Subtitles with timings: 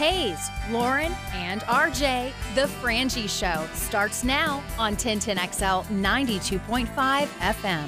[0.00, 6.86] Hayes, Lauren, and RJ, The Frangie Show starts now on 1010XL 92.5
[7.26, 7.86] FM.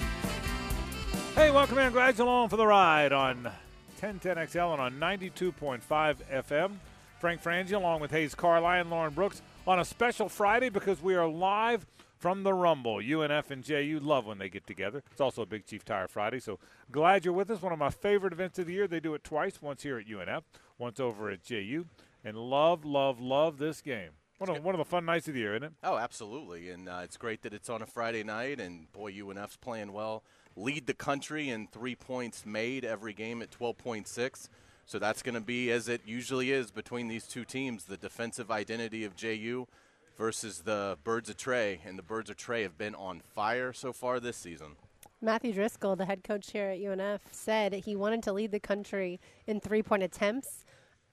[1.34, 1.90] Hey, welcome in.
[1.90, 3.50] Glad you're along for the ride on
[4.02, 5.80] 1010XL and on 92.5
[6.30, 6.72] FM.
[7.18, 11.26] Frank Frangie along with Hayes Carline, Lauren Brooks on a special Friday because we are
[11.26, 11.86] live
[12.22, 12.96] from the Rumble.
[12.96, 15.02] UNF and JU love when they get together.
[15.10, 16.60] It's also a Big Chief Tire Friday, so
[16.92, 17.62] glad you're with us.
[17.62, 18.86] One of my favorite events of the year.
[18.86, 20.42] They do it twice, once here at UNF,
[20.82, 21.86] once over at JU,
[22.24, 24.10] and love, love, love this game.
[24.38, 25.72] One of, one of the fun nights of the year, isn't it?
[25.84, 26.70] Oh, absolutely.
[26.70, 30.24] And uh, it's great that it's on a Friday night, and boy, UNF's playing well.
[30.56, 34.48] Lead the country in three points made every game at 12.6.
[34.84, 38.50] So that's going to be, as it usually is between these two teams, the defensive
[38.50, 39.68] identity of JU
[40.18, 41.80] versus the Birds of Trey.
[41.86, 44.74] And the Birds of Trey have been on fire so far this season.
[45.24, 49.20] Matthew Driscoll, the head coach here at UNF, said he wanted to lead the country
[49.46, 50.61] in three point attempts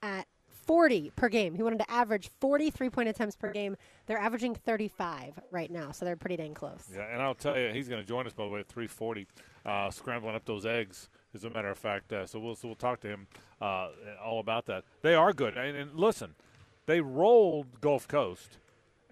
[0.02, 0.26] at
[0.66, 1.54] 40 per game.
[1.54, 3.76] He wanted to average 43 point attempts per game.
[4.06, 6.84] They're averaging 35 right now, so they're pretty dang close.
[6.94, 9.26] Yeah, and I'll tell you, he's going to join us by the way at 3:40,
[9.66, 11.08] uh, scrambling up those eggs.
[11.34, 13.28] As a matter of fact, uh, so we'll so we'll talk to him
[13.60, 13.88] uh,
[14.24, 14.84] all about that.
[15.02, 16.34] They are good, and, and listen,
[16.86, 18.58] they rolled Gulf Coast,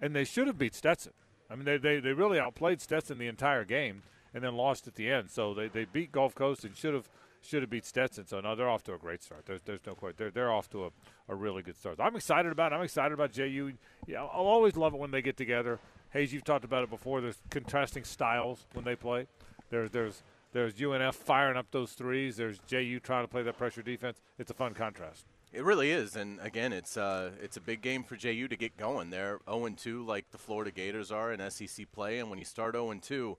[0.01, 1.13] and they should have beat Stetson.
[1.49, 4.95] I mean, they, they, they really outplayed Stetson the entire game, and then lost at
[4.95, 5.31] the end.
[5.31, 7.09] So they, they beat Gulf Coast and should have
[7.41, 8.27] should have beat Stetson.
[8.27, 9.45] So no, they're off to a great start.
[9.45, 10.15] There's there's no question.
[10.17, 10.89] They're they're off to a,
[11.27, 11.99] a really good start.
[11.99, 12.71] I'm excited about.
[12.71, 12.75] It.
[12.75, 13.73] I'm excited about JU.
[14.07, 15.79] Yeah, I'll always love it when they get together.
[16.11, 17.21] Hayes, you've talked about it before.
[17.21, 19.27] There's contrasting styles when they play.
[19.69, 22.37] There's there's there's UNF firing up those threes.
[22.37, 24.21] There's JU trying to play that pressure defense.
[24.37, 25.25] It's a fun contrast.
[25.51, 28.77] It really is, and again, it's uh, it's a big game for JU to get
[28.77, 29.09] going.
[29.09, 33.35] They're 0-2, like the Florida Gators are in SEC play, and when you start 0-2,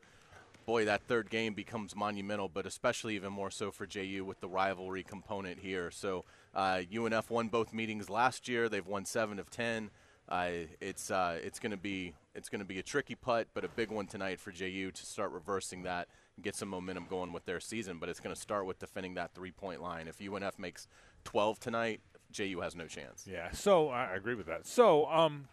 [0.71, 2.49] boy, that third game becomes monumental.
[2.49, 5.91] But especially even more so for JU with the rivalry component here.
[5.91, 8.69] So uh, UNF won both meetings last year.
[8.69, 9.91] They've won seven of ten.
[10.29, 10.51] Uh,
[10.81, 13.69] it's uh, it's going to be it's going to be a tricky putt, but a
[13.69, 17.47] big one tonight for JU to start reversing that and get some momentum going with
[17.47, 17.99] their season.
[17.99, 20.07] But it's going to start with defending that three point line.
[20.07, 20.87] If UNF makes
[21.25, 22.01] 12 tonight,
[22.31, 23.27] JU has no chance.
[23.29, 24.69] Yeah, so I agree with that.
[24.69, 25.49] So, um,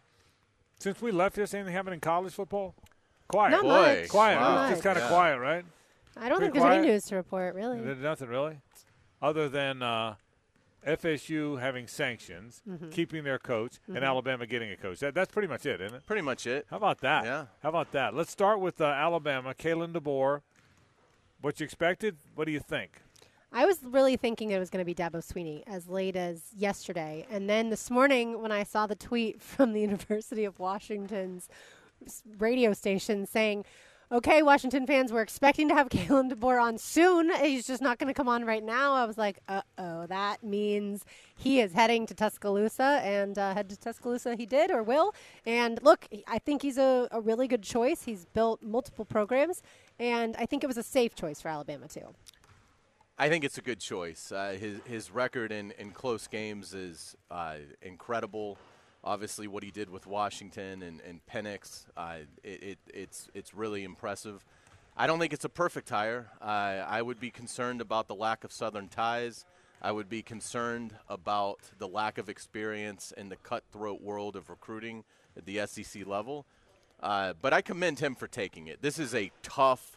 [0.78, 2.76] since we left here, anything happen in college football?
[3.28, 4.10] Quiet, Not Boy, much.
[4.10, 4.36] quiet.
[4.40, 4.64] Wow.
[4.66, 5.10] It's just kind of Yeah.
[5.10, 5.66] quiet, right?
[6.16, 7.80] I don't Pretty think there's any news to report, really.
[7.82, 8.60] There's nothing really,
[9.22, 10.16] other than uh,
[10.86, 12.90] FSU having sanctions, Mm-hmm.
[12.90, 15.00] keeping their coach, and Alabama getting a coach.
[15.00, 16.06] That, that's pretty much it, isn't it?
[16.06, 16.66] Pretty much it.
[16.70, 17.26] How about that?
[17.26, 17.46] Yeah.
[17.62, 18.14] How about that?
[18.16, 19.54] Let's start with uh, Alabama.
[19.54, 20.42] Kalen DeBoer.
[21.42, 22.18] What you expected?
[22.36, 23.02] What do you think?
[23.54, 27.26] I was really thinking it was going to be Dabo Swinney as late as yesterday.
[27.32, 31.56] And then this morning, when I saw the tweet from the University of Washington's s-
[32.38, 33.66] radio station saying,
[34.12, 37.32] okay, Washington fans, we're expecting to have Kalen DeBoer on soon.
[37.36, 38.94] He's just not going to come on right now.
[38.94, 41.04] I was like, uh oh, that means
[41.36, 43.02] he is heading to Tuscaloosa.
[43.04, 45.14] And uh, head to Tuscaloosa he did or will.
[45.46, 48.04] And look, I think he's a, a really good choice.
[48.04, 49.62] He's built multiple programs.
[50.00, 52.14] And I think it was a safe choice for Alabama, too.
[53.20, 54.32] I think it's a good choice.
[54.32, 58.60] Uh, his his record in, in close games is uh, incredible.
[59.08, 63.86] Obviously, what he did with Washington and, and Penix, uh, it, it, it's it's really
[63.86, 64.44] impressive.
[64.98, 66.28] I don't think it's a perfect hire.
[66.42, 69.46] Uh, I would be concerned about the lack of Southern ties.
[69.82, 75.06] I would be concerned about the lack of experience in the cutthroat world of recruiting
[75.38, 76.46] at the SEC level.
[77.02, 78.82] Uh, but I commend him for taking it.
[78.82, 79.96] This is a tough,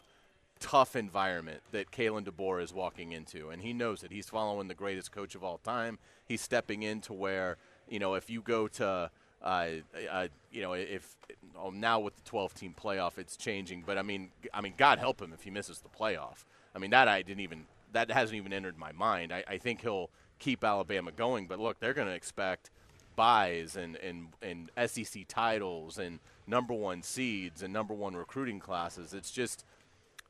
[0.59, 4.11] tough environment that Kalen DeBoer is walking into, and he knows it.
[4.11, 5.99] He's following the greatest coach of all time.
[6.25, 7.57] He's stepping into where
[7.91, 9.11] you know if you go to
[9.43, 9.67] uh,
[10.11, 11.15] uh, you know if
[11.59, 13.83] oh, now with the 12-team playoff, it's changing.
[13.85, 16.45] But I mean, I mean, God help him if he misses the playoff.
[16.75, 19.31] I mean, that I didn't even that hasn't even entered my mind.
[19.33, 20.09] I, I think he'll
[20.39, 21.47] keep Alabama going.
[21.47, 22.71] But look, they're going to expect
[23.15, 29.13] buys and, and, and SEC titles and number one seeds and number one recruiting classes.
[29.13, 29.65] It's just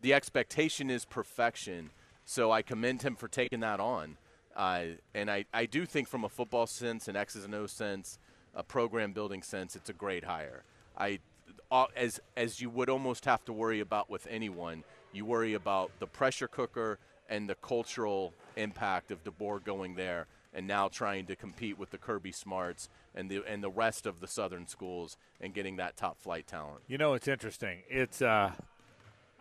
[0.01, 1.91] the expectation is perfection.
[2.25, 4.17] So I commend him for taking that on.
[4.55, 4.83] Uh,
[5.13, 8.19] and I, I do think from a football sense, an X's and O's sense,
[8.53, 10.63] a program building sense, it's a great hire.
[10.97, 11.19] I
[11.95, 14.83] as as you would almost have to worry about with anyone,
[15.13, 16.99] you worry about the pressure cooker
[17.29, 21.97] and the cultural impact of DeBoer going there and now trying to compete with the
[21.97, 26.19] Kirby Smarts and the and the rest of the Southern schools and getting that top
[26.19, 26.81] flight talent.
[26.87, 27.79] You know, it's interesting.
[27.89, 28.51] It's, uh,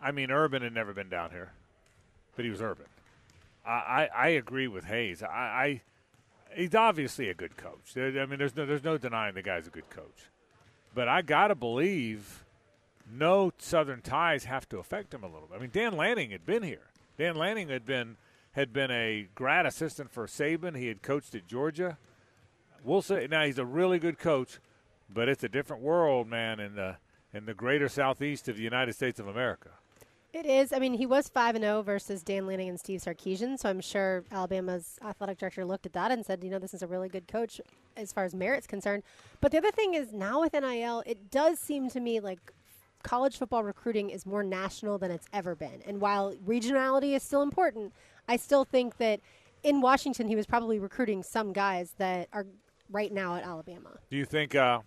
[0.01, 1.51] I mean, Urban had never been down here,
[2.35, 2.85] but he was Urban.
[3.65, 5.21] I, I, agree with Hayes.
[5.21, 5.81] I, I,
[6.55, 7.95] he's obviously a good coach.
[7.95, 10.29] I mean, there's no, there's no denying the guy's a good coach.
[10.93, 12.43] But I gotta believe
[13.09, 15.57] no Southern ties have to affect him a little bit.
[15.57, 16.89] I mean, Dan Lanning had been here.
[17.17, 18.17] Dan Lanning had been
[18.53, 20.77] had been a grad assistant for Saban.
[20.77, 21.97] He had coached at Georgia.
[22.83, 24.59] We'll say now he's a really good coach,
[25.09, 26.97] but it's a different world, man, in the
[27.33, 29.69] in the greater southeast of the United States of America.
[30.33, 30.71] It is.
[30.71, 33.59] I mean, he was five and zero versus Dan Lanning and Steve Sarkisian.
[33.59, 36.81] So I'm sure Alabama's athletic director looked at that and said, you know, this is
[36.81, 37.59] a really good coach
[37.97, 39.03] as far as merit's concerned.
[39.41, 42.39] But the other thing is now with NIL, it does seem to me like
[43.03, 45.81] college football recruiting is more national than it's ever been.
[45.85, 47.93] And while regionality is still important,
[48.29, 49.19] I still think that
[49.63, 52.45] in Washington he was probably recruiting some guys that are
[52.89, 53.97] right now at Alabama.
[54.09, 54.79] Do you think uh,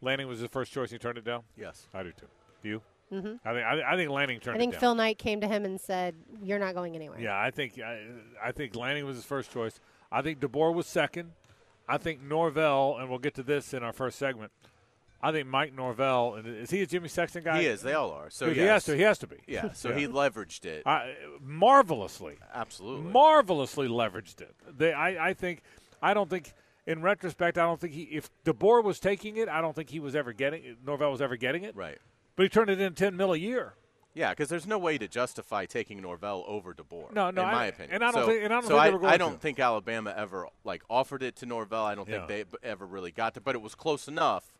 [0.00, 0.90] Lanning was his first choice?
[0.90, 1.42] and He turned it down.
[1.56, 1.88] Yes.
[1.92, 2.26] I do too.
[2.62, 2.82] Do you?
[3.12, 3.46] Mm-hmm.
[3.46, 4.80] I think I, I think Lanning turned I think it down.
[4.80, 8.00] Phil Knight came to him and said, "You're not going anywhere." Yeah, I think I,
[8.42, 9.78] I think Lanning was his first choice.
[10.10, 11.32] I think DeBoer was second.
[11.88, 14.50] I think Norvell, and we'll get to this in our first segment.
[15.24, 17.60] I think Mike Norvell, and is he a Jimmy Sexton guy?
[17.60, 17.82] He is.
[17.82, 18.28] They all are.
[18.28, 18.68] So He yes.
[18.68, 18.96] has to.
[18.96, 19.36] He has to be.
[19.46, 19.70] Yeah.
[19.72, 19.98] So Yeah.
[19.98, 20.82] he leveraged it.
[20.84, 23.10] I, marvelously, Absolutely.
[23.12, 24.54] marvelously leveraged it.
[24.76, 25.62] They, I, I think,
[26.02, 26.52] I don't think,
[26.86, 28.02] in retrospect, I don't think he.
[28.04, 30.76] If DeBoer was taking it, I don't think he was ever getting.
[30.84, 31.76] Norvell was ever getting it.
[31.76, 31.98] right.
[32.36, 33.74] But he turned it in ten mil a year.
[34.14, 37.12] Yeah, because there's no way to justify taking Norvell over DeBoer.
[37.14, 37.94] No, no, in I- my opinion.
[37.94, 39.16] and I don't so, think- and I don't so think I, they were going I
[39.16, 39.38] don't to.
[39.38, 41.84] think Alabama ever like offered it to Norvell.
[41.84, 42.26] I don't Yeah.
[42.26, 44.52] think they ever really got to, but it was close enough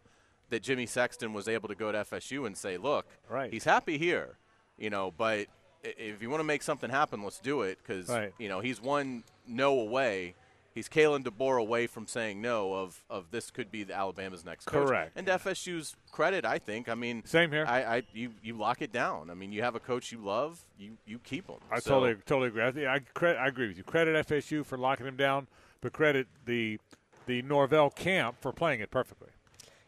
[0.48, 3.52] that Jimmy Sexton was able to go to FSU and say, "Look, Right.
[3.52, 4.38] he's happy here,
[4.78, 5.48] you know, but
[5.82, 8.32] if you want to make something happen, let's do it." Because Right.
[8.38, 10.34] you know he's one no away.
[10.74, 14.64] He's Kalen DeBoer away from saying no of, of this could be the Alabama's next
[14.66, 14.86] coach.
[14.86, 15.12] Correct.
[15.16, 16.88] And FSU's credit, I think.
[16.88, 17.64] I mean, Same here.
[17.68, 19.28] I, I you you lock it down.
[19.30, 21.56] I mean, you have a coach you love, you you keep him.
[21.70, 22.64] I So- totally totally agree.
[22.64, 23.84] I, think- I, cre- I agree with you.
[23.84, 25.46] Credit FSU for locking him down,
[25.80, 26.78] but credit the
[27.26, 29.28] the Norvell camp for playing it perfectly.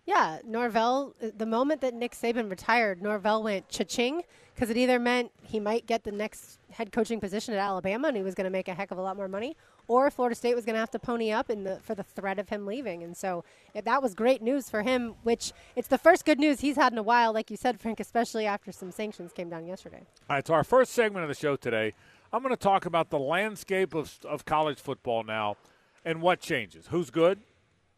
[0.06, 4.20] Yeah, Norvell, uh, the moment that Nick Saban retired, Norvell went cha-ching
[4.54, 8.16] because it either meant he might get the next head coaching position at Alabama and
[8.18, 9.56] he was going to make a heck of a lot more money,
[9.88, 12.38] or Florida State was going to have to pony up in the, for the threat
[12.38, 13.02] of him leaving.
[13.02, 13.44] And so
[13.74, 16.98] that was great news for him, which it's the first good news he's had in
[16.98, 20.02] a while, like you said, Frank, especially after some sanctions came down yesterday.
[20.28, 21.92] All right, so our first segment of the show today,
[22.32, 25.56] I'm going to talk about the landscape of, of college football now
[26.04, 26.88] and what changes.
[26.88, 27.40] Who's good?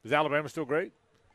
[0.05, 0.93] Is Alabama still great?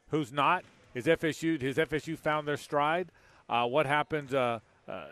[0.09, 0.63] Who's not?
[0.93, 3.11] Is FSU has FSU found their stride?
[3.49, 4.33] Uh, what happens?
[4.33, 5.05] Uh, uh,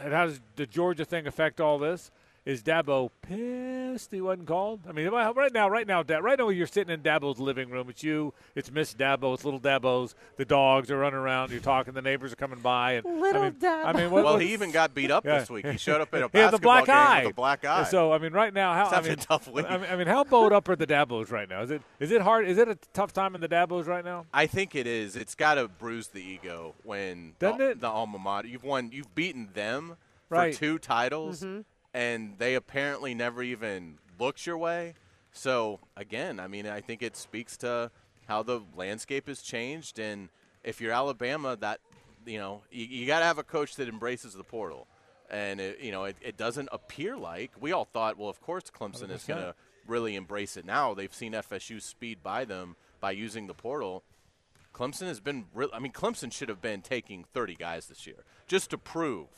[0.00, 2.10] how does the Georgia thing affect all this?
[2.46, 4.80] Is Dabo pissed he wasn't called?
[4.88, 7.90] I mean, right now, right now, right now, you're sitting in Dabo's living room.
[7.90, 10.14] It's you, it's Miss Dabo, it's little Dabo's.
[10.36, 11.50] The dogs are running around.
[11.50, 11.92] You're talking.
[11.92, 14.70] The neighbors are coming by, and Little I mean, I mean, what, Well, he even
[14.70, 15.40] got beat up Yeah.
[15.40, 15.66] this week.
[15.66, 17.22] He showed up at a he had the basketball black game eye.
[17.24, 17.84] with a black eye.
[17.84, 19.66] So I mean, right now, how He's I mean, a tough week.
[19.68, 21.60] I mean, I mean, how bowed up are the Dabos right now?
[21.60, 22.46] Is it is it hard?
[22.48, 24.24] Is it a tough time in the Dabos right now?
[24.32, 25.14] I think it is.
[25.14, 27.80] It's got to bruise the ego when Doesn't the, it?
[27.80, 28.48] the alma mater.
[28.48, 28.90] You've won.
[28.92, 29.96] You've beaten them
[30.30, 30.54] Right.
[30.54, 31.60] for two titles, Mm-hmm.
[31.92, 34.94] And they apparently never even looked your way.
[35.32, 37.90] So again, I mean, I think it speaks to
[38.26, 40.28] how the landscape has changed, and
[40.62, 41.80] if you're Alabama, that
[42.26, 44.86] you know you, you got to have a coach that embraces the portal.
[45.30, 48.18] And it, you know, it, it doesn't appear like we all thought.
[48.18, 49.26] Well, of course, Clemson is 100%.
[49.28, 49.54] going to
[49.86, 50.92] really embrace it now.
[50.94, 54.02] They've seen FSU speed by them by using the portal.
[54.74, 55.68] Clemson has been real.
[55.72, 59.28] I mean, Clemson should have been taking 30 guys this year just to prove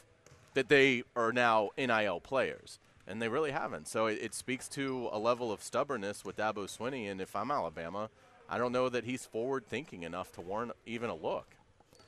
[0.54, 3.88] that they are now NIL players, and they really haven't.
[3.88, 7.10] So it, it speaks to a level of stubbornness with Dabo Swinney.
[7.10, 8.10] And if I'm Alabama,
[8.48, 11.56] I don't know that he's forward thinking enough to warrant even a look.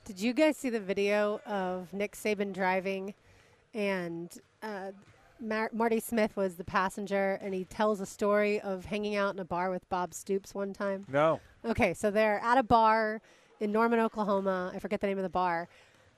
[0.05, 3.15] Did you guys see the video of Nick Saban driving
[3.73, 4.91] and uh,
[5.39, 9.39] Mar- Marty Smith was the passenger and he tells a story of hanging out in
[9.39, 11.05] a bar with Bob Stoops one time?
[11.11, 11.39] No.
[11.65, 13.21] Okay, so they're at a bar
[13.59, 14.71] in Norman, Oklahoma.
[14.73, 15.67] I forget the name of the bar.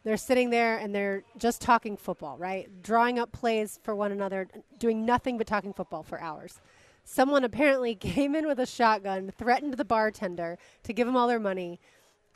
[0.03, 2.69] They're sitting there and they're just talking football, right?
[2.81, 4.47] Drawing up plays for one another,
[4.79, 6.61] doing nothing but talking football for hours.
[7.03, 11.39] Someone apparently came in with a shotgun, threatened the bartender to give them all their
[11.39, 11.79] money,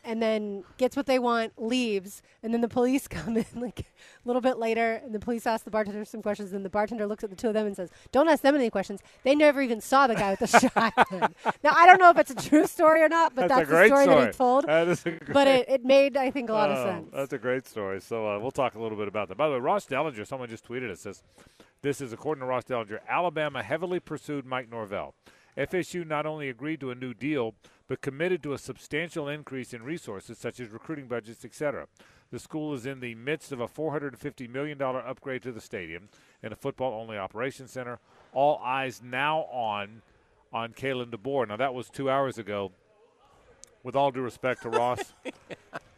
[0.04, 3.84] and then gets what they want, leaves, and then the police come in like a
[4.26, 7.24] little bit later, and the police ask the bartender some questions, and the bartender looks
[7.24, 9.02] at the two of them and says, "Don't ask them any questions.
[9.24, 12.32] They never even saw the guy with the shotgun." now I don't know if it's
[12.32, 14.20] a true story or not, but That's that's, a great the story, story.
[14.26, 14.66] that he told.
[14.68, 17.10] That is a great but it, it made I think a lot of Oh, sense.
[17.14, 18.02] That's a great story.
[18.02, 19.38] So uh, we'll talk a little bit about that.
[19.38, 21.22] By the way, Ross Dellenger, someone just tweeted it says,
[21.82, 23.00] "This is according to Ross Dellenger.
[23.08, 25.14] Alabama heavily pursued Mike Norvell.
[25.58, 27.56] FSU not only agreed to a new deal,
[27.92, 31.88] but committed to a substantial increase in resources such as recruiting budgets, etc.
[32.32, 36.08] The school is in the midst of a $450 million upgrade to the stadium
[36.42, 38.00] and a football-only operations center.
[38.32, 40.04] All eyes now on
[40.54, 41.50] on Kalen DeBoer.
[41.50, 42.72] Now that was two hours ago.
[43.84, 45.12] With all due respect to Ross,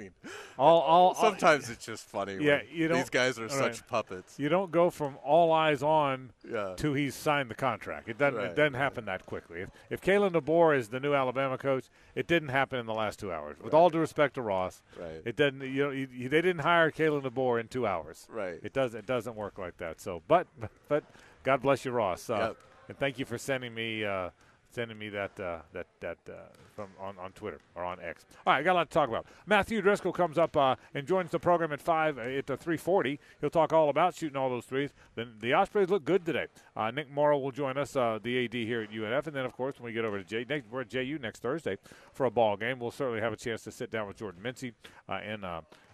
[0.00, 0.10] mean,
[0.58, 2.38] all, all, all sometimes it's just funny.
[2.40, 3.88] Yeah, you don't- These guys are all such right.
[3.88, 4.38] puppets.
[4.38, 6.74] you don't go from all eyes on Yeah.
[6.76, 8.08] to he's signed the contract.
[8.08, 8.36] It doesn't.
[8.38, 9.60] Right, it doesn't happen that quickly.
[9.62, 13.18] If, if Kalen DeBoer is the new Alabama coach, it didn't happen in the last
[13.18, 13.56] two hours.
[13.62, 15.22] With all due respect to Ross, Right.
[15.24, 15.60] it doesn't.
[15.62, 18.26] You know, you, they didn't hire Kalen DeBoer in two hours.
[18.30, 18.58] Right.
[18.62, 18.94] It does.
[18.94, 20.00] It doesn't work like that.
[20.00, 20.46] So, but
[20.88, 21.04] but
[21.44, 22.28] God bless you, Ross.
[22.30, 22.56] Uh, Yep.
[22.88, 24.04] And thank you for sending me.
[24.04, 24.30] Uh,
[24.72, 26.34] Sending me that uh, that that uh,
[26.76, 28.24] from on, on Twitter or on X.
[28.46, 29.26] All right, I got a lot to talk about.
[29.44, 32.76] Matthew Driscoll comes up uh, and joins the program at five uh, at uh, three
[32.76, 33.18] forty.
[33.40, 34.90] He'll talk all about shooting all those threes.
[35.16, 36.46] Then the Ospreys look good today.
[36.76, 39.54] Uh, Nick Morrow will join us, uh, the AD here at UNF, and then of
[39.54, 41.76] course when we get over to J, next, we're at JU next Thursday
[42.12, 42.78] for a ball game.
[42.78, 44.72] We'll certainly have a chance to sit down with Jordan Mincy
[45.08, 45.44] and.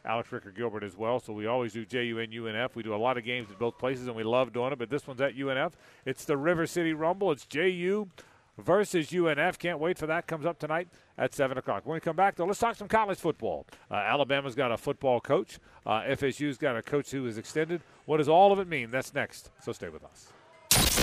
[0.06, 1.18] Alex Ricker Gilbert as well.
[1.18, 2.76] So we always do JU and UNF.
[2.76, 4.78] We do a lot of games at both places, and we love doing it.
[4.78, 5.73] But this one's at UNF.
[6.04, 7.33] It's the River City Rumble.
[7.33, 8.09] It's JU
[8.58, 9.58] versus UNF.
[9.58, 10.26] Can't wait for that.
[10.26, 11.86] Comes up tonight at 7 o'clock.
[11.86, 13.66] When we come back, though, let's talk some college football.
[13.90, 15.58] Uh, Alabama's got a football coach.
[15.84, 17.82] Uh, FSU's got a coach who is extended.
[18.06, 18.90] What does all of it mean?
[18.90, 19.50] That's next.
[19.60, 20.28] So stay with us.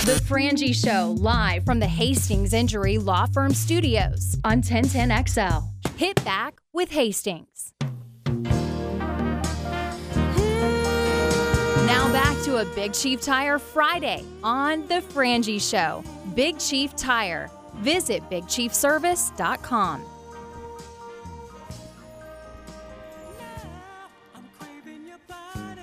[0.05, 5.63] The Frangie Show, live from the Hastings Injury Law Firm Studios on 1010XL.
[5.95, 7.74] Hit back with Hastings.
[11.86, 16.03] Now back to a Big Chief Tire Friday on The Frangie Show.
[16.36, 17.50] Big Chief Tire.
[17.75, 20.06] Visit BigChiefService.com.
[24.36, 25.82] I'm craving your body.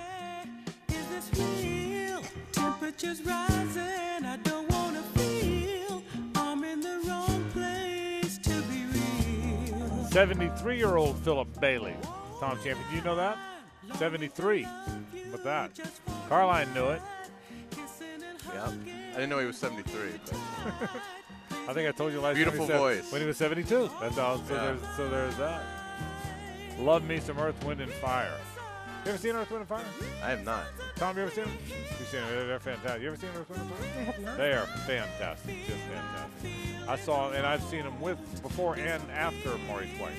[0.88, 2.22] Is this real?
[2.52, 4.24] Temperatures rising.
[4.24, 6.02] I don't wanna feel.
[6.36, 10.04] I'm in the wrong place to be real.
[10.10, 11.94] 73 year old Philip Bailey,
[12.38, 12.78] Tom Champion.
[12.90, 13.36] Do you know that?
[13.98, 14.66] 73.
[15.30, 15.70] But that.
[16.28, 17.02] Carline knew it.
[18.54, 18.70] Yeah.
[19.10, 20.00] I didn't know he was 73.
[20.24, 20.34] But
[21.68, 23.12] I think I told you last Beautiful time he voice.
[23.12, 23.90] when he was 72.
[24.00, 24.38] That's all.
[24.38, 24.60] So, Yeah.
[24.64, 25.62] there's, so there's that.
[26.78, 28.32] Love me some Earth, Wind, and Fire.
[29.04, 29.84] You ever seen Earth, Wind, and Fire?
[30.22, 30.64] I have not.
[30.96, 31.52] Tom, you ever seen them?
[31.98, 32.30] You've seen them.
[32.30, 33.02] They're, they're fantastic.
[33.02, 33.86] You ever seen Earth, Wind, and Fire?
[33.98, 34.36] I have not.
[34.36, 35.54] They are fantastic.
[35.66, 36.88] Just fantastic.
[36.88, 40.12] I saw, and I've seen them with, before and after Maurice White.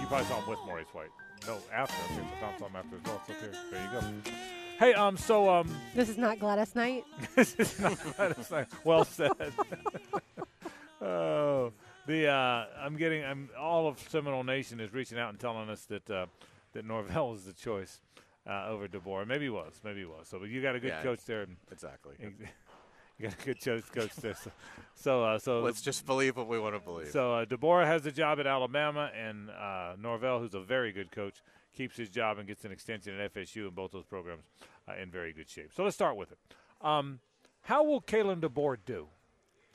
[0.00, 1.10] You probably saw them with Maurice White.
[1.46, 1.94] No, after.
[2.12, 3.22] Okay, so Tom saw them after as well.
[3.26, 4.30] So there, there you go.
[4.78, 7.04] Hey, um, so, um, This is not Gladys Knight.
[7.36, 9.30] this is not, Gladys not well said.
[11.00, 11.72] oh,
[12.06, 13.24] the uh, I'm getting.
[13.24, 16.26] I'm all of Seminole Nation is reaching out and telling us that uh,
[16.72, 18.00] that Norvell is the choice
[18.48, 19.26] uh, over DeBoer.
[19.26, 19.80] Maybe he was.
[19.84, 20.26] Maybe he was.
[20.28, 21.02] So, but you got a good Yeah.
[21.02, 21.42] coach there.
[21.42, 22.14] And Exactly.
[22.20, 24.34] you got a good coach, coach there.
[24.34, 24.50] So,
[24.94, 27.08] so, uh, so Let's just believe what we want to believe.
[27.10, 31.12] so uh, DeBoer has a job at Alabama, and uh, Norvell, who's a very good
[31.12, 31.40] coach,
[31.72, 34.44] keeps his job and gets an extension at FSU, and both those programs
[34.88, 35.70] uh, in very good shape.
[35.74, 36.38] So let's start with it.
[36.80, 37.20] Um,
[37.62, 39.06] how will Kalen DeBoer do?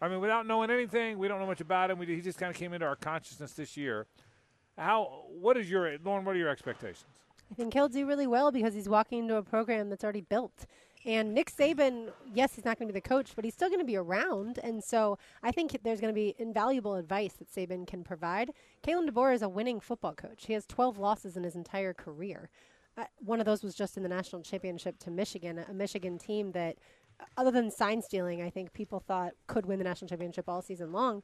[0.02, 1.98] I mean, without knowing anything, we don't know much about him.
[1.98, 4.06] We, he just kind of came into our consciousness this year.
[4.78, 5.24] How?
[5.30, 6.24] What is your Lauren?
[6.24, 7.06] What are your expectations?
[7.52, 10.66] I think he'll do really well because he's walking into a program that's already built.
[11.08, 13.80] And Nick Saban, yes, he's not going to be the coach, but he's still going
[13.80, 14.60] to be around.
[14.62, 18.52] And so I think there's going to be invaluable advice that Saban can provide.
[18.86, 20.48] Kalen DeBoer is a winning football coach.
[20.48, 22.50] He has 12 losses in his entire career.
[22.98, 26.52] Uh, one of those was just in the national championship to Michigan, a Michigan team
[26.52, 26.76] that,
[27.22, 30.62] uh, other than sign stealing, I think people thought could win the national championship all
[30.62, 31.24] season long.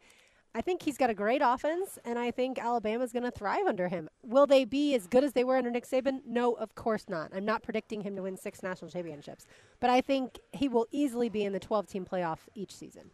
[0.56, 3.88] I think he's got a great offense, and I think Alabama's going to thrive under
[3.88, 4.08] him.
[4.22, 6.20] Will they be as good as they were under Nick Saban?
[6.28, 7.32] No, of course not.
[7.34, 9.48] I'm not predicting him to win six national championships,
[9.80, 13.10] but I think he will easily be in the 12 team playoff each season.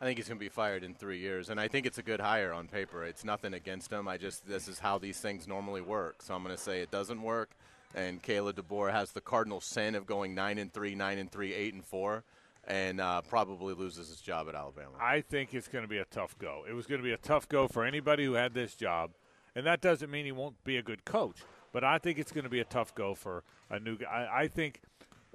[0.00, 2.02] I think he's going to be fired in three years, and I think it's a
[2.02, 3.04] good hire on paper.
[3.04, 4.08] It's nothing against him.
[4.08, 6.22] I just this is how these things normally work.
[6.22, 7.50] So I'm going to say it doesn't work,
[7.94, 11.52] and Kalen DeBoer has the cardinal sin of going nine and three, nine and three,
[11.52, 12.24] eight and four,
[12.70, 14.92] and uh, probably loses his job at Alabama.
[15.00, 16.64] I think it's going to be a tough go.
[16.68, 19.10] It was going to be a tough go for anybody who had this job,
[19.56, 21.38] and that doesn't mean he won't be a good coach.
[21.72, 24.06] But I think it's going to be a tough go for a new guy.
[24.06, 24.82] I, I think,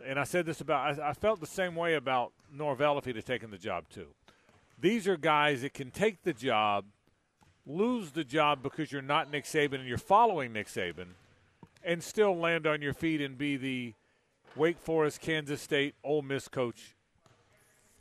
[0.06, 3.18] and I said this about, I, I felt the same way about Norvell if he'd
[3.18, 4.08] have taken the job too.
[4.80, 6.86] These are guys that can take the job
[7.68, 11.08] lose the job because you're not Nick Saban and you're following Nick Saban,
[11.84, 13.94] and still land on your feet and be the
[14.56, 16.95] Wake Forest, Kansas State, Ole Miss coach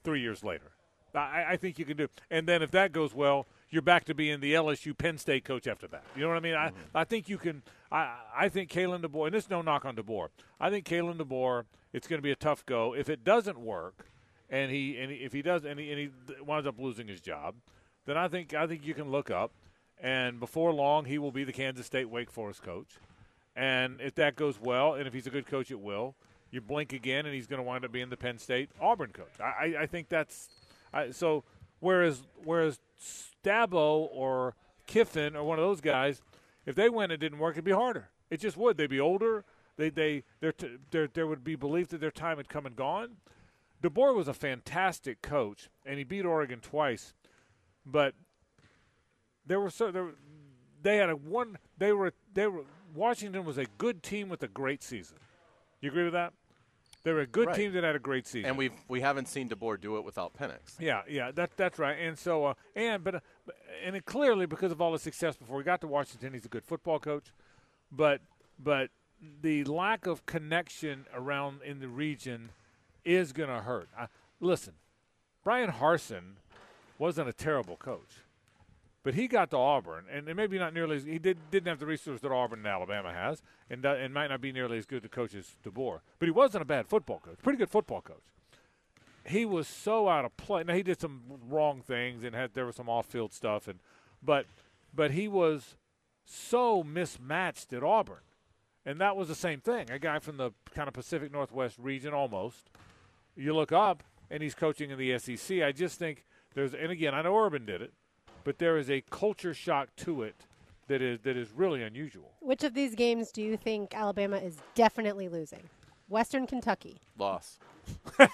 [0.04, 0.72] three years later.
[1.14, 2.08] I, I think you can do.
[2.30, 5.66] And then if that goes well, you're back to being the LSU Penn State coach
[5.66, 6.04] after that.
[6.14, 6.54] You know what I mean?
[6.54, 6.96] I, mm-hmm.
[6.96, 7.62] I think you can.
[7.90, 10.28] I, I think Kalen DeBoer, and this is no knock on DeBoer.
[10.60, 12.94] I think Kalen DeBoer, it's going to be a tough go.
[12.94, 14.06] If it doesn't work,
[14.50, 16.10] and he and he, if he does and he, and he
[16.42, 17.56] winds up losing his job,
[18.06, 19.52] then I think I think you can look up,
[20.00, 22.98] and before long he will be the Kansas State Wake Forest coach.
[23.56, 26.16] And if that goes well, and if he's a good coach, it will.
[26.54, 29.40] You blink again, and he's going to wind up being the Penn State Auburn coach.
[29.40, 30.48] I, I, think that's
[30.92, 31.42] I, so.
[31.80, 32.78] Whereas whereas
[33.42, 34.54] Dabo or
[34.86, 36.22] Kiffin or one of those guys,
[36.64, 38.10] if they went and didn't work, it'd be harder.
[38.30, 38.76] It just would.
[38.76, 39.44] They'd be older.
[39.76, 42.76] They they there t- there there would be belief that their time had come and
[42.76, 43.16] gone.
[43.82, 47.14] DeBoer was a fantastic coach, and he beat Oregon twice,
[47.84, 48.14] but
[49.44, 50.10] there were so there,
[50.82, 51.58] they had a one.
[51.78, 52.62] They were they were
[52.94, 55.18] Washington was a good team with a great season.
[55.80, 56.32] You agree with that?
[57.04, 57.56] They were a good Right.
[57.56, 58.48] team that had a great season.
[58.48, 60.80] And we've we haven't seen DeBoer do it without Penix.
[60.80, 61.96] Yeah, yeah, that that's right.
[61.98, 63.20] And so, uh, and but, uh,
[63.84, 66.48] and it clearly because of all the success before he got to Washington, he's a
[66.48, 67.32] good football coach.
[67.92, 68.20] But
[68.58, 68.90] but
[69.42, 72.50] the lack of connection around in the region
[73.04, 73.88] is going to hurt.
[73.96, 74.08] I,
[74.40, 74.74] listen,
[75.44, 76.36] Bryan Harsin
[76.98, 78.22] wasn't a terrible coach,
[79.04, 81.86] but he got to Auburn, and, maybe not nearly as he did didn't have the
[81.86, 85.04] resources that Auburn and Alabama has, and do- and might not be nearly as good
[85.04, 86.00] a coach as DeBoer.
[86.18, 88.24] But he wasn't a bad football coach, pretty good football coach
[89.26, 90.64] he was so out of play.
[90.64, 93.78] Now he did some wrong things and had there was some off-field stuff, and
[94.22, 94.46] but
[94.94, 95.76] but he was
[96.24, 98.22] so mismatched at Auburn,
[98.84, 99.90] and that was the same thing.
[99.90, 102.70] A guy from the kind of Pacific Northwest region, almost.
[103.36, 105.62] You look up, and he's coaching in the SEC.
[105.62, 107.92] I just think there's, and again, I know Urban did it,
[108.44, 110.46] but there is a culture shock to it
[110.88, 112.32] that is that is really unusual.
[112.40, 115.62] Which of these games do you think Alabama is definitely losing?
[116.08, 117.58] Western Kentucky, Loss.
[118.18, 118.28] the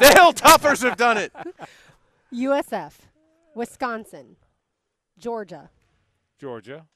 [0.00, 1.32] Hilltoppers have done it.
[2.32, 2.92] USF,
[3.54, 4.36] Wisconsin,
[5.18, 5.70] Georgia.
[6.38, 6.86] Georgia.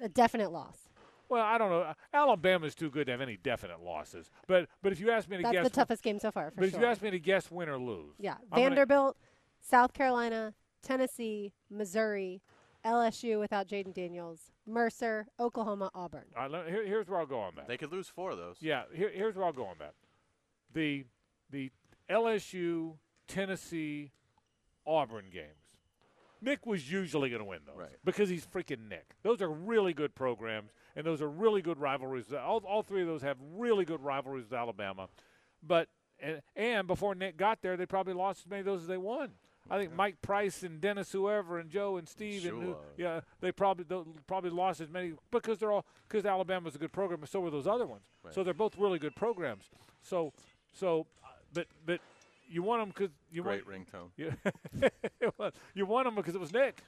[0.00, 0.88] A definite loss.
[1.28, 1.92] Well, I don't know.
[2.14, 4.30] Alabama's too good to have any definite losses.
[4.46, 6.60] But but if you ask me to That's guess, the toughest game so far, for
[6.60, 6.78] but sure.
[6.78, 9.16] if you ask me to guess win or lose, yeah, I'm gonna- Vanderbilt,
[9.60, 12.40] South Carolina, Tennessee, Missouri,
[12.84, 16.24] LSU without Jayden Daniels, Mercer, Oklahoma, Auburn.
[16.36, 17.66] All right, let- here, here's where I'll go on that.
[17.68, 18.56] They could lose four of those.
[18.60, 19.94] Yeah, here, here's where I'll go on that.
[20.72, 21.04] The
[21.50, 21.70] the
[22.10, 24.12] LSU, Tennessee,
[24.86, 25.76] Auburn games.
[26.40, 27.96] Nick was usually going to win those Right.
[28.04, 29.14] because he's freaking Nick.
[29.22, 32.32] Those are really good programs, and those are really good rivalries.
[32.32, 35.08] All, all three of those have really good rivalries with Alabama.
[35.62, 35.88] But
[36.20, 38.96] and, and before Nick got there, they probably lost as many of those as they
[38.98, 39.30] won.
[39.70, 43.52] I think Mike Price and Dennis whoever and Joe and Steve and who, yeah, they
[43.52, 43.84] probably
[44.26, 47.50] probably lost as many because they're all because Alabama's a good program, and so were
[47.50, 48.06] those other ones.
[48.30, 49.64] So they're both really good programs.
[50.02, 50.32] So
[50.72, 51.06] so,
[51.52, 52.00] but but
[52.50, 54.10] you want them because you Great want ringtone.
[54.16, 54.32] you,
[55.74, 56.82] you won them because it was Nick.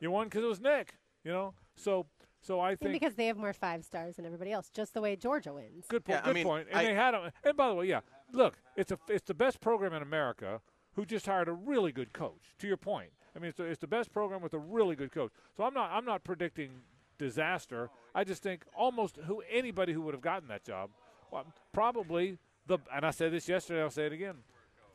[0.00, 0.94] You won because it was Nick.
[1.24, 1.54] You know.
[1.76, 2.06] So
[2.40, 5.00] so I And think because they have more five stars than everybody else, just the
[5.00, 5.84] way Georgia wins.
[5.88, 6.16] Good point.
[6.16, 6.68] Yeah, I good mean, point.
[6.70, 8.00] And I- they had 'em- And by the way, yeah.
[8.32, 10.60] Look, it's a it's the best program in America
[10.94, 12.42] who just hired a really good coach.
[12.58, 15.12] To your point, I mean, it's, the- it's the best program with a really good
[15.12, 15.32] coach.
[15.56, 16.70] So I'm not I'm not predicting
[17.18, 17.90] disaster.
[18.14, 20.90] I just think almost who anybody who would have gotten that job,
[21.30, 23.80] well, probably the and I said this yesterday.
[23.82, 24.36] I'll say it again.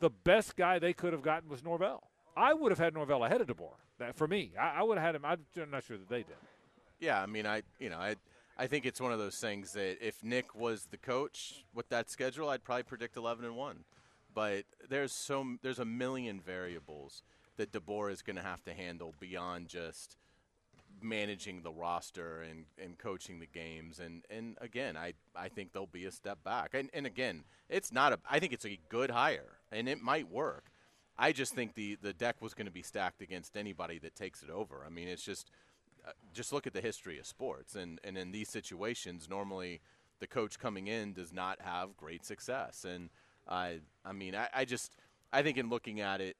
[0.00, 2.04] The best guy they could have gotten was Norvell.
[2.36, 3.72] I would have had Norvell ahead of DeBoer.
[3.98, 5.24] That for me, I, I would have had him.
[5.24, 6.36] I'm not sure that they did.
[7.00, 8.14] Yeah, I mean, I you know, I
[8.56, 12.10] I think it's one of those things that if Nick was the coach with that
[12.10, 13.84] schedule, I'd probably predict 11 and one.
[14.38, 17.24] But there's so there's a million variables
[17.56, 20.16] that DeBoer is going to have to handle beyond just
[21.02, 23.98] managing the roster and, and coaching the games.
[23.98, 26.74] And, and again I, I think there'll be a step back.
[26.74, 30.30] And, and again it's not a I think it's a good hire and it might
[30.30, 30.66] work.
[31.18, 34.44] I just think the, the deck was going to be stacked against anybody that takes
[34.44, 34.84] it over.
[34.86, 35.50] I mean it's just
[36.06, 37.74] uh, just look at the history of sports.
[37.74, 39.80] And, and in these situations normally
[40.20, 42.84] the coach coming in does not have great success.
[42.88, 43.10] And
[43.48, 44.92] I I mean I, I just
[45.32, 46.36] I think in looking at it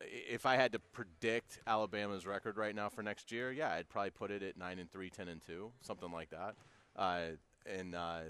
[0.00, 4.10] if I had to predict Alabama's record right now for next year, yeah, I'd probably
[4.10, 6.54] put it at nine and three, 10 and two, something like that.
[6.94, 7.20] Uh,
[7.66, 8.20] and uh,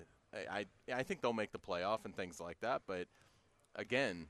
[0.50, 2.82] I, I think they'll make the playoff and things like that.
[2.86, 3.06] But
[3.74, 4.26] again,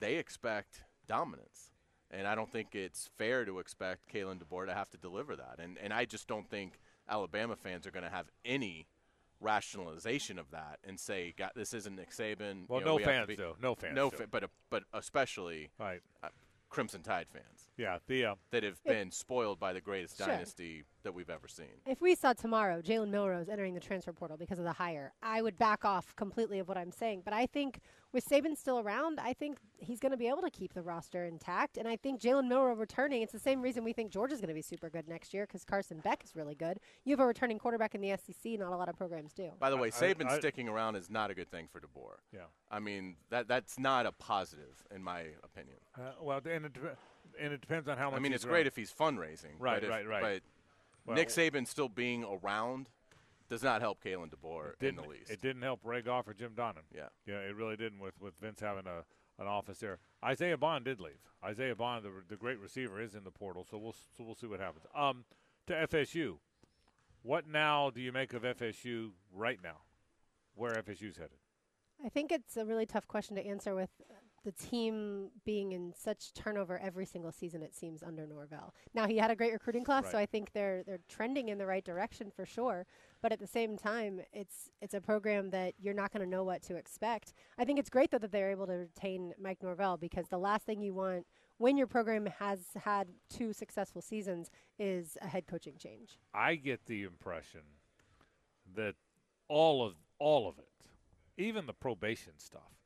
[0.00, 1.70] they expect dominance,
[2.10, 5.56] and I don't think it's fair to expect Kalen DeBoer to have to deliver that.
[5.58, 8.86] And and I just don't think Alabama fans are going to have any
[9.44, 13.04] rationalization of that and say, "God, this isn't Nick Saban." Well, you know, no we
[13.04, 13.54] fans be-" do.
[13.62, 16.00] No fans No, fa- but but especially Right.
[16.22, 16.28] uh,
[16.70, 20.26] Crimson Tide fans Yeah, the uh, that have been spoiled by the greatest Sure.
[20.26, 21.66] dynasty that we've ever seen.
[21.86, 25.40] If we saw tomorrow Jalen Milroe entering the transfer portal because of the hire, I
[25.40, 27.22] would back off completely of what I'm saying.
[27.24, 27.78] But I think
[28.12, 31.24] with Saban still around, I think he's going to be able to keep the roster
[31.24, 31.76] intact.
[31.76, 34.54] And I think Jalen Milroe returning, it's the same reason we think Georgia's going to
[34.54, 36.78] be super good next year because Carson Beck is really good.
[37.04, 39.50] You have a returning quarterback in the SEC, not a lot of programs do.
[39.58, 42.16] By the way, I- Saban I- sticking around is not a good thing for DeBoer.
[42.32, 42.40] yeah.
[42.70, 45.76] I mean, that that's not a positive in my opinion.
[45.96, 46.72] Uh, well, and it,
[47.38, 48.18] and it depends on how much.
[48.18, 48.66] I mean, he's it's great around.
[48.66, 49.52] if he's fundraising.
[49.60, 50.42] Right, but if- right, right.
[51.04, 52.88] But Well- Nick Saban still being around
[53.48, 55.30] does not help Kalen DeBoer in the least.
[55.30, 56.84] It didn't help Ray Goff or Jim Donnan.
[56.94, 57.08] Yeah.
[57.26, 59.04] Yeah, it really didn't with, with Vince having a
[59.38, 59.98] an office there.
[60.24, 61.18] Isaiah Bond did leave.
[61.44, 64.46] Isaiah Bond, the, the great receiver, is in the portal, so we'll so we'll see
[64.46, 64.86] what happens.
[64.94, 65.24] Um,
[65.66, 66.38] to FSU,
[67.22, 69.78] what now do you make of FSU right now?
[70.54, 71.38] Where FSU's headed?
[72.04, 73.90] I think it's a really tough question to answer with
[74.44, 77.62] the team being in such turnover every single season.
[77.62, 78.74] It seems under Norvell.
[78.92, 81.66] Now he had a great recruiting class, so I think they're they're trending in the
[81.66, 82.86] right direction for sure.
[83.22, 86.44] But at the same time, it's it's a program that you're not going to know
[86.44, 87.32] what to expect.
[87.58, 90.66] I think it's great though that they're able to retain Mike Norvell because the last
[90.66, 91.26] thing you want
[91.58, 96.18] when your program has had two successful seasons is a head coaching change.
[96.34, 97.62] I get the impression
[98.76, 98.94] that
[99.48, 100.68] all of all of it,
[101.36, 102.83] even the probation stuff,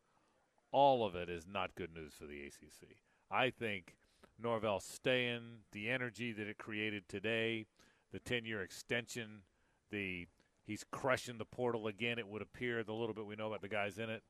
[0.72, 2.96] all of it is not good news for the ACC.
[3.30, 3.96] I think
[4.40, 7.66] Norvell staying, the energy that it created today,
[8.12, 9.42] the 10-year extension,
[9.90, 10.26] the
[10.64, 12.18] he's crushing the portal again.
[12.18, 14.22] It would appear the little bit we know about the guys in it.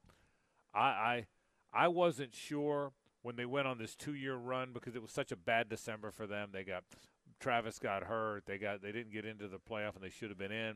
[0.75, 1.27] I I,
[1.73, 5.37] I wasn't sure when they went on this two-year run because it was such a
[5.37, 6.51] bad December for them.
[6.53, 6.85] They got
[7.41, 8.47] Travis got hurt.
[8.47, 10.75] They got they didn't get into the playoff and they should have been in.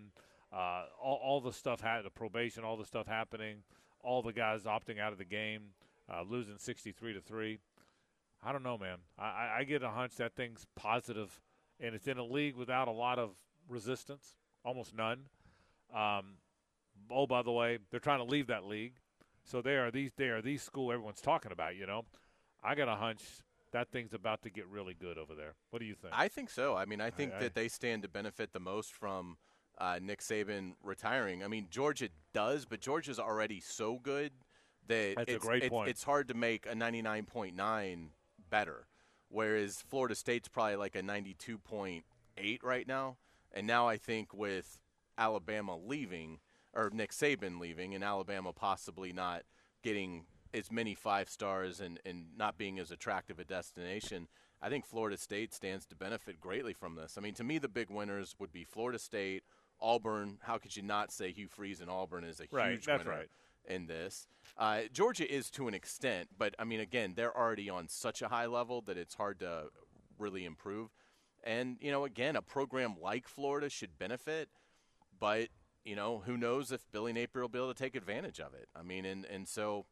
[0.52, 3.62] Uh, all, all the stuff had the probation, all the stuff happening,
[4.02, 5.70] all the guys opting out of the game,
[6.12, 7.58] uh, losing sixty-three to three.
[8.42, 8.98] I don't know, man.
[9.18, 11.40] I, I, I get a hunch that thing's positive,
[11.78, 13.30] and it's in a league without a lot of
[13.68, 15.26] resistance, almost none.
[15.94, 16.34] Um,
[17.10, 18.94] oh, by the way, they're trying to leave that league,
[19.44, 21.76] so they are these they are these school everyone's talking about.
[21.76, 22.02] You know,
[22.64, 23.22] I got a hunch
[23.72, 25.54] that thing's about to get really good over there.
[25.70, 26.12] What do you think?
[26.16, 26.76] I think so.
[26.76, 29.36] I mean, I think I- that they stand to benefit the most from
[29.82, 31.42] uh, Nick Saban retiring.
[31.42, 34.30] I mean, Georgia does, but Georgia's already so good
[34.86, 35.88] that That's a it's, great it's, point.
[35.90, 38.06] it's hard to make a 99.9
[38.48, 38.86] better.
[39.28, 42.02] Whereas Florida State's probably like a 92.8
[42.62, 43.16] right now.
[43.50, 44.78] And now I think with
[45.18, 46.38] Alabama leaving,
[46.72, 49.42] or Nick Saban leaving, and Alabama possibly not
[49.82, 54.28] getting as many five stars and, and not being as attractive a destination,
[54.60, 57.16] I think Florida State stands to benefit greatly from this.
[57.18, 59.42] I mean, to me, the big winners would be Florida State,
[59.82, 60.38] Auburn.
[60.42, 63.18] How could you not say Hugh Freeze and Auburn is a Right, huge that's winner
[63.18, 63.28] right.
[63.66, 64.26] in this?
[64.56, 68.28] Uh, Georgia is to an extent, but I mean, again, they're already on such a
[68.28, 69.64] high level that it's hard to
[70.18, 70.90] really improve.
[71.44, 74.48] And you know, again, a program like Florida should benefit,
[75.18, 75.48] but
[75.84, 78.68] you know, who knows if Billy Napier will be able to take advantage of it?
[78.76, 79.86] I mean, and and so,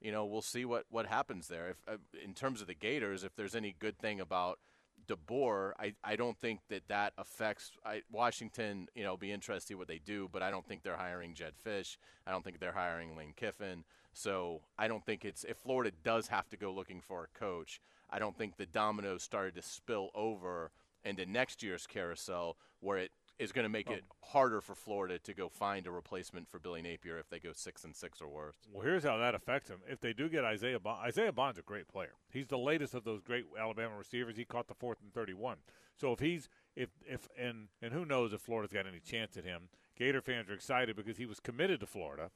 [0.00, 1.68] you know, we'll see what what happens there.
[1.70, 4.58] If uh, in terms of the Gators, if there's any good thing about
[5.06, 8.88] DeBoer, I, I don't think that that affects I, Washington.
[8.94, 11.54] You know, be interested see what they do, but I don't think they're hiring Jedd
[11.64, 11.96] Fisch.
[12.26, 13.84] I don't think they're hiring Lane Kiffin.
[14.12, 17.80] So I don't think it's if Florida does have to go looking for a coach.
[18.08, 20.70] I don't think the dominoes started to spill over
[21.04, 23.94] into next year's carousel, where it is going to make oh.
[23.94, 27.52] it harder for Florida to go find a replacement for Billy Napier if they go
[27.52, 28.56] six and six or worse.
[28.72, 29.78] Well, here's how that affects him.
[29.88, 32.12] If they do get Isaiah Bond, Isaiah Bond's a great player.
[32.30, 34.36] He's the latest of those great Alabama receivers.
[34.36, 35.58] He caught the fourth and 31.
[35.96, 39.44] So if he's if if and and who knows if Florida's got any chance at
[39.44, 39.68] him.
[39.96, 42.30] Gator fans are excited because he was committed to Florida,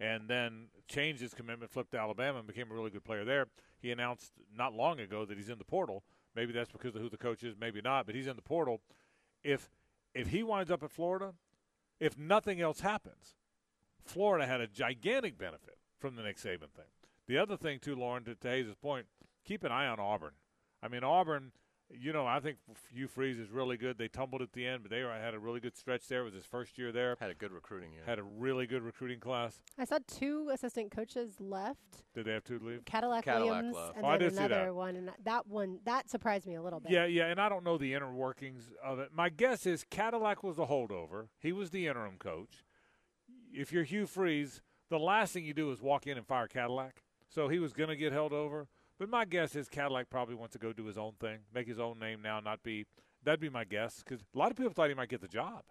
[0.00, 3.48] and then changed his commitment, flipped to Alabama, and became a really good player there.
[3.78, 6.04] He announced not long ago that he's in the portal.
[6.34, 8.80] Maybe that's because of who the coach is, maybe not, but he's in the portal.
[9.44, 9.68] If
[10.14, 11.34] if he winds up at Florida,
[12.00, 13.36] if nothing else happens,
[14.04, 16.90] Florida had a gigantic benefit from the Nick Saban thing.
[17.28, 19.06] The other thing, too, Lauren, to, to Hayes' point,
[19.44, 20.32] keep an eye on Auburn.
[20.82, 21.52] I mean, Auburn,
[22.00, 22.58] you know, I think
[22.92, 23.98] Hugh Freeze is really good.
[23.98, 26.20] They tumbled at the end, but they were, had a really good stretch there.
[26.22, 27.16] It was his first year there.
[27.20, 28.02] Had a good recruiting year.
[28.06, 29.60] Had a really good recruiting class.
[29.78, 32.02] I saw two assistant coaches left.
[32.14, 32.84] Did they have two leave?
[32.84, 33.96] Cadillac, Cadillac Williams left.
[33.96, 34.74] and Oh, I then did see another that.
[34.74, 36.92] one, and that one that surprised me a little bit.
[36.92, 39.10] Yeah, yeah, and I don't know the inner workings of it.
[39.14, 41.28] My guess is Cadillac was the holdover.
[41.38, 42.64] He was the interim coach.
[43.52, 47.02] If you're Hugh Freeze, the last thing you do is walk in and fire Cadillac.
[47.28, 48.66] So he was going to get held over.
[48.98, 51.80] But my guess is Cadillac probably wants to go do his own thing, make his
[51.80, 52.86] own name now, not be.
[53.24, 55.62] That'd be my guess because a lot of people thought he might get the job,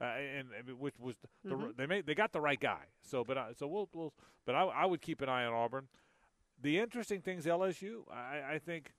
[0.00, 1.70] uh, and, and which was the, Mm-hmm.
[1.76, 2.84] they made they got the right guy.
[3.02, 4.12] So, but I, so we'll, we'll
[4.46, 5.88] but I, I would keep an eye on Auburn.
[6.62, 8.92] The interesting things LSU, I, I think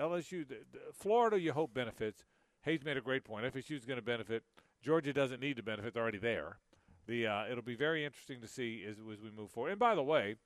[0.00, 2.24] LSU, the, the, Florida, you hope benefits.
[2.62, 3.44] Hayes made a great point.
[3.52, 4.44] FSU is going to benefit.
[4.82, 6.58] Georgia doesn't need to benefit; they're already there.
[7.06, 9.70] The uh, it'll be very interesting to see as, as we move forward.
[9.70, 10.36] And by the way,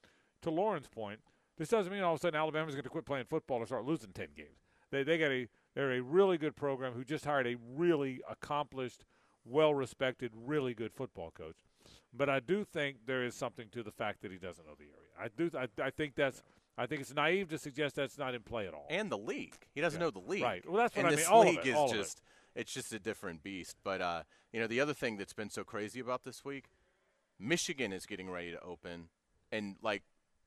[0.43, 1.21] to Lauren's point,
[1.63, 3.85] this doesn't mean all of a sudden Alabama's going to quit playing football or start
[3.85, 4.59] losing ten games.
[4.91, 5.47] They they got a
[5.77, 9.05] they're a really good program who just hired a really accomplished,
[9.45, 11.55] well respected, really good football coach.
[12.13, 14.87] But I do think there is something to the fact that he doesn't know the
[14.87, 15.13] area.
[15.17, 16.43] I do I, I think that's
[16.77, 18.87] I think it's naive to suggest that's not in play at all.
[18.91, 19.55] and the league.
[19.73, 20.07] He doesn't Yeah.
[20.07, 20.43] know the league.
[20.43, 20.69] Right.
[20.69, 21.33] Well, that's what and I this mean.
[21.33, 21.95] All of league it, is of it.
[21.95, 22.23] just
[22.57, 23.77] it's just a different beast.
[23.85, 24.23] But uh,
[24.53, 26.65] you know, the other thing that's been so crazy about this week,
[27.39, 29.09] Michigan is getting ready to open,
[29.53, 30.03] and like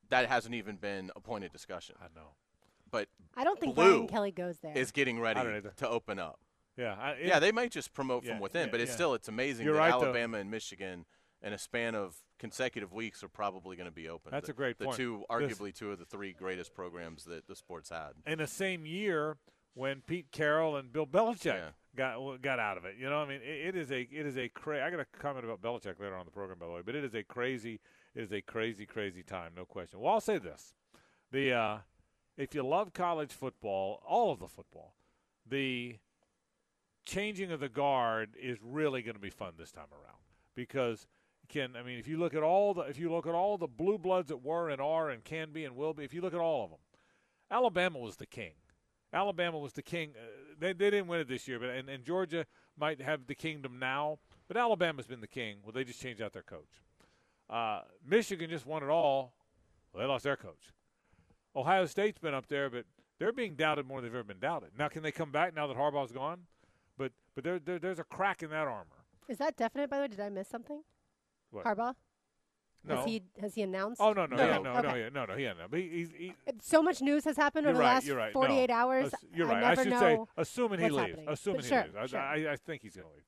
[0.09, 1.95] that hasn't even been a point of discussion.
[1.99, 2.29] I know.
[2.91, 4.77] But I don't think Blue Brian Kelly goes there.
[4.77, 5.73] is getting ready I don't either.
[5.77, 6.39] to open up.
[6.77, 6.95] Yeah.
[6.99, 8.95] I, it- yeah, they might just promote Yeah, from within, yeah, but it's yeah.
[8.95, 10.03] still it's amazing You're that right, though.
[10.05, 11.05] Alabama and Michigan,
[11.41, 14.31] in a span of consecutive weeks, are probably going to be open.
[14.31, 14.97] That's the, a great the point.
[14.97, 18.11] two, This- arguably two of the three greatest programs that the sports had.
[18.25, 19.37] in the same year
[19.73, 21.69] when Pete Carroll and Bill Belichick Yeah.
[21.95, 22.95] got got out of it.
[22.97, 25.05] You know, I mean, it, it is a it is a cra- I got a
[25.19, 27.23] comment about Belichick later on in the program, by the way, but it is a
[27.23, 27.79] crazy
[28.15, 29.99] is a crazy crazy time, no question.
[29.99, 30.73] Well, I'll say this:
[31.31, 31.77] the uh,
[32.37, 34.95] if you love college football, all of the football,
[35.47, 35.97] the
[37.05, 40.17] changing of the guard is really going to be fun this time around.
[40.55, 41.07] Because
[41.47, 43.67] can I mean if you look at all the if you look at all the
[43.67, 46.33] blue bloods that were and are and can be and will be if you look
[46.33, 46.79] at all of them
[47.51, 48.53] Alabama was the king.
[49.13, 52.03] Alabama was the king uh, they, they didn't win it this year but and, and
[52.03, 52.45] Georgia
[52.77, 56.33] might have the kingdom now but Alabama's been the king well they just changed out
[56.33, 56.81] their coach
[57.49, 59.33] uh, Michigan just won it all
[59.93, 60.71] well they lost their coach
[61.55, 62.85] Ohio State's been up there but
[63.19, 65.67] they're being doubted more than they've ever been doubted now can they come back now
[65.67, 66.41] that Harbaugh's gone
[66.97, 69.89] but but there, there there's a crack in that armor Is that definite?
[69.89, 70.81] By the way, did I miss something?
[71.51, 71.65] What?
[71.65, 71.93] Harbaugh.
[72.87, 73.99] no Has he has he announced?
[74.01, 74.45] Oh no no No.
[74.45, 74.99] yeah, no no Okay.
[75.01, 75.65] yeah, no no yeah no.
[75.69, 78.01] But he, he's he, So much news has happened over right.
[78.03, 78.33] the last right.
[78.33, 78.75] 48 no.
[78.75, 79.11] hours.
[79.33, 79.63] You're I right.
[79.77, 80.97] I, should know say assuming he leaves.
[80.97, 81.25] happening.
[81.29, 81.95] Assuming But he sure, leaves.
[81.95, 82.19] I, sure.
[82.19, 83.23] I, I think he's going to leave.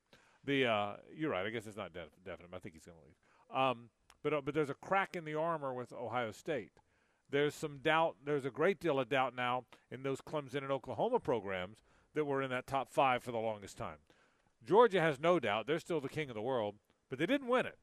[0.45, 1.45] The uh, you're right.
[1.45, 2.49] I guess it's not def- definite.
[2.53, 3.61] I think he's going to leave.
[3.61, 3.89] Um,
[4.23, 6.71] but uh, but there's a crack in the armor with Ohio State.
[7.29, 8.15] There's some doubt.
[8.23, 11.77] There's a great deal of doubt now in those Clemson and Oklahoma programs
[12.13, 13.97] that were in that top five for the longest time.
[14.65, 15.67] Georgia has no doubt.
[15.67, 16.75] They're still the king of the world,
[17.09, 17.77] but they didn't win it.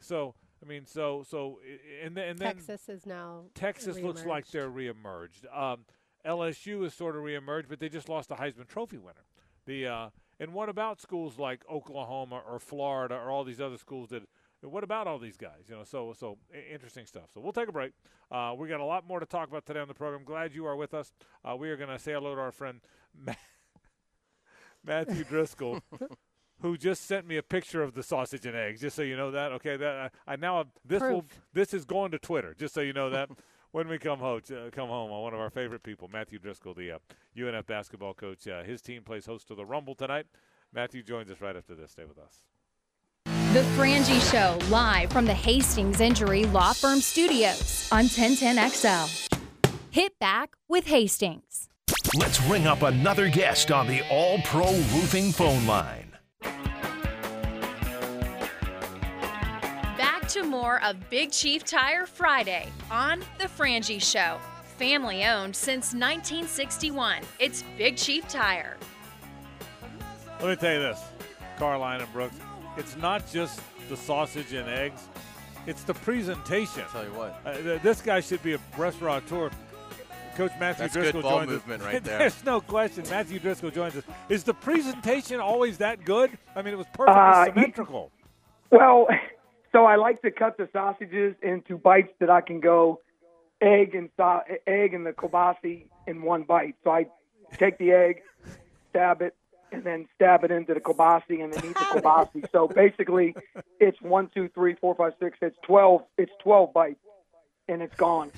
[0.00, 1.60] So I mean, so so
[2.02, 3.44] and then and then Texas is now.
[3.54, 5.44] Texas looks like they're reemerged.
[5.54, 5.84] Um,
[6.26, 9.24] LSU is sort of reemerged, but they just lost a Heisman Trophy winner.
[9.66, 10.08] The uh,
[10.38, 14.22] and what about schools like Oklahoma or Florida or all these other schools that?
[14.62, 15.64] What about all these guys?
[15.68, 16.38] You know, so so
[16.70, 17.30] interesting stuff.
[17.34, 17.92] So we'll take a break.
[18.30, 20.24] Uh, we got a lot more to talk about today on the program.
[20.24, 21.12] Glad you are with us.
[21.44, 22.80] Uh, we are going to say hello to our friend
[23.26, 23.34] Ma-
[24.84, 25.80] Matthew Driscoll.
[26.60, 28.80] Who just sent me a picture of the sausage and eggs?
[28.80, 29.76] Just so you know that, okay?
[29.76, 32.54] That uh, I now this will this is going to Twitter.
[32.56, 33.30] Just so you know that
[33.72, 36.74] when we come home, uh, come home, uh, one of our favorite people, Matthew Driscoll,
[36.74, 36.98] the uh,
[37.36, 38.46] UNF basketball coach.
[38.46, 40.26] Uh, his team plays host to the Rumble tonight.
[40.72, 41.90] Matthew joins us right after this.
[41.90, 42.42] Stay with us.
[43.52, 49.28] The Frangie Show, live from the Hastings Injury Law Firm Studios on 1010XL.
[49.90, 51.68] Hit back with Hastings.
[52.14, 56.12] Let's ring up another guest on the All Pro Roofing phone line.
[59.98, 64.38] Back to more of Big Chief Tire Friday on The Frangie Show.
[64.78, 67.20] Family owned since 1961.
[67.38, 68.78] It's Big Chief Tire.
[70.40, 71.02] Let me tell you this,
[71.58, 72.36] Carline and Brooks.
[72.76, 75.06] It's not just the sausage and eggs;
[75.66, 76.82] it's the presentation.
[76.84, 79.50] I'll Tell you what, Uh, th- this guy should be a restaurateur.
[80.36, 81.86] Coach Matthew That's good Driscoll ball joins movement us.
[81.92, 82.18] right there.
[82.18, 83.04] There's no question.
[83.10, 84.04] Matthew Driscoll joins us.
[84.30, 86.30] Is the presentation always that good?
[86.56, 88.10] I mean, it was perfectly Uh, y- symmetrical.
[88.70, 89.08] Well,
[89.72, 93.00] so I like to cut the sausages into bites that I can go
[93.60, 96.76] egg and so- egg and the kielbasa in one bite.
[96.82, 97.06] So I
[97.58, 98.22] take the egg,
[98.88, 99.36] stab it,
[99.72, 102.50] and then stab it into the kielbasa and then eat the kielbasa.
[102.52, 103.34] so basically,
[103.80, 105.38] it's one, two, three, four, five, six.
[105.40, 106.02] It's twelve.
[106.18, 107.00] It's twelve bites,
[107.68, 108.30] and it's gone.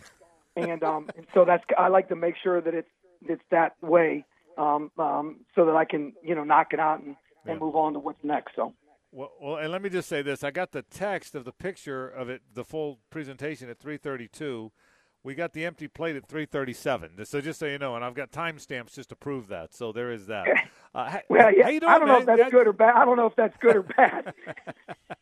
[0.57, 2.89] And um, and so that's I like to make sure that it's
[3.23, 4.25] it's that way,
[4.57, 7.17] um, um, so that I can you know knock it out and,
[7.47, 8.55] and move on to what's next.
[8.57, 8.73] So.
[9.11, 12.09] Well, well, and let me just say this: I got the text of the picture
[12.09, 14.71] of it, the full presentation at 3:32.
[15.25, 17.25] We got the empty plate at 3:37.
[17.27, 19.75] So just so you know, and I've got timestamps just to prove that.
[19.75, 20.47] So there is that.
[20.95, 22.95] Uh, Well, yeah, how you doing, I don't know if that's good or bad.
[22.95, 24.33] I don't know if that's good or bad.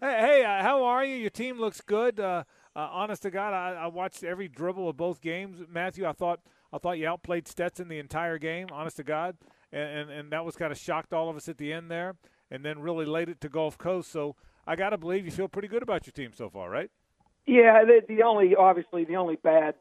[0.00, 1.16] Hey, hey uh, how are you?
[1.16, 2.20] Your team looks good.
[2.20, 2.44] Uh,
[2.76, 5.62] uh, honest to God, I, I watched every dribble of both games.
[5.68, 6.40] Matthew, I thought
[6.72, 8.68] I thought you outplayed Stetson the entire game.
[8.72, 9.36] Honest to God,
[9.72, 12.14] and and, and that was kind of shocked all of us at the end there,
[12.50, 14.12] and then really laid it to Gulf Coast.
[14.12, 16.90] So I got to believe you feel pretty good about your team so far, right?
[17.46, 19.74] Yeah, the, the only obviously the only bad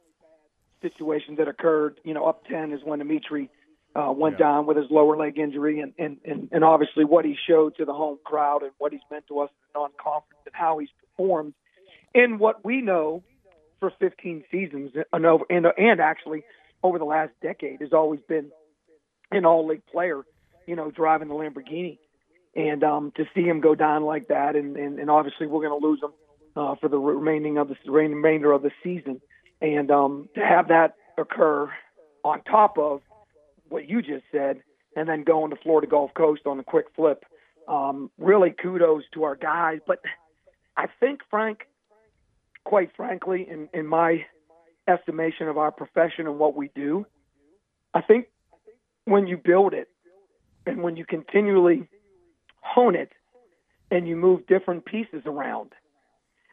[0.82, 2.00] situations that occurred.
[2.04, 3.50] You know, up ten is when Dimitri
[3.96, 4.46] uh, went Yeah.
[4.46, 7.86] down with his lower leg injury, and, and and and obviously what he showed to
[7.86, 11.54] the home crowd and what he's meant to us in non-conference and how he's performed
[12.14, 13.24] in what we know
[13.80, 16.44] for 15 seasons and over and, and actually
[16.84, 18.52] over the last decade has always been
[19.32, 20.24] an all-league player.
[20.68, 22.00] You know, driving the Lamborghini,
[22.56, 25.80] and um, to see him go down like that, and and, and obviously we're going
[25.80, 26.12] to lose him
[26.56, 29.22] uh, for the remaining of the remainder of the season,
[29.62, 31.70] and um, to have that occur
[32.24, 33.02] on top of
[33.70, 34.62] what you just said,
[34.96, 37.26] and then going to Florida Gulf Coast on a quick flip.
[37.68, 39.80] Um, really, kudos to our guys.
[39.86, 40.00] But
[40.78, 41.68] I think, Frank,
[42.64, 44.26] quite frankly, in, in my
[44.88, 47.06] estimation of our profession and what we do,
[47.94, 48.28] I think
[49.06, 49.88] when you build it
[50.66, 51.88] and when you continually
[52.62, 53.12] hone it
[53.92, 55.72] and you move different pieces around,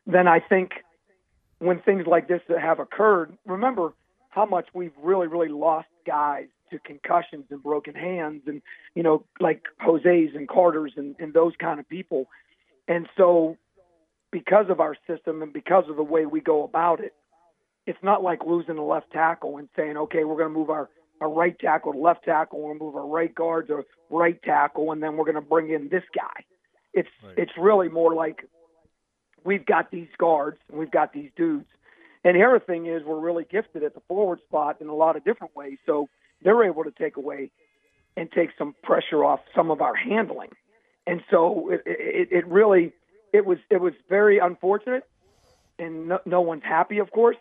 [0.06, 0.72] then I think
[1.58, 3.92] when things like this have occurred, remember
[4.30, 8.62] how much we've really, really lost guys to concussions and broken hands and,
[8.94, 12.26] you know, like Jose's and Carter's and, and those kind of people.
[12.88, 13.58] And so
[14.30, 17.14] because of our system and because of the way we go about it,
[17.86, 20.88] it's not like losing a left tackle and saying, okay, we're going to move our,
[21.20, 24.40] our right tackle to left tackle, we're going to move our right guard to right
[24.42, 26.44] tackle, and then we're going to bring in this guy.
[26.94, 27.38] It's Right.
[27.38, 28.44] it's really more like
[29.44, 31.66] we've got these guards and we've got these dudes.
[32.24, 34.94] And here the other thing is we're really gifted at the forward spot in a
[34.94, 35.78] lot of different ways.
[35.86, 36.08] So
[36.42, 37.50] they're able to take away
[38.16, 40.50] and take some pressure off some of our handling.
[41.06, 42.92] And so it, it, it really
[43.32, 45.04] it was it was very unfortunate,
[45.78, 47.36] and no, no one's happy, of course.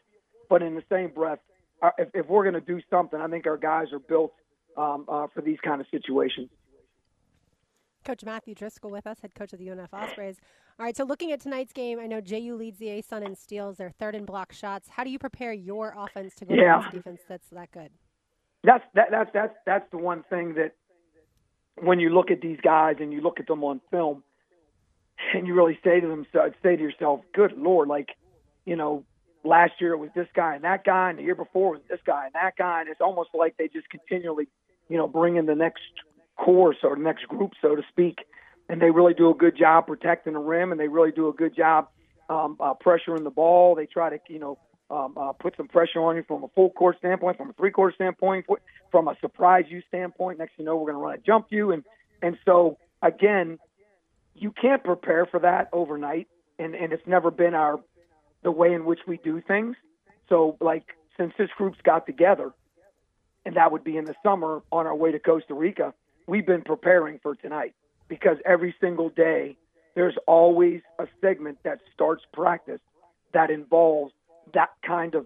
[0.50, 1.40] But in the same breath,
[1.82, 4.34] uh, if, if we're going to do something, I think our guys are built
[4.78, 6.50] um, uh, for these kind of situations.
[8.04, 10.38] Coach Matthew Driscoll with us, head coach of the UNF Ospreys.
[10.82, 13.78] All right, so looking at tonight's game, I know JU leads the ASUN in steals.
[13.78, 14.90] They're third in block shots.
[14.90, 16.80] How do you prepare your offense to go Yeah.
[16.80, 17.92] against defense that's that good?
[18.64, 20.74] that's that, that's that's that's the one thing that
[21.84, 24.24] when you look at these guys and you look at them on film
[25.36, 26.26] and you really say to them
[26.64, 28.10] say to yourself good lord like
[28.66, 29.04] you know
[29.44, 31.88] last year it was this guy and that guy and the year before it was
[31.90, 34.48] this guy and that guy and it's almost like they just continually
[34.90, 35.82] you know bring in the next
[36.38, 38.18] course or the next group so to speak
[38.72, 41.34] and they really do a good job protecting the rim and they really do a
[41.34, 41.90] good job
[42.30, 44.58] um, uh, pressuring the ball they try to you know
[44.92, 47.72] um, uh, put some pressure on you from a full court standpoint, from a three
[47.72, 48.46] quarter standpoint,
[48.92, 50.38] from a surprise you standpoint.
[50.38, 51.84] Next, you know, we're going to run a jump you, and
[52.22, 53.58] and so again,
[54.36, 56.28] you can't prepare for that overnight,
[56.60, 57.80] and and it's never been our
[58.44, 59.78] the way in which we do things.
[60.28, 60.84] So like
[61.18, 62.52] since this group's got together,
[63.46, 65.94] and that would be in the summer on our way to Costa Rica,
[66.28, 67.76] we've been preparing for tonight
[68.12, 69.56] because every single day
[69.96, 72.82] there's always a segment that starts practice
[73.34, 74.12] that involves
[74.54, 75.26] that kind of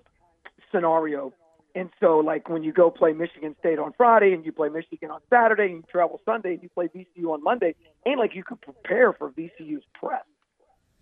[0.72, 1.34] scenario.
[1.74, 5.10] And so, like when you go play Michigan State on Friday and you play Michigan
[5.10, 7.74] on Saturday and you travel Sunday and you play VCU on Monday,
[8.06, 10.24] ain't like you could prepare for VCU's press.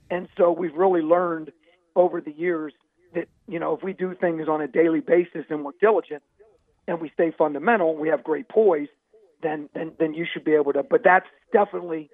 [0.09, 1.51] And so we've really learned
[1.97, 2.71] over the years
[3.13, 6.23] that, you know, if we do things on a daily basis and we're diligent
[6.87, 8.87] and we stay fundamental, we have great poise,
[9.43, 10.83] then then then you should be able to.
[10.83, 12.09] But that's definitely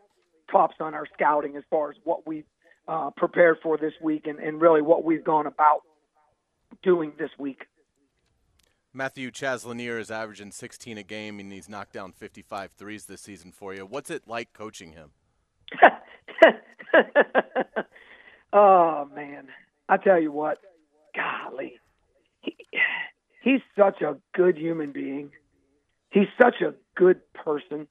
[0.51, 2.45] tops on our scouting as far as what we've
[2.87, 5.81] uh, prepared for this week and, and really what we've gone about
[6.83, 7.65] doing this week.
[8.91, 13.21] Matthew Chaz Lanier is averaging 16 a game, and he's knocked down 55 threes this
[13.21, 13.85] season for you.
[13.85, 15.11] What's it like coaching him?
[18.53, 19.47] oh man,
[19.87, 20.57] I tell you what,
[21.15, 21.79] golly,
[22.41, 22.55] he,
[23.43, 25.18] he's such a good human being.
[26.11, 27.87] He's such a good person.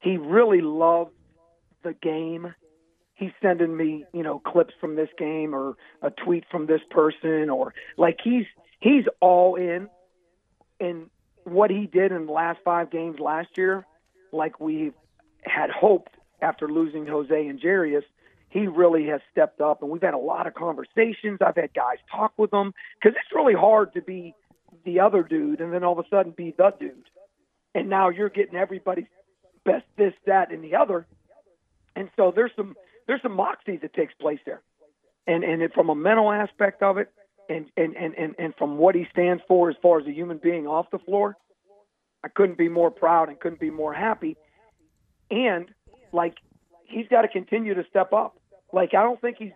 [0.00, 1.12] He really loves
[1.82, 2.54] the game.
[3.14, 7.50] He's sending me, you know, clips from this game or a tweet from this person
[7.50, 8.46] or like he's
[8.80, 9.88] he's all in.
[10.80, 11.08] And
[11.44, 13.86] what he did in the last five games last year,
[14.32, 14.92] like we
[15.42, 18.02] had hoped after losing Jose and Jarius,
[18.48, 19.82] he really has stepped up.
[19.82, 21.38] And we've had a lot of conversations.
[21.40, 24.34] I've had guys talk with him because it's really hard to be
[24.84, 27.04] the other dude and then all of a sudden be the dude.
[27.74, 29.06] And now you're getting everybody's
[29.64, 31.06] best this, that, and the other.
[31.96, 32.74] And so there's some
[33.06, 34.62] there's some moxie that takes place there.
[35.26, 37.10] And and it, from a mental aspect of it,
[37.48, 40.38] and, and, and, and, and from what he stands for as far as a human
[40.38, 41.36] being off the floor,
[42.24, 44.36] I couldn't be more proud and couldn't be more happy.
[45.30, 45.68] And
[46.12, 46.34] like
[46.84, 48.36] he's got to continue to step up.
[48.72, 49.52] Like I don't think he's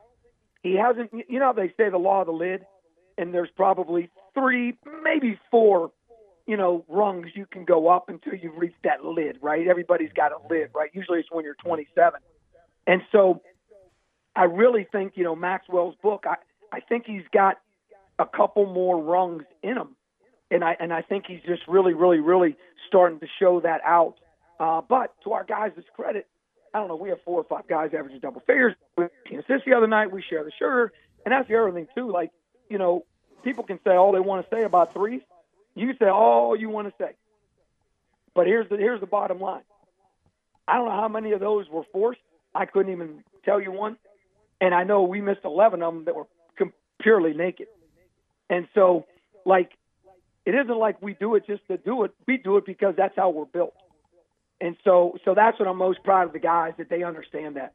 [0.62, 1.11] he hasn't.
[1.29, 2.67] You know they say the law of the lid,
[3.17, 5.93] and there's probably three, maybe four,
[6.47, 9.39] you know, rungs you can go up until you've reached that lid.
[9.41, 9.67] Right?
[9.67, 10.71] Everybody's got a lid.
[10.75, 10.91] Right?
[10.93, 12.21] Usually it's when you're 27.
[12.87, 13.43] And so
[14.35, 16.25] I really think you know Maxwell's book.
[16.27, 16.37] I
[16.73, 17.59] I think he's got
[18.19, 19.97] a couple more rungs in him
[20.51, 22.57] and I and I think he's just really, really, really
[22.89, 24.15] starting to show that out.
[24.59, 26.27] Uh, but to our guys' credit,
[26.73, 26.97] I don't know.
[26.97, 28.75] We have four or five guys averaging double figures.
[28.97, 30.13] We assists the other night.
[30.13, 30.93] We share the sugar,
[31.25, 32.11] and that's the other thing too.
[32.11, 32.31] Like
[32.71, 33.05] you know,
[33.43, 35.23] people can say all they want to say about threes.
[35.77, 37.12] You say all you want to say,
[38.35, 39.62] but here's the here's the bottom line.
[40.66, 42.20] I don't know how many of those were forced.
[42.55, 43.97] I couldn't even tell you one,
[44.61, 46.27] and I know we missed 11 of them that were
[47.01, 47.68] purely naked.
[48.49, 49.07] And so,
[49.45, 49.70] like,
[50.45, 52.12] it isn't like we do it just to do it.
[52.27, 53.74] We do it because that's how we're built.
[54.61, 57.74] And so, so that's what I'm most proud of the guys that they understand that.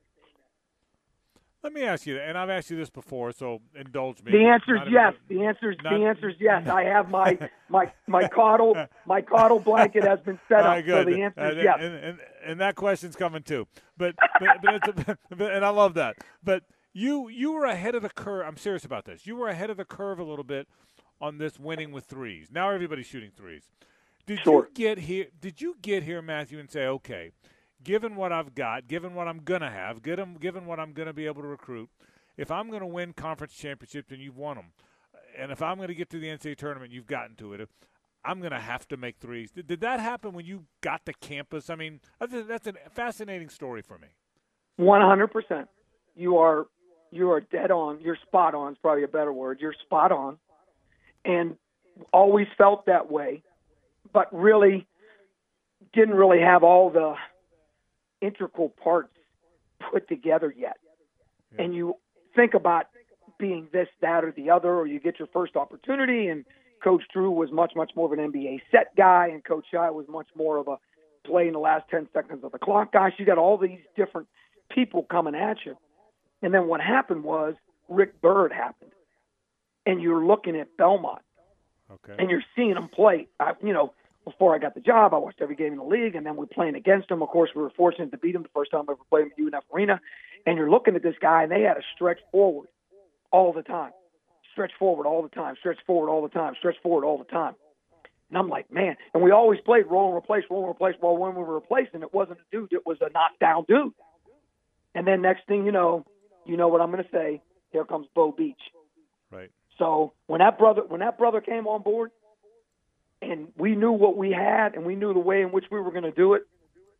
[1.63, 4.31] Let me ask you, that and I've asked you this before, so indulge me.
[4.31, 5.13] The answer is yes.
[5.27, 6.67] The answer is the answer is yes.
[6.67, 7.37] I have my
[7.69, 10.65] my my coddle my coddle blanket has been set up.
[10.65, 11.07] right, good.
[11.07, 11.77] So the answer is and, yes.
[11.79, 13.67] and, and, and that question's coming too.
[13.95, 16.15] But but, but, a, but and I love that.
[16.43, 18.45] But you you were ahead of the curve.
[18.47, 19.27] I'm serious about this.
[19.27, 20.67] You were ahead of the curve a little bit
[21.21, 22.49] on this winning with threes.
[22.51, 23.69] Now everybody's shooting threes.
[24.25, 24.67] Did Sure.
[24.67, 25.27] you get here?
[25.39, 27.31] Did you get here, Matthew, and say, okay,
[27.83, 31.25] given what I've got, given what I'm gonna have, given given what I'm gonna be
[31.25, 31.89] able to recruit,
[32.37, 34.71] if I'm going to win conference championships and you've won them,
[35.37, 37.69] and if I'm going to get to the NCAA tournament, you've gotten to it.
[38.23, 39.51] I'm going to have to make threes.
[39.51, 41.69] Did, did that happen when you got to campus?
[41.69, 44.07] I mean, that's a, fascinating story for me.
[44.77, 45.67] One hundred percent.
[46.15, 46.67] You are
[47.11, 47.99] you are dead on.
[48.01, 48.71] You're spot on.
[48.71, 49.59] Is probably a better word.
[49.59, 50.37] You're spot on,
[51.25, 51.57] and
[52.13, 53.43] always felt that way,
[54.13, 54.87] but really
[55.93, 57.15] didn't really have all the
[58.21, 59.13] integral parts
[59.91, 60.77] put together yet.
[61.57, 61.95] And you
[62.35, 62.85] think about
[63.37, 66.27] being this, that, or the other, or you get your first opportunity.
[66.27, 66.45] And
[66.83, 70.05] Coach Drew was much, much more of an NBA set guy, and Coach Shy was
[70.07, 70.77] much more of a
[71.27, 73.09] play in the last 10 seconds of the clock guy.
[73.09, 74.27] So you got all these different
[74.69, 75.75] people coming at you.
[76.41, 77.55] And then what happened was
[77.89, 78.91] Rick Byrd happened.
[79.85, 81.21] And you're looking at Belmont
[81.91, 82.15] Okay.
[82.17, 83.27] and you're seeing them play.
[83.39, 83.93] I, you know,
[84.23, 86.45] before I got the job, I watched every game in the league, and then we're
[86.45, 87.21] playing against them.
[87.21, 89.53] Of course, we were fortunate to beat them the first time I ever played them
[89.53, 89.99] at UNF Arena.
[90.45, 92.67] And you're looking at this guy, and they had to stretch forward
[93.31, 93.91] all the time,
[94.51, 97.55] stretch forward all the time, stretch forward all the time, stretch forward all the time.
[98.29, 98.95] And I'm like, man.
[99.13, 100.95] And we always played roll and replace, roll and replace.
[101.01, 103.93] Well, when we were replacing, it wasn't a dude; it was a knockdown dude.
[104.95, 106.05] And then next thing you know,
[106.45, 107.41] you know what I'm going to say.
[107.71, 108.59] Here comes Beau Beech.
[109.31, 109.51] right.
[109.77, 112.11] So when that brother when that brother came on board,
[113.21, 115.91] and we knew what we had, and we knew the way in which we were
[115.91, 116.43] going to do it,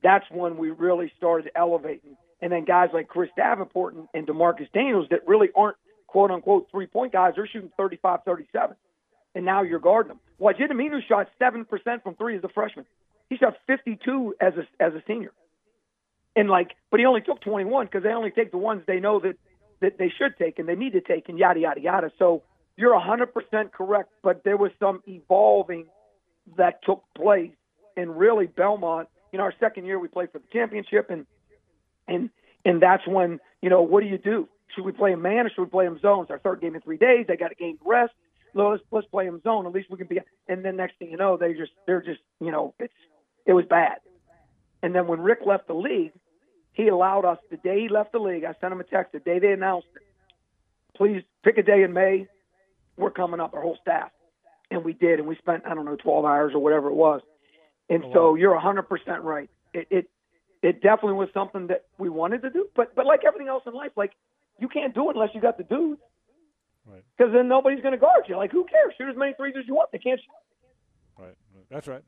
[0.03, 2.15] that's when we really started elevating.
[2.41, 6.67] And then guys like Chris Davenport and, and Demarcus Daniels that really aren't quote unquote
[6.71, 8.75] three point guys, they're shooting 35, 37.
[9.33, 10.19] And now you're guarding them.
[10.39, 12.85] Well, Aminu shot seven percent from three as a freshman.
[13.29, 15.31] He shot 52 as a as a senior.
[16.35, 19.19] And like, but he only took 21 because they only take the ones they know
[19.21, 19.37] that
[19.81, 22.11] that they should take and they need to take, and yada yada yada.
[22.19, 22.43] So
[22.75, 25.85] you're 100% correct, but there was some evolving
[26.57, 27.51] that took place.
[27.97, 31.25] And really, Belmont, you know, our second year we played for the championship, and
[32.07, 32.29] and
[32.65, 34.47] and that's when you know what do you do?
[34.75, 36.29] Should we play them man or should we play them zones?
[36.29, 38.13] Our third game in three days, they got a game rest.
[38.53, 39.65] Let's let's play them zone.
[39.65, 40.19] At least we can be.
[40.47, 42.93] And then next thing you know, they just they're just you know it's
[43.45, 43.97] it was bad.
[44.83, 46.13] And then when Rick left the league,
[46.73, 48.43] he allowed us the day he left the league.
[48.43, 50.01] I sent him a text the day they announced it.
[50.95, 52.27] Please pick a day in May.
[52.97, 54.11] We're coming up, our whole staff,
[54.71, 57.21] and we did, and we spent I don't know 12 hours or whatever it was.
[57.89, 58.87] And oh, so you're 100%
[59.21, 59.49] right.
[59.73, 60.09] It, it
[60.63, 63.73] it definitely was something that we wanted to do, but but like everything else in
[63.73, 64.11] life, like
[64.59, 66.01] you can't do it unless you got the dudes.
[66.85, 67.03] Right.
[67.17, 68.37] Because then nobody's going to guard you.
[68.37, 68.93] Like, who cares?
[68.97, 69.91] Shoot as many threes as you want.
[69.91, 71.23] They can't shoot.
[71.23, 71.35] Right.
[71.69, 72.03] That's right.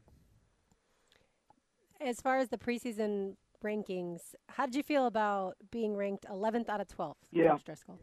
[2.02, 6.82] As far as the preseason rankings, how did you feel about being ranked 11th out
[6.82, 7.16] of 12?
[7.32, 7.52] Yeah.
[7.52, 8.00] Coach Driscoll?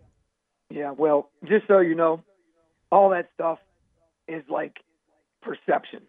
[0.71, 2.23] Yeah, well, just so you know,
[2.93, 3.59] all that stuff
[4.31, 4.78] is like
[5.43, 6.03] perception,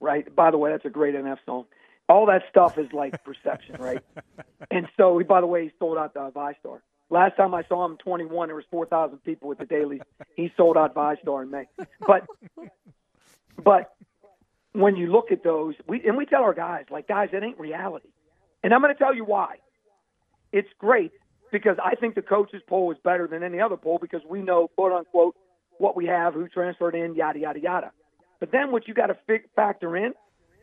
[0.00, 0.34] right?
[0.34, 1.64] By the way, that's a great NF song.
[2.08, 4.02] All that stuff is like perception, right?
[4.70, 6.80] And so, by the way, he sold out the VyStar.
[7.08, 10.00] Last time I saw him, 21, there was 4,000 people at the dailies.
[10.36, 11.66] He sold out VyStar in May.
[12.06, 12.24] But,
[13.62, 13.92] but
[14.72, 17.58] when you look at those, we and we tell our guys, like, guys, it ain't
[17.58, 18.08] reality.
[18.62, 19.56] And I'm going to tell you why.
[20.52, 21.12] It's great
[21.50, 24.68] because I think the coaches poll is better than any other poll because we know,
[24.68, 25.36] quote unquote,
[25.80, 27.90] what we have, who transferred in, yada yada yada.
[28.38, 30.12] But then what you got to fi- factor in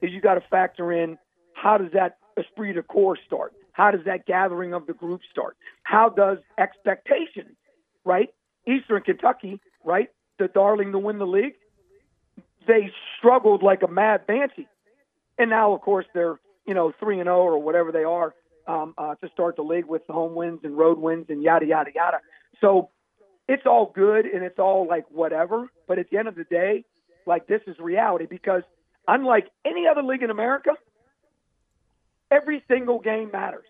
[0.01, 1.18] is you got to factor in
[1.53, 3.53] how does that esprit de corps start?
[3.72, 5.57] How does that gathering of the group start?
[5.84, 7.55] How does expectation,
[8.05, 8.30] right?
[8.68, 10.09] Eastern Kentucky, right?
[10.38, 11.53] The darling to win the league.
[12.68, 14.68] They struggled like a mad banshee,
[15.39, 18.36] and now of course they're you know three and zero or whatever they are
[18.68, 21.65] um, uh, to start the league with the home wins and road wins and yada
[21.65, 22.18] yada yada.
[22.59, 22.89] So
[23.47, 25.69] it's all good and it's all like whatever.
[25.87, 26.83] But at the end of the day,
[27.25, 28.63] like this is reality because
[29.07, 30.71] unlike any other league in America,
[32.31, 33.65] every single game matters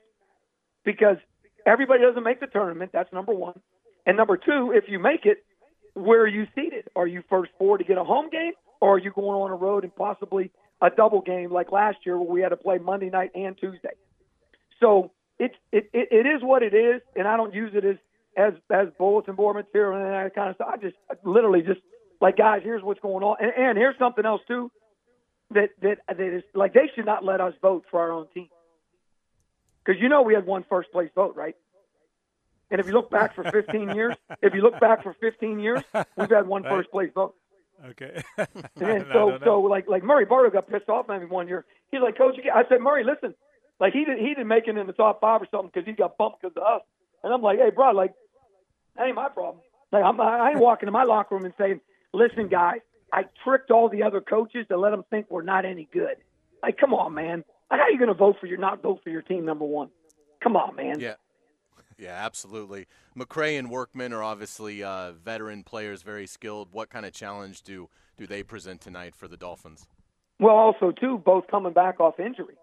[0.83, 1.17] because
[1.65, 2.91] everybody doesn't make the tournament.
[2.93, 3.59] That's number one.
[4.05, 5.45] And number two, if you make it,
[5.93, 6.85] where are you seated?
[6.95, 9.55] Are you first four to get a home game, or are you going on a
[9.55, 10.51] road and possibly
[10.81, 13.95] a double game like last year where we had to play Monday night and Tuesday?
[14.79, 17.97] So it's it, it, it is what it is, and I don't use it as
[18.37, 20.69] as as bulletin board material and that kind of stuff.
[20.71, 21.81] I just literally just
[22.21, 24.71] like guys, here's what's going on, and, and here's something else too
[25.51, 28.49] that that that is like they should not let us vote for our own team
[29.85, 31.55] because you know we had one first place vote, right?
[32.69, 35.83] And if you look back for 15 years, if you look back for 15 years,
[36.17, 36.71] we've had one Right.
[36.71, 37.33] first place vote.
[37.91, 38.21] Okay.
[38.37, 39.39] And then so know.
[39.43, 41.65] so like like Murray Bartow got pissed off at me one year.
[41.91, 43.33] He's like, Coach, you get-" I said, Murray, listen,
[43.79, 45.93] like he didn't he didn't make it in the top five or something because he
[45.93, 46.81] got bumped because of us.
[47.23, 48.13] And I'm like, hey, bro, like
[48.97, 49.63] that ain't my problem.
[49.91, 51.79] Like I'm I ain't walking to my locker room and saying,
[52.13, 52.79] listen, guys,
[53.11, 56.17] I tricked all the other coaches to let them think we're not any good.
[56.61, 57.43] Like, come on, man.
[57.69, 59.65] Like, how are you going to vote for your not vote for your team number
[59.65, 59.89] one?
[60.41, 60.99] Come on, man.
[60.99, 61.15] Yeah.
[61.97, 62.85] Yeah, absolutely.
[63.17, 66.69] McCray and Workman are obviously uh, veteran players, very skilled.
[66.71, 69.87] What kind of challenge do do they present tonight for the Dolphins?
[70.39, 72.55] Well, also too, both coming back off injury.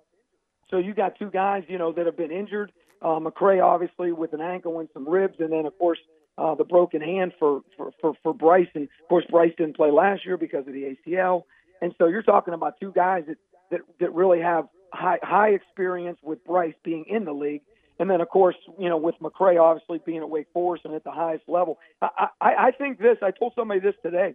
[0.71, 2.71] So you got two guys, you know, that have been injured.
[3.03, 5.99] Uh, McCray obviously with an ankle and some ribs, and then of course
[6.37, 8.69] uh, the broken hand for for for, for Bryce.
[8.75, 11.45] And of course Bryce didn't play last year because of the ACL.
[11.81, 13.37] And so you're talking about two guys that
[13.71, 17.63] that, that really have high high experience with Bryce being in the league.
[17.99, 21.05] And then, of course, you know, with McCray obviously being at Wake Forest and at
[21.05, 23.19] the highest level, I, I, I think this.
[23.23, 24.35] I told somebody this today.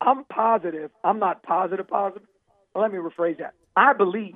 [0.00, 0.90] I'm positive.
[1.04, 1.86] I'm not positive.
[1.86, 2.26] Positive.
[2.74, 3.54] Let me rephrase that.
[3.76, 4.34] I believe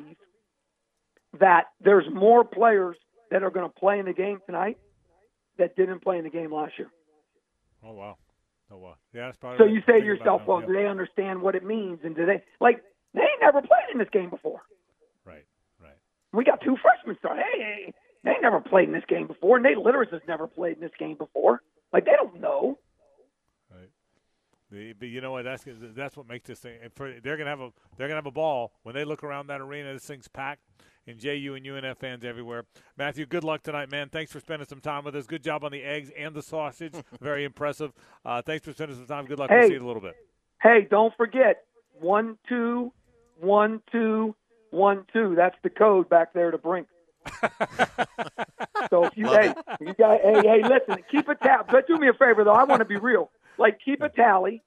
[1.41, 2.97] that there's more players
[3.31, 4.79] that are going to play in the game tonight
[5.59, 6.91] that didn't play in the game last year.
[7.85, 8.17] Oh wow.
[8.71, 8.95] Oh wow.
[9.13, 9.59] Yeah, that's probably.
[9.59, 10.67] So you say to yourself, well, yeah.
[10.67, 12.01] do they understand what it means?
[12.05, 12.83] And do they like
[13.15, 14.63] they ain't never played in this game before?
[15.25, 15.45] Right.
[15.81, 15.97] Right.
[16.33, 17.45] We got two freshmen starting.
[17.53, 17.95] Hey, hey,
[18.25, 19.59] they never played in this game before.
[19.59, 21.63] Nate Lliteras has never played in this game before.
[21.93, 22.79] Like they don't know.
[23.71, 23.91] Right.
[24.71, 25.45] The, but you know what?
[25.45, 26.79] That's that's what makes this thing.
[26.95, 29.61] For, they're gonna have a they're gonna have a ball when they look around that
[29.61, 29.93] arena.
[29.93, 30.63] This thing's packed,
[31.07, 32.65] and JU and UNF fans everywhere.
[32.97, 34.09] Matthew, good luck tonight, man.
[34.09, 35.27] Thanks for spending some time with us.
[35.27, 36.95] Good job on the eggs and the sausage.
[37.21, 37.93] Very impressive.
[38.25, 39.27] Uh, thanks for spending some time.
[39.27, 39.51] Good luck.
[39.51, 39.67] We'll Hey.
[39.67, 40.15] see you in a little bit.
[40.63, 41.65] Hey, don't forget
[42.01, 42.93] one two
[43.41, 44.35] one two
[44.71, 45.35] one two.
[45.35, 46.87] That's the code back there to Brink.
[48.91, 51.65] so if you hey you got hey hey listen keep a tally.
[51.71, 52.53] But do me a favor though.
[52.53, 53.31] I want to be real.
[53.59, 54.63] Like keep a tally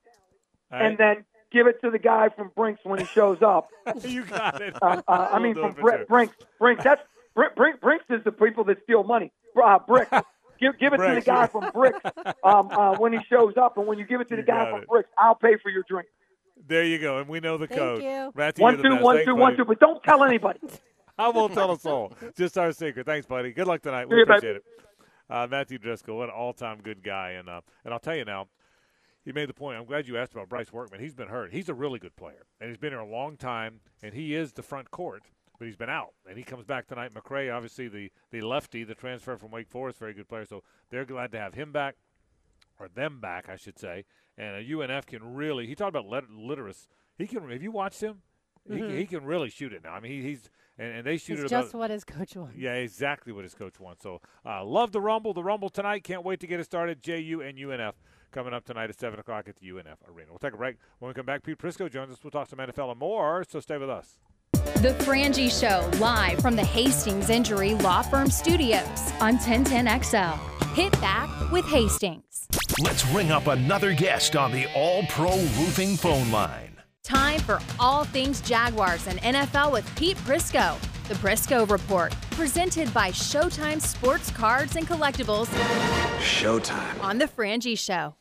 [0.71, 1.25] All and then
[1.55, 3.69] give it to the guy from Brinks when he shows up.
[4.01, 4.75] you got it.
[4.81, 6.35] Uh, uh, I mean from it Br- Brinks.
[6.59, 6.83] Brinks.
[6.83, 7.01] That's
[7.33, 9.31] Br- Brink, Brinks is the people that steal money.
[9.61, 10.09] Uh, Brick.
[10.57, 11.47] Give, give it to the guy yeah.
[11.47, 11.99] from Bricks
[12.41, 14.69] um, uh, when he shows up, and when you give it to the You guy
[14.71, 14.87] from it.
[14.87, 16.07] Bricks, I'll pay for your drink.
[16.65, 18.01] There you go, and we know the Thank code.
[18.01, 18.31] you.
[18.33, 19.03] Matthew, One you're two best.
[19.03, 19.57] one two one buddy.
[19.57, 20.59] two, but don't tell anybody.
[21.17, 22.13] I won't tell us all.
[22.37, 23.05] Just our secret.
[23.05, 23.51] Thanks, buddy.
[23.51, 24.05] Good luck tonight.
[24.07, 24.63] We See you, appreciate it.
[25.29, 28.47] Uh, Matthew Driscoll, what an all-time good guy, and uh, and I'll tell you now,
[29.25, 29.77] he made the point.
[29.77, 31.01] I'm glad you asked about Bryce Workman.
[31.01, 31.51] He's been hurt.
[31.51, 34.53] He's a really good player, and he's been here a long time, and he is
[34.53, 35.23] the front court.
[35.57, 37.13] But he's been out, and he comes back tonight.
[37.13, 40.45] McCray, obviously the the lefty, the transfer from Wake Forest, very good player.
[40.45, 41.95] So they're glad to have him back,
[42.79, 44.05] or them back, I should say.
[44.37, 45.65] And uh, UNF can really.
[45.65, 46.87] He talked about lit- Lliteras.
[47.17, 47.49] He can.
[47.49, 48.21] Have you watched him?
[48.69, 49.93] He, can- he can really shoot it now.
[49.93, 52.35] I mean, he, he's and, and they shoot It's it about just what his coach
[52.35, 52.57] wants.
[52.57, 54.03] yeah, exactly what his coach wants.
[54.03, 55.33] So, uh, love the Rumble.
[55.33, 56.03] The Rumble tonight.
[56.03, 57.01] Can't wait to get it started.
[57.01, 57.93] JU and UNF
[58.35, 60.27] coming up tonight at 7 o'clock at the UNF Arena.
[60.29, 60.75] We'll take a break.
[60.99, 62.19] When we come back, Pete Prisco joins us.
[62.21, 64.19] We'll talk some NFL and more, so stay with us.
[64.51, 70.37] The Frangie Show, live from the Hastings Injury Law Firm Studios on 1010XL.
[70.73, 72.47] Hit back with Hastings.
[72.83, 76.75] Let's ring up another guest on the All Pro Roofing phone line.
[77.03, 80.77] Time for all things Jaguars and NFL with Pete Prisco.
[81.07, 85.45] The Prisco Report, presented by Showtime Sports Cards and Collectibles
[86.19, 87.01] Showtime.
[87.01, 88.15] on The Frangie Show.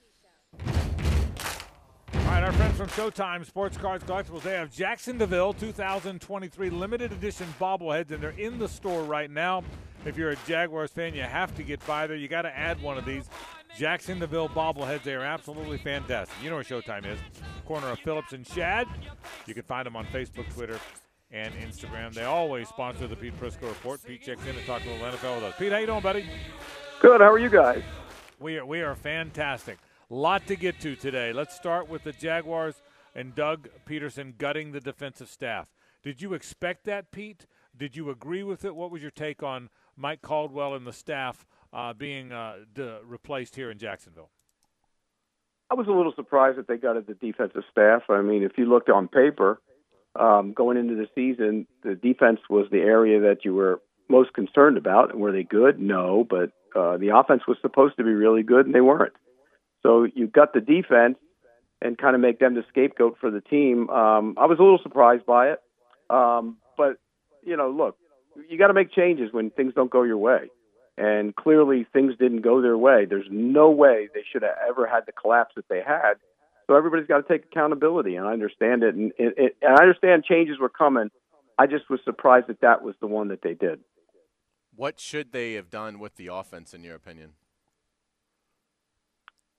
[2.45, 7.11] Right, our friends from Showtime Sports Cards Collectibles, they have Jaxson de Ville 2023 limited
[7.11, 9.65] edition bobbleheads, and they're in the store right now.
[10.05, 12.19] If you're a Jaguars fan, you have to get by there.
[12.19, 13.31] You got to add one of these.
[13.79, 16.37] Jaxson de Ville bobbleheads, they are absolutely fantastic.
[16.43, 17.19] You know where Showtime is.
[17.65, 18.89] Corner of Phillips and Shad.
[19.47, 20.79] You can find them on Facebook, Twitter,
[21.31, 22.13] and Instagram.
[22.13, 24.05] They always sponsor the Pete Prisco Report.
[24.07, 25.55] Pete checks in and talks a little NFL with us.
[25.59, 26.27] Pete, how you doing, buddy?
[27.01, 27.23] Good.
[27.23, 27.83] How are you guys?
[28.39, 29.79] We are we are fantastic.
[30.15, 31.33] Lot to get to today.
[31.33, 32.81] Let's start with the Jaguars
[33.17, 35.67] and Doug Pederson gutting the defensive staff.
[36.05, 37.47] Did you expect that, Pete?
[37.77, 38.77] Did you agree with it?
[38.77, 43.57] What was your take on Mike Caldwell and the staff uh, being uh, d- replaced
[43.57, 44.31] here in Jacksonville?
[45.69, 48.03] I was a little surprised that they at the defensive staff.
[48.09, 49.61] I mean, if you looked on paper,
[50.15, 54.77] um, going into the season, the defense was the area that you were most concerned
[54.77, 55.19] about.
[55.19, 55.81] Were they good?
[55.81, 59.13] No, but uh, the offense was supposed to be really good, and they weren't.
[59.85, 61.19] So you got the defense
[61.83, 63.91] and kind of make them the scapegoat for the team.
[63.91, 65.63] Um, I was a little surprised by it,
[66.11, 66.97] um, but
[67.43, 67.97] you know, look,
[68.49, 70.51] you got to make changes when things don't go your way.
[70.97, 73.05] And clearly, things didn't go their way.
[73.05, 76.15] There's no way they should have ever had the collapse that they had.
[76.69, 78.95] So everybody's got to take accountability, and I understand it.
[78.95, 81.11] And, it, it, and I understand changes were coming.
[81.59, 83.81] I just was surprised that that was the one that they did.
[84.75, 87.33] What should they have done with the offense, in your opinion?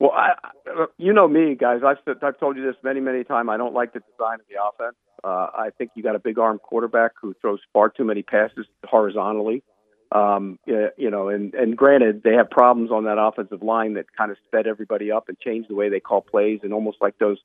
[0.05, 0.33] Well, I,
[0.67, 1.81] I- you know me, guys.
[1.85, 3.49] I've I've told you this many, many times.
[3.51, 4.95] I don't like the design of the offense.
[5.23, 8.65] Uh, I think you got a big arm quarterback who throws far too many passes
[8.83, 9.63] horizontally.
[10.11, 14.31] Um, you know, and and granted, they have problems on that offensive line that kind
[14.31, 17.37] of sped everybody up and changed the way they call plays, and almost like those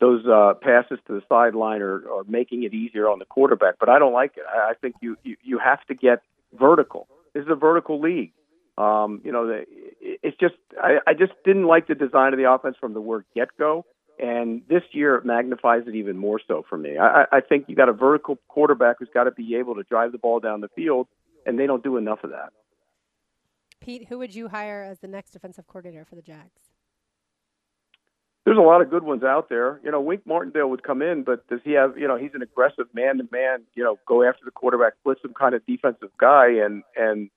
[0.00, 3.76] those uh, passes to the sideline are, are making it easier on the quarterback.
[3.78, 4.42] But I don't like it.
[4.52, 6.22] I, I think you, you you have to get
[6.58, 7.06] vertical.
[7.34, 8.32] This is a vertical league.
[8.78, 9.64] Um, you know, the,
[10.00, 13.24] it's just I, I just didn't like the design of the offense from the word
[13.34, 13.84] get go,
[14.18, 16.96] and this year it magnifies it even more so for me.
[16.96, 19.82] I, I I think you got a vertical quarterback who's got to be able to
[19.82, 21.06] drive the ball down the field,
[21.44, 22.52] and they don't do enough of that.
[23.80, 26.70] Pete, who would you hire as the next defensive coordinator for the Jags?
[28.44, 29.80] There's a lot of good ones out there.
[29.84, 31.96] You know, Wink Martindale would come in, but does he have?
[31.98, 33.64] You know, he's an aggressive man-to-man.
[33.74, 37.30] You know, go after the quarterback, blitz him kind of defensive guy, and and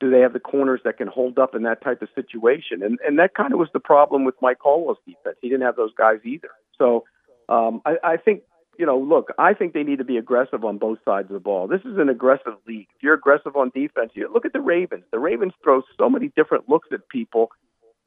[0.00, 2.82] do they have the corners that can hold up in that type of situation?
[2.82, 5.36] And and that kind of was the problem with Mike Caldwell's defense.
[5.40, 6.50] He didn't have those guys either.
[6.78, 7.04] So
[7.48, 8.42] um, I, I think
[8.78, 11.40] you know, look, I think they need to be aggressive on both sides of the
[11.40, 11.66] ball.
[11.66, 12.88] This is an aggressive league.
[12.96, 15.04] If you're aggressive on defense, you look at the Ravens.
[15.10, 17.50] The Ravens throw so many different looks at people,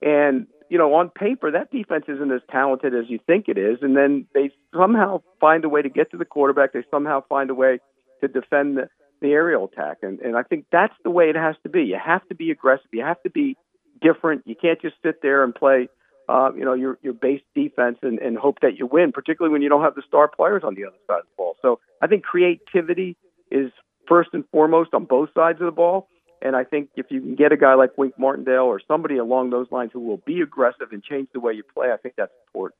[0.01, 3.79] and you know, on paper, that defense isn't as talented as you think it is.
[3.81, 6.73] And then they somehow find a way to get to the quarterback.
[6.73, 7.79] They somehow find a way
[8.21, 8.89] to defend the,
[9.21, 9.97] the aerial attack.
[10.01, 11.83] And, and I think that's the way it has to be.
[11.83, 12.87] You have to be aggressive.
[12.91, 13.57] You have to be
[14.01, 14.43] different.
[14.45, 15.89] You can't just sit there and play,
[16.27, 19.61] uh, you know, your your base defense and, and hope that you win, particularly when
[19.61, 21.55] you don't have the star players on the other side of the ball.
[21.61, 23.17] So I think creativity
[23.51, 23.71] is
[24.07, 26.07] first and foremost on both sides of the ball.
[26.41, 29.49] And I think if you can get a guy like Wink Martindale or somebody along
[29.49, 32.31] those lines who will be aggressive and change the way you play, I think that's
[32.47, 32.77] important.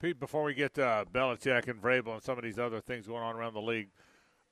[0.00, 3.22] Pete, before we get to Belichick and Vrabel and some of these other things going
[3.22, 3.88] on around the league,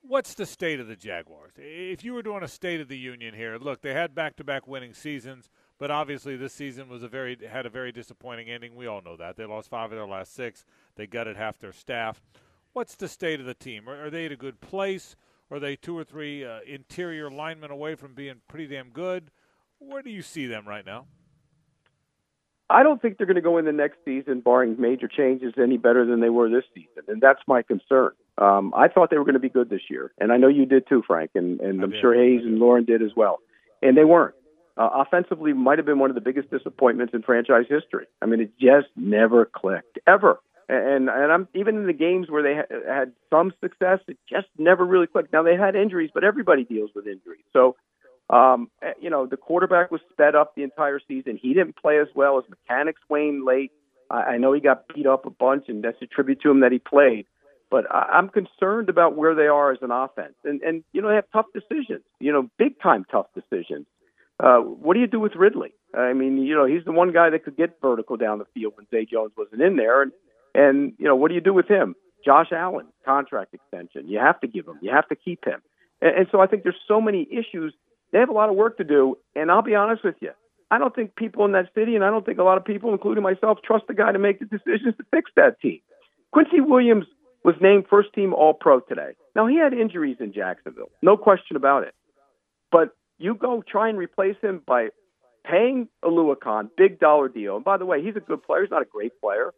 [0.01, 1.53] what's the state of the Jaguars?
[1.57, 4.93] If you were doing a state of the union here, look, they had back-to-back winning
[4.93, 8.75] seasons, but obviously this season was a very had a very disappointing ending.
[8.75, 10.65] We all know that they lost five of their last six.
[10.95, 12.21] They gutted half their staff.
[12.73, 13.89] What's the state of the team?
[13.89, 15.15] Are, are they at a good place?
[15.51, 19.31] Are they two or three uh, interior linemen away from being pretty damn good?
[19.79, 21.05] Where do you see them right now?
[22.69, 25.77] I don't think they're going to go in the next season, barring major changes, any
[25.77, 28.11] better than they were this season, and that's my concern.
[28.39, 30.65] Um, I thought they were going to be good this year, and I know you
[30.65, 33.39] did too, Frank, and, and I'm sure Hayes and Lauren did as well,
[33.81, 34.35] and they weren't.
[34.77, 38.05] Uh, offensively, might have been one of the biggest disappointments in franchise history.
[38.21, 40.39] I mean, it just never clicked ever.
[40.69, 44.47] And and I'm even in the games where they ha- had some success, it just
[44.57, 45.33] never really clicked.
[45.33, 47.43] Now they had injuries, but everybody deals with injuries.
[47.51, 47.75] So
[48.29, 51.39] um, eh, you know, the quarterback was sped up the entire season.
[51.41, 52.39] He didn't play as well.
[52.39, 53.71] His mechanics waned late.
[54.09, 56.59] I, I know he got beat up a bunch, and that's a tribute to him
[56.59, 57.25] that he played.
[57.71, 61.09] But I, I'm concerned about where they are as an offense, and and you know
[61.09, 62.03] they have tough decisions.
[62.19, 63.85] You know, big time tough decisions.
[64.39, 65.73] Uh, what do you do with Ridley?
[65.93, 68.73] I mean, you know, he's the one guy that could get vertical down the field
[68.75, 70.11] when Zay Jones wasn't in there, and
[70.55, 71.95] and you know, what do you do with him?
[72.25, 74.07] Josh Allen contract extension.
[74.07, 74.79] You have to give him.
[74.81, 75.61] You have to keep him.
[76.01, 77.73] And, and so I think there's so many issues
[78.11, 79.17] they have a lot of work to do.
[79.35, 80.31] And I'll be honest with you,
[80.71, 82.91] I don't think people in that city, and I don't think a lot of people,
[82.91, 85.79] including myself, trust the guy to make the decisions to fix that team.
[86.31, 87.05] Quincy Williams
[87.43, 89.11] was named first team All Pro today.
[89.35, 91.93] Now, he had injuries in Jacksonville, no question about it.
[92.71, 94.89] But you go try and replace him by
[95.43, 97.55] paying Oluokun, big dollar deal.
[97.55, 99.53] And by the way, he's a good player, he's not a great player.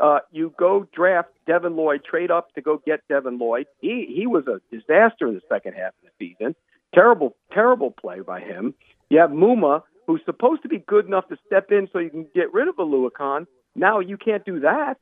[0.00, 3.66] Uh, you go draft Devin Lloyd, trade up to go get Devin Lloyd.
[3.80, 6.56] He he was a disaster in the second half of the season.
[6.92, 8.74] Terrible, terrible play by him.
[9.08, 12.26] You have Muma, who's supposed to be good enough to step in so you can
[12.34, 13.46] get rid of Oluokun.
[13.76, 14.98] Now you can't do that,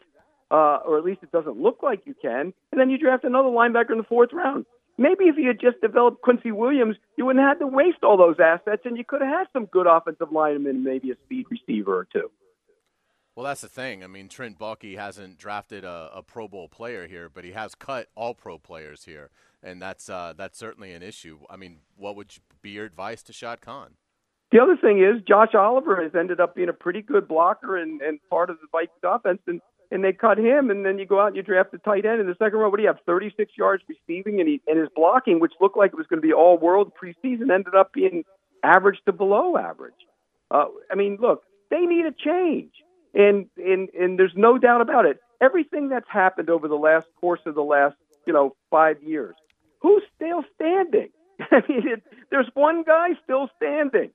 [0.53, 2.53] uh, or at least it doesn't look like you can.
[2.71, 4.67] And then you draft another linebacker in the fourth round.
[4.99, 8.19] Maybe if you had just developed Quincy Williams, you wouldn't have had to waste all
[8.19, 11.47] those assets, and you could have had some good offensive linemen, and maybe a speed
[11.51, 12.31] receiver or two.
[13.35, 14.05] Well, that's the thing.
[14.05, 17.75] I mean, Trent Baalke hasn't drafted a, a Pro Bowl player here, but he has
[17.75, 19.31] cut all Pro players here,
[19.63, 21.39] and that's uh, that's certainly an issue.
[21.49, 23.95] I mean, what would be your advice to Shad Khan?
[24.51, 28.03] The other thing is Josh Oliver has ended up being a pretty good blocker and,
[28.03, 29.63] and part of the Vikings offense, and
[29.93, 32.21] and they cut him, and then you go out and you draft a tight end
[32.21, 32.73] in the second round.
[32.73, 32.99] What do you have?
[33.05, 36.27] 36 yards receiving, and he and his blocking, which looked like it was going to
[36.27, 38.25] be all world preseason, ended up being
[38.65, 39.95] average to below average.
[40.51, 42.73] Uh, I mean, look, they need a change,
[43.15, 45.21] and and and there's no doubt about it.
[45.43, 49.35] Everything that's happened over the last course of the last you know five years,
[49.81, 51.11] who's still standing?
[51.51, 54.11] I mean, it, there's one guy still standing.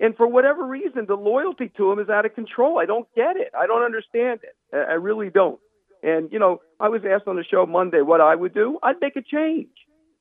[0.00, 2.78] And for whatever reason, the loyalty to him is out of control.
[2.78, 3.52] I don't get it.
[3.58, 4.56] I don't understand it.
[4.74, 5.60] I really don't.
[6.02, 8.78] And, you know, I was asked on the show Monday what I would do.
[8.82, 9.68] I'd make a change.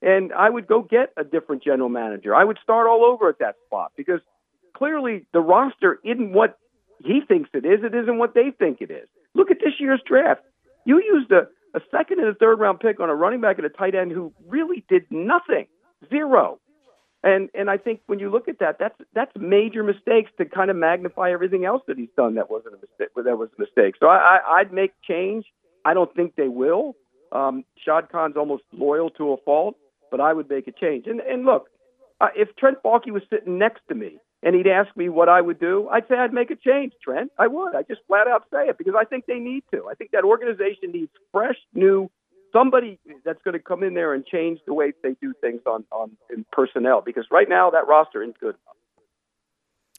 [0.02, 2.36] And I would go get a different general manager.
[2.36, 4.20] I would start all over at that spot because
[4.76, 6.58] clearly the roster isn't what
[7.04, 7.80] he thinks it is.
[7.84, 9.08] It isn't what they think it is.
[9.34, 10.42] Look at this year's draft.
[10.86, 13.66] You used a, a second and a third round pick on a running back and
[13.66, 15.68] a tight end who really did nothing.
[16.10, 16.60] Zero.
[17.24, 20.72] And and I think when you look at that, that's that's major mistakes to kind
[20.72, 23.10] of magnify everything else that he's done that wasn't a mistake.
[23.16, 23.96] That was a mistake.
[24.00, 25.46] So I, I I'd make change.
[25.84, 26.96] I don't think they will.
[27.32, 29.76] Um, Shad Khan's almost loyal to a fault,
[30.12, 31.08] but I would make a change.
[31.08, 31.68] And and look,
[32.22, 35.42] uh, if Trent Baalke was sitting next to me and he'd ask me what I
[35.42, 37.32] would do, I'd say I'd make a change, Trent.
[37.38, 37.76] I would.
[37.76, 39.88] I just flat out say it because I think they need to.
[39.92, 42.10] I think that organization needs fresh, new
[42.52, 45.86] somebody that's going to come in there and change the way they do things on
[45.92, 48.56] on in personnel because right now that roster isn't good.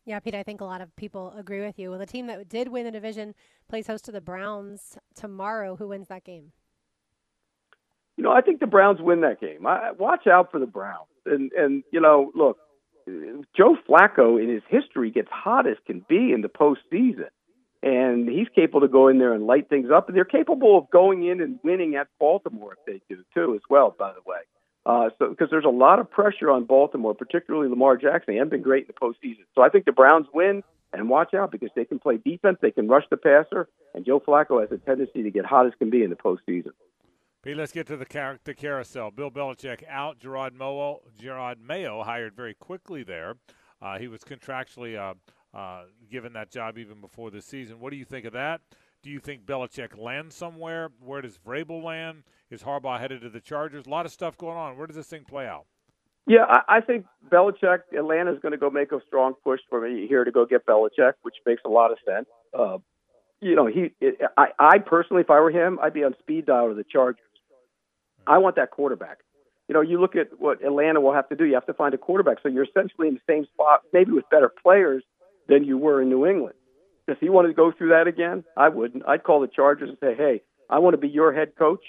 [0.07, 1.91] Yeah, Pete, I think a lot of people agree with you.
[1.91, 3.35] Well, the team that did win the division
[3.69, 5.77] plays host to the Browns tomorrow.
[5.77, 6.53] Who wins that game?
[8.17, 9.67] You know, I think the Browns win that game.
[9.67, 11.07] I, watch out for the Browns.
[11.27, 12.59] And and you know, look,
[13.57, 17.29] Joe Flacco in his history gets hot as can be in the postseason
[17.83, 20.09] and he's capable to go in there and light things up.
[20.09, 23.63] And they're capable of going in and winning at Baltimore if they do too, as
[23.69, 23.95] well.
[23.99, 24.39] By the way,
[24.87, 28.35] uh, so because there's a lot of pressure on Baltimore, particularly Lamar Jackson.
[28.35, 30.63] He hasn't been great in the postseason, so I think the Browns win.
[30.93, 34.19] And watch out because they can play defense, they can rush the passer, and Joe
[34.19, 36.73] Flacco has a tendency to get hot as can be in the postseason.
[37.43, 39.13] Pete, let's get to the, the carousel.
[39.13, 40.19] Bill Belichick out.
[40.19, 43.37] Jerod Mayo, Jerod Mayo hired very quickly there.
[43.81, 45.15] Uh, he was contractually uh,
[45.55, 47.81] uh, given that job even before the season.
[47.81, 48.61] What do you think of that?
[49.03, 50.91] Do you think Belichick lands somewhere?
[51.03, 52.25] Where does Vrabel land?
[52.51, 53.87] Is Harbaugh headed to the Chargers?
[53.87, 54.77] A lot of stuff going on.
[54.77, 55.65] Where does this thing play out?
[56.27, 60.07] Yeah, I, I think Belichick, Atlanta's going to go make a strong push for me
[60.07, 62.27] here to go get Belichick, which makes a lot of sense.
[62.57, 62.79] Uh,
[63.41, 66.47] you know, he, it, I, I personally, if I were him, I'd be on speed
[66.47, 67.25] dial to the Chargers.
[68.27, 69.19] I want that quarterback.
[69.67, 71.45] You know, you look at what Atlanta will have to do.
[71.45, 74.29] You have to find a quarterback, so you're essentially in the same spot, maybe with
[74.31, 75.03] better players
[75.51, 76.55] than you were in New England.
[77.09, 79.03] If he wanted to go through that again, I wouldn't.
[79.07, 81.83] I'd call the Chargers and say, "Hey, I want to be your head coach.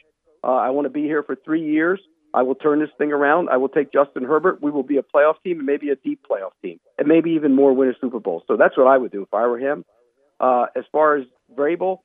[0.43, 2.01] Uh, I want to be here for three years.
[2.33, 3.49] I will turn this thing around.
[3.49, 4.61] I will take Justin Herbert.
[4.61, 7.55] We will be a playoff team and maybe a deep playoff team, and maybe even
[7.55, 8.43] more win a Super Bowl.
[8.47, 9.85] So that's what I would do if I were him.
[10.39, 11.99] Uh, as far as Vrabel,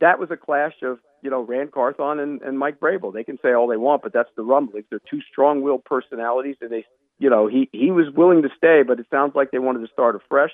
[0.00, 3.12] that was a clash of you know Ran Carthon and, and Mike Vrabel.
[3.12, 4.86] They can say all they want, but that's the rumblings.
[4.90, 6.84] They're two strong-willed personalities, and they,
[7.18, 9.92] you know, he he was willing to stay, but it sounds like they wanted to
[9.92, 10.52] start afresh.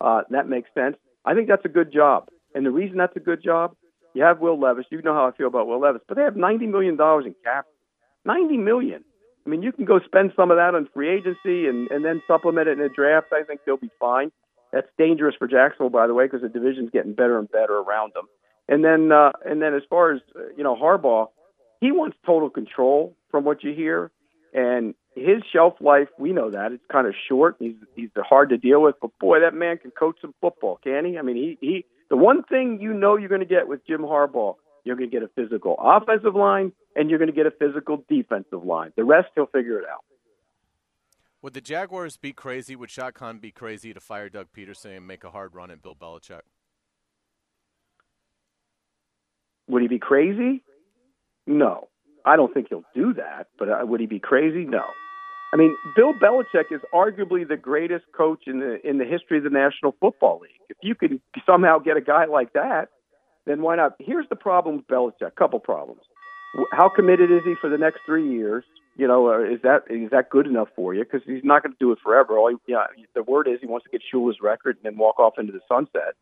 [0.00, 0.96] Uh, that makes sense.
[1.24, 3.74] I think that's a good job, and the reason that's a good job,
[4.14, 4.86] you have Will Levis.
[4.90, 7.34] You know how I feel about Will Levis, but they have ninety million dollars in
[7.44, 7.66] cap.
[8.24, 9.04] Ninety million.
[9.44, 12.20] I mean, you can go spend some of that on free agency and, and then
[12.26, 13.28] supplement it in a draft.
[13.32, 14.32] I think they'll be fine.
[14.72, 18.12] That's dangerous for Jacksonville, by the way, because the division's getting better and better around
[18.14, 18.24] them.
[18.68, 21.28] And then, uh, and then as far as uh, you know, Harbaugh,
[21.80, 24.10] he wants total control, from what you hear,
[24.52, 27.56] and his shelf life, we know that it's kind of short.
[27.58, 31.04] He's he's hard to deal with, but boy, that man can coach some football, can
[31.06, 31.18] he?
[31.18, 31.84] I mean, he he.
[32.10, 34.54] The one thing you know you're going to get with Jim Harbaugh,
[34.84, 38.04] you're going to get a physical offensive line, and you're going to get a physical
[38.08, 38.92] defensive line.
[38.96, 40.04] The rest, he'll figure it out.
[41.42, 42.76] Would the Jaguars be crazy?
[42.76, 45.82] Would Shad Khan be crazy to fire Doug Pederson and make a hard run at
[45.82, 46.42] Bill Belichick?
[49.68, 50.62] Would he be crazy?
[51.46, 51.88] No,
[52.24, 53.48] I don't think he'll do that.
[53.58, 54.64] But uh, would he be crazy?
[54.64, 54.84] No.
[55.56, 59.44] I mean, Bill Belichick is arguably the greatest coach in the in the history of
[59.44, 60.60] the National Football League.
[60.68, 62.88] If you could somehow get a guy like that,
[63.46, 63.94] then why not?
[63.98, 65.34] Here's the problem with Belichick.
[65.34, 66.02] Couple problems.
[66.72, 68.64] How committed is he for the next three years?
[68.96, 71.04] You know, uh, is that is that good enough for you?
[71.04, 72.36] Because he's not going to do it forever.
[72.36, 72.84] All he, yeah,
[73.14, 75.60] the word is he wants to get Shula's record and then walk off into the
[75.66, 76.16] sunset.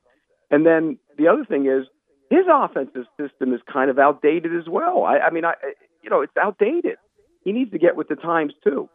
[0.53, 1.89] And then the other thing is
[2.31, 5.03] his offensive system is kind of outdated as well.
[5.03, 5.55] I, I mean, I
[6.03, 6.99] you know, it's outdated.
[7.43, 8.89] He needs to get with the times too.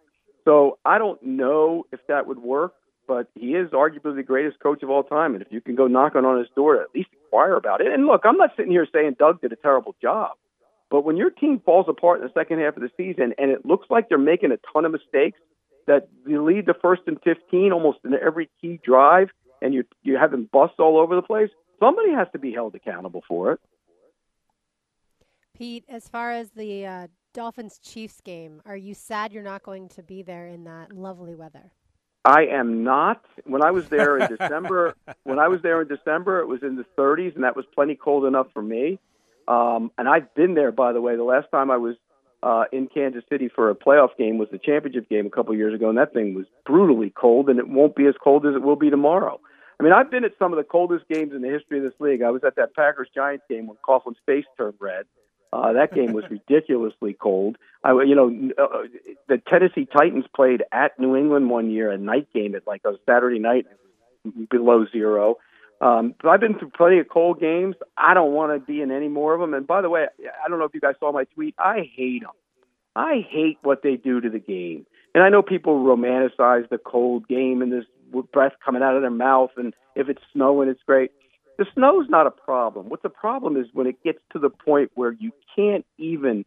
[0.50, 2.74] So I don't know if that would work,
[3.08, 5.36] but he is arguably the greatest coach of all time.
[5.36, 7.93] And if you can go knocking on his door to at least inquire about it.
[7.93, 10.32] And look, I'm not sitting here saying Doug did a terrible job.
[10.89, 13.64] But when your team falls apart in the second half of the season and it
[13.64, 15.38] looks like they're making a ton of mistakes,
[15.86, 19.30] that you lead the first and 15 almost in every key drive,
[19.62, 21.50] and you you having busts all over the place.
[21.80, 23.60] Somebody has to be held accountable for it.
[25.56, 29.88] Pete, as far as the uh, Dolphins Chiefs game, are you sad you're not going
[29.89, 31.71] to be there in that lovely weather?
[32.25, 33.23] I am not.
[33.45, 36.75] When I was there in December, when I was there in December, it was in
[36.75, 38.99] the 30s, and that was plenty cold enough for me.
[39.47, 41.15] Um, and I've been there, by the way.
[41.15, 41.95] The last time I was
[42.41, 45.73] uh, in Kansas City for a playoff game was the championship game a couple years
[45.73, 48.63] ago, and that thing was brutally cold, and it won't be as cold as it
[48.63, 49.39] will be tomorrow.
[49.80, 51.99] I mean, I've been at some of the coldest games in the history of this
[51.99, 52.21] league.
[52.21, 55.05] I was at that Packers Giants game when Coughlin's face turned red.
[55.52, 57.58] Uh, that game was ridiculously cold.
[57.84, 58.84] I, you know, uh,
[59.28, 62.93] the Tennessee Titans played at New England one year, a night game at like a
[63.06, 63.66] Saturday night,
[64.50, 65.38] below zero.
[65.82, 67.76] Um, but I've been through plenty of cold games.
[67.97, 69.54] I don't want to be in any more of them.
[69.54, 71.56] And by the way, I don't know if you guys saw my tweet.
[71.58, 72.32] I hate them.
[72.95, 74.86] I hate what they do to the game.
[75.16, 77.86] And I know people romanticize the cold game and this
[78.34, 81.12] breath coming out of their mouth, and if it's snowing, it's great.
[81.60, 82.88] The snow's not a problem.
[82.89, 86.45] What the problem is when it gets to the point where you can't even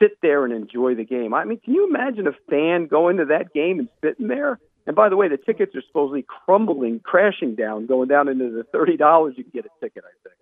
[0.00, 1.32] sit there and enjoy the game.
[1.34, 4.58] I mean, can you imagine a fan going to that game and sitting there?
[4.86, 8.64] And by the way, the tickets are supposedly crumbling, crashing down, going down into the
[8.64, 10.04] thirty dollars you can get a ticket.
[10.06, 10.34] I think.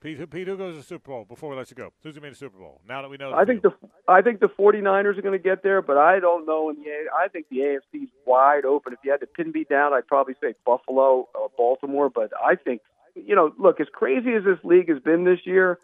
[0.00, 1.24] Pete, who- Pete, who goes to the Super Bowl?
[1.24, 2.80] Before we let you go, who's going to be in the Super Bowl?
[2.88, 3.70] Now that we know, I think the
[4.08, 6.68] I think the 49ers are going to get there, but I don't know.
[6.70, 8.92] In the A- I think the AFC is wide open.
[8.92, 12.10] If you had to pin me down, I'd probably say Buffalo or Baltimore.
[12.10, 12.80] But I think
[13.14, 15.78] you know, look, as crazy as this league has been this year,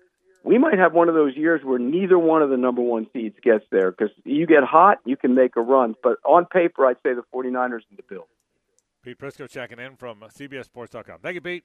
[0.44, 3.36] we might have one of those years where neither one of the number one seeds
[3.42, 5.94] gets there because you get hot, you can make a run.
[6.02, 8.28] But on paper, I'd say the 49ers and the Bills.
[9.02, 11.18] Pete Prisco checking in from CBSSports.com.
[11.22, 11.64] Thank you, Pete.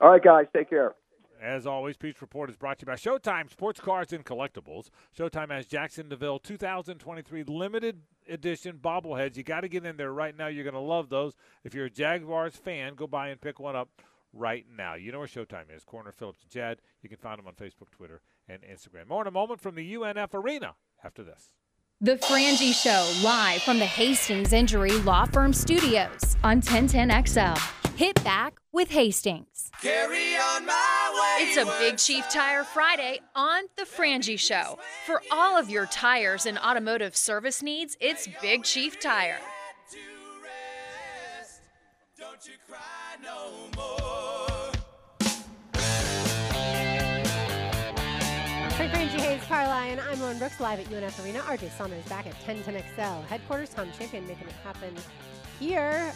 [0.00, 0.94] All right, guys, take care.
[1.40, 4.90] As always, Pete's Report is brought to you by Showtime Sports Cars and Collectibles.
[5.16, 9.36] Showtime has Jaxson de Ville 2023 limited edition bobbleheads.
[9.36, 10.48] You got to get in there right now.
[10.48, 11.34] You're going to love those.
[11.62, 13.88] If you're a Jaguars fan, go by and pick one up
[14.32, 14.94] right now.
[14.94, 15.84] You know where Showtime is.
[15.84, 16.78] Corner Phillips and Shad.
[17.02, 19.08] You can find them on Facebook, Twitter, and Instagram.
[19.08, 20.74] More in a moment from the UNF Arena
[21.04, 21.52] after this.
[22.00, 27.58] The Frangie Show, live from the Hastings Injury Law Firm Studios on 1010XL.
[27.96, 29.72] Hit back with Hastings.
[29.82, 31.44] Carry on my way.
[31.44, 34.78] It's a Big Chief Tire Friday on The Frangie Show.
[35.06, 39.38] For all of your tires and automotive service needs, it's Big Chief Tire.
[42.16, 44.07] Don't you cry no more.
[49.48, 49.98] Carline.
[49.98, 51.38] I'm Lauren Brooks, live at UNF Arena.
[51.38, 53.24] RJ Saunders back at 1010XL.
[53.28, 54.94] Headquarters, Tom Champion making it happen
[55.58, 56.12] here.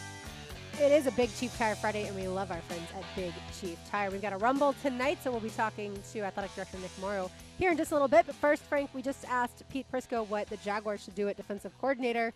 [0.79, 3.79] It is a Big Chief Tire Friday, and we love our friends at Big Chief
[3.89, 4.11] Tire.
[4.11, 7.71] We've got a Rumble tonight, so we'll be talking to Athletic Director Nick Morrow here
[7.71, 8.27] in just a little bit.
[8.27, 11.71] But first, Frank, we just asked Pete Prisco what the Jaguars should do at defensive
[11.81, 12.33] coordinator.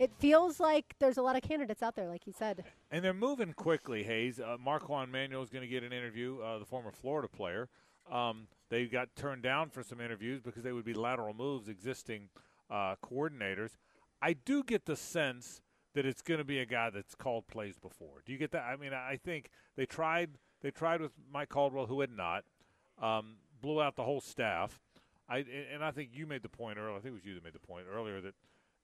[0.00, 2.64] It feels like there's a lot of candidates out there, like he said.
[2.90, 4.40] And they're moving quickly, Hayes.
[4.40, 7.68] Uh, Marquand Manuel is going to get an interview, uh, the former Florida player.
[8.10, 12.28] Um, they got turned down for some interviews because they would be lateral moves, existing
[12.70, 13.76] uh, coordinators.
[14.22, 15.60] I do get the sense
[15.94, 18.22] that it's going to be a guy that's called plays before.
[18.24, 18.62] Do you get that?
[18.62, 20.30] I mean, I think they tried.
[20.62, 22.44] They tried with Mike Caldwell, who had not,
[23.00, 24.78] um, blew out the whole staff.
[25.28, 26.96] I and I think you made the point earlier.
[26.96, 28.34] I think it was you that made the point earlier that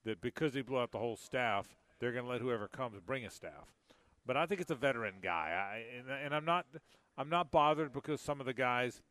[0.04, 3.24] that because they blew out the whole staff, they're going to let whoever comes bring
[3.24, 3.74] a staff.
[4.24, 6.66] But I think it's a veteran guy, I, and, and I'm not
[7.18, 9.02] I'm not bothered because some of the guys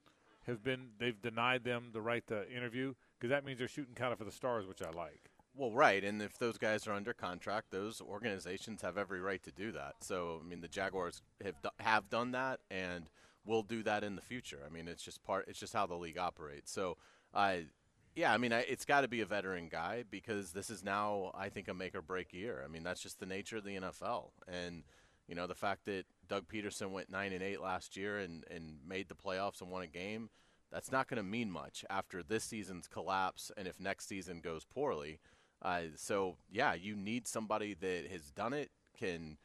[0.48, 4.12] have been they've denied them the right to interview because that means they're shooting kind
[4.12, 5.32] of for the stars, which I like.
[5.58, 9.52] Well, right, and if those guys are under contract, those organizations have every right to
[9.52, 9.96] do that.
[10.02, 13.10] So, I mean, the Jaguars have have done that and
[13.46, 14.60] will do that in the future.
[14.66, 15.46] I mean, it's just part.
[15.48, 16.72] It's just how the league operates.
[16.72, 16.98] So,
[17.34, 17.68] I,
[18.16, 21.32] yeah, I mean, I, it's got to be a veteran guy because this is now,
[21.34, 22.62] I think, a make or break year.
[22.66, 24.84] I mean, that's just the nature of the NFL, and
[25.28, 28.78] you know, the fact that Doug Pederson went nine and eight last year and and
[28.88, 30.30] made the playoffs and won a game.
[30.72, 34.66] That's not going to mean much after this season's collapse, and if next season goes
[34.66, 35.20] poorly.
[35.62, 39.38] Uh, so yeah, you need somebody that has done it, can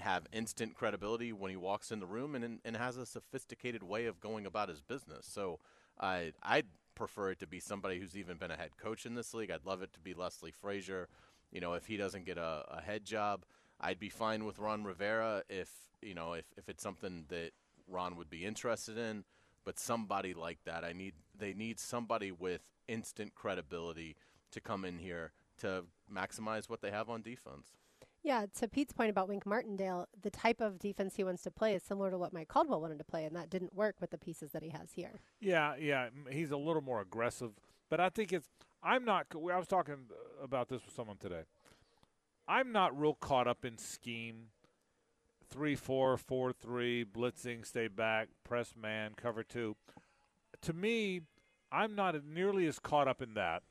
[0.00, 4.06] have instant credibility when he walks in the room, and and has a sophisticated way
[4.06, 5.26] of going about his business.
[5.26, 5.60] So
[5.98, 9.32] I I'd prefer it to be somebody who's even been a head coach in this
[9.32, 9.50] league.
[9.50, 11.08] I'd love it to be Leslie Frazier.
[11.50, 13.44] You know, if he doesn't get a, a head job,
[13.80, 15.70] I'd be fine with Ron Rivera if
[16.02, 17.50] you know if, if it's something that
[17.88, 19.24] Ron would be interested in.
[19.64, 24.16] But somebody like that, I need they need somebody with instant credibility
[24.52, 27.68] to come in here to maximize what they have on defense.
[28.22, 31.74] Yeah, to Pete's point about Wink Martindale, the type of defense he wants to play
[31.74, 34.18] is similar to what Mike Caldwell wanted to play, and that didn't work with the
[34.18, 35.20] pieces that he has here.
[35.40, 37.52] Yeah, yeah, he's a little more aggressive,
[37.88, 38.48] but I think it's.
[38.82, 39.26] I'm not.
[39.34, 39.96] I was talking
[40.42, 41.42] about this with someone today.
[42.50, 44.48] I'm not real caught up in scheme.
[45.48, 49.76] Three four four three blitzing, stay back, press man, cover two.
[50.62, 51.22] To me,
[51.70, 53.62] I'm not nearly as caught up in that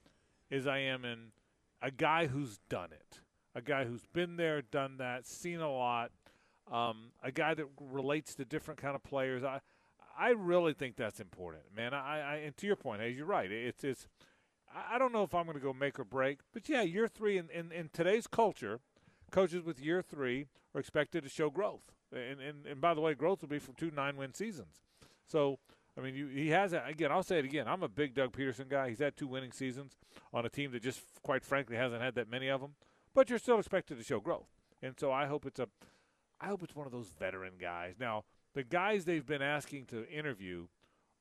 [0.50, 1.34] as I am in
[1.82, 3.20] a guy who's done it,
[3.54, 6.12] a guy who's been there, done that, seen a lot,
[6.72, 9.44] um, a guy that relates to different kind of players.
[9.44, 9.60] I
[10.18, 11.94] I really think that's important, man.
[11.94, 13.52] I, I and to your point, as you're right.
[13.52, 14.08] It's it's.
[14.74, 17.38] I don't know if I'm going to go make or break, but yeah, year three
[17.38, 18.80] in, in, in today's culture,
[19.32, 21.92] coaches with year three are expected to show growth.
[22.12, 24.82] And and, and by the way, growth will be from two nine win seasons.
[25.26, 25.60] So
[25.98, 27.12] I mean, you, he has a, again.
[27.12, 27.68] I'll say it again.
[27.68, 28.90] I'm a big Doug Pederson guy.
[28.90, 29.98] He's had two winning seasons
[30.34, 32.76] on a team that just, quite frankly, hasn't had that many of them.
[33.14, 34.50] But you're still expected to show growth,
[34.82, 35.68] and so I hope it's a,
[36.40, 37.96] I hope it's one of those veteran guys.
[38.00, 40.68] Now, the guys they've been asking to interview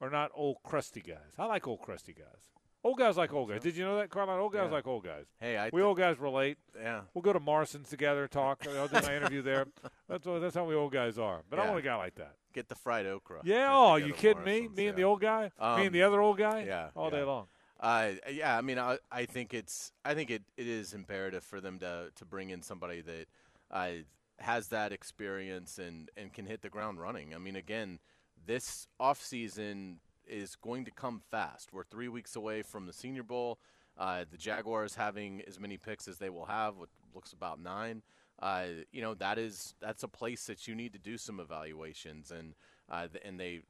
[0.00, 1.32] are not old crusty guys.
[1.38, 2.50] I like old crusty guys.
[2.88, 3.60] Old guys like old guys.
[3.60, 4.40] Did you know that, Carline?
[4.40, 4.72] Old guys Yeah.
[4.72, 5.26] like old guys.
[5.38, 6.56] Hey, I we old guys relate.
[6.74, 7.02] Yeah.
[7.12, 8.66] We'll go to Morrison's together, and talk.
[8.66, 9.66] I'll do my interview there.
[10.08, 11.42] That's what, that's how we old guys are.
[11.50, 12.36] But I want a guy like that.
[12.54, 13.42] Get the fried okra.
[13.44, 13.68] Yeah.
[13.70, 14.60] Oh, you kidding me?
[14.60, 15.02] Morrison's, Me and yeah.
[15.02, 15.42] the old guy.
[15.44, 16.64] me Um, and the other old guy.
[16.66, 16.88] Yeah.
[16.96, 17.18] All yeah.
[17.18, 17.48] day long.
[17.78, 21.60] Uh, yeah, I mean, I, I think it's I think it, it is imperative for
[21.60, 23.26] them to to bring in somebody that
[23.70, 23.90] uh,
[24.38, 27.34] has that experience and, and can hit the ground running.
[27.34, 27.98] I mean, again,
[28.46, 29.96] this offseason
[30.28, 31.72] is going to come fast.
[31.72, 33.58] We're three weeks away from the Senior Bowl.
[33.96, 38.02] Uh, the Jaguars having as many picks as they will have, what looks about nine.
[38.40, 42.30] Uh, you know that is that's a place that you need to do some evaluations,
[42.30, 42.54] and
[42.88, 43.62] uh, and they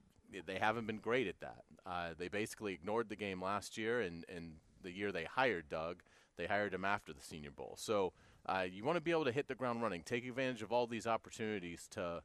[0.45, 1.63] they haven't been great at that.
[1.85, 4.53] Uh, they basically ignored the game last year, and, and
[4.83, 6.03] the year they hired Doug,
[6.37, 7.75] they hired him after the Senior Bowl.
[7.77, 8.13] So
[8.45, 10.87] uh, you want to be able to hit the ground running, take advantage of all
[10.87, 12.21] these opportunities to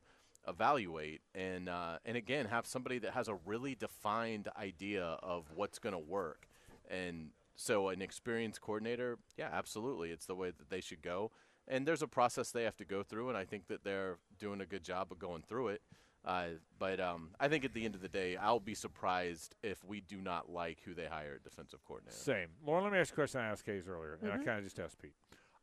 [0.49, 5.78] evaluate, and uh, and again have somebody that has a really defined idea of what's
[5.78, 6.49] going to work.
[6.90, 11.30] And so an experienced coordinator, yeah, absolutely, it's the way that they should go.
[11.66, 14.61] And there's a process they have to go through, and I think that they're doing
[14.61, 15.82] a good job of going through it.
[16.26, 16.47] Uh,
[16.78, 20.01] but um, I think at the end of the day, I'll be surprised if we
[20.01, 22.16] do not like who they hire at defensive coordinator.
[22.16, 22.49] Same.
[22.66, 24.45] Lauren, let me ask you a question I asked Hayes earlier, and I Mhm.
[24.45, 25.14] kind of just asked Pete.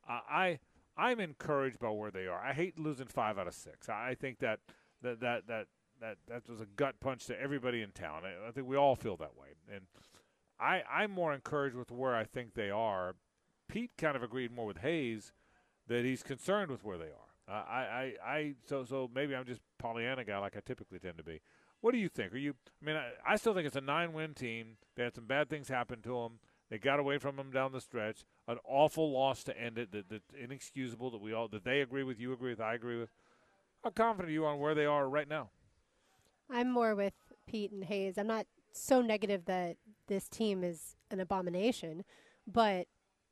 [0.07, 0.59] Uh, I
[0.97, 2.39] I'm encouraged by where they are.
[2.39, 3.89] I hate losing five out of six.
[3.89, 4.59] I think that
[5.01, 5.67] that that that
[5.99, 8.23] that, that was a gut punch to everybody in town.
[8.25, 9.85] I, I think we all feel that way, and
[10.59, 13.15] I I'm more encouraged with where I think they are.
[13.67, 15.31] Pete kind of agreed more with Hayes
[15.87, 17.31] that he's concerned with where they are.
[17.47, 21.17] Uh, I, I, I, so, so maybe I'm just Pollyanna guy like I typically tend
[21.17, 21.41] to be.
[21.81, 22.33] What do you think?
[22.33, 22.53] Are you?
[22.81, 24.77] I mean, I, I still think it's a nine-win team.
[24.95, 26.39] They had some bad things happen to them.
[26.69, 28.23] They got away from them down the stretch.
[28.51, 29.91] An awful loss to end it.
[29.91, 31.11] That, that's inexcusable.
[31.11, 32.19] That we all that they agree with.
[32.19, 32.59] You agree with.
[32.59, 33.09] I agree with.
[33.83, 35.49] How confident are you on where they are right now?
[36.49, 37.13] I'm more with
[37.47, 38.17] Pete and Hayes.
[38.17, 39.77] I'm not so negative that
[40.07, 42.03] this team is an abomination,
[42.45, 42.87] but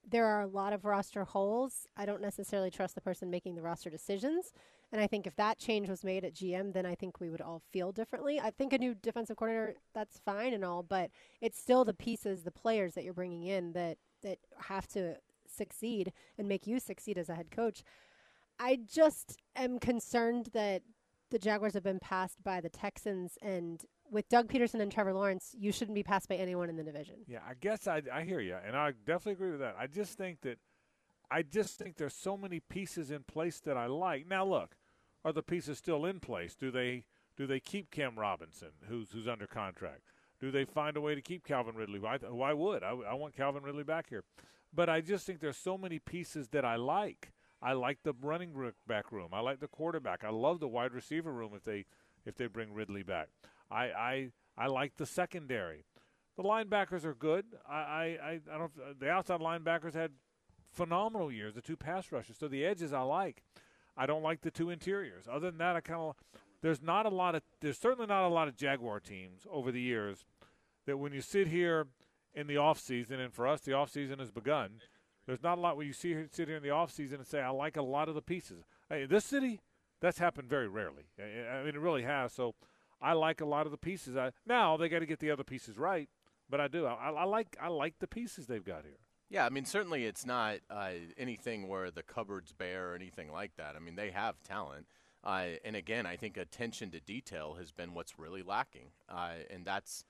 [0.08, 1.86] there are a lot of roster holes.
[1.98, 4.54] I don't necessarily trust the person making the roster decisions.
[4.92, 7.42] And I think if that change was made at GM, then I think we would
[7.42, 8.40] all feel differently.
[8.40, 11.12] I think a new defensive coordinator, that's fine and all, but
[11.42, 15.18] it's still the pieces, the players that you're bringing in that, that have to
[15.48, 17.84] succeed and make you succeed as a head coach.
[18.60, 20.84] I just am concerned that
[21.32, 25.56] the Jaguars have been passed by the Texans, and with Doug Pederson and Trevor Lawrence,
[25.58, 27.18] you shouldn't be passed by anyone in the division.
[27.28, 29.76] Yeah, I guess I, I hear you, and I definitely agree with that.
[29.80, 30.58] I just think that
[31.32, 34.28] I just think there's so many pieces in place that I like.
[34.28, 34.76] Now, look,
[35.24, 36.56] are the pieces still in place?
[36.56, 37.06] Do they
[37.38, 40.02] do they keep Cam Robinson, who's who's under contract?
[40.40, 42.00] Do they find a way to keep Calvin Ridley?
[42.00, 42.84] Why, who I would.
[42.84, 44.24] I, I want Calvin Ridley back here,
[44.74, 47.32] but I just think there's so many pieces that I like.
[47.62, 48.54] I like the running
[48.88, 49.30] back room.
[49.34, 50.24] I like the quarterback.
[50.24, 51.86] I love the wide receiver room if they
[52.26, 53.28] if they bring Ridley back.
[53.70, 55.84] I I, I like the secondary.
[56.38, 57.46] The linebackers are good.
[57.70, 58.72] I, I, I don't.
[59.00, 60.12] The outside linebackers had
[60.72, 61.56] phenomenal years.
[61.56, 62.38] The two pass rushers.
[62.40, 63.44] So the edges I like.
[63.98, 65.28] I don't like the two interiors.
[65.30, 66.16] Other than that, I kind of
[66.62, 69.82] there's not a lot of there's certainly not a lot of Jaguar teams over the
[69.82, 70.26] years
[70.86, 71.88] that when you sit here
[72.34, 74.82] in the off season, and for us the off season has begun.
[75.26, 77.40] There's not a lot where you see sit here in the off season and say
[77.40, 78.64] I like a lot of the pieces.
[78.90, 79.60] Hey, this city,
[80.02, 81.04] that's happened very rarely.
[81.20, 82.34] I, I mean, it really has.
[82.34, 82.56] So
[83.00, 84.18] I like a lot of the pieces.
[84.18, 86.10] I, now they got to get the other pieces right,
[86.50, 86.88] but I do.
[86.88, 88.98] I, I like I like the pieces they've got here.
[89.30, 93.52] Yeah, I mean, certainly it's not uh, anything where the cupboard's bare or anything like
[93.58, 93.76] that.
[93.76, 94.88] I mean, they have talent.
[95.24, 98.92] Uh, and again, I think attention to detail has been what's really lacking.
[99.10, 100.06] Uh, and that's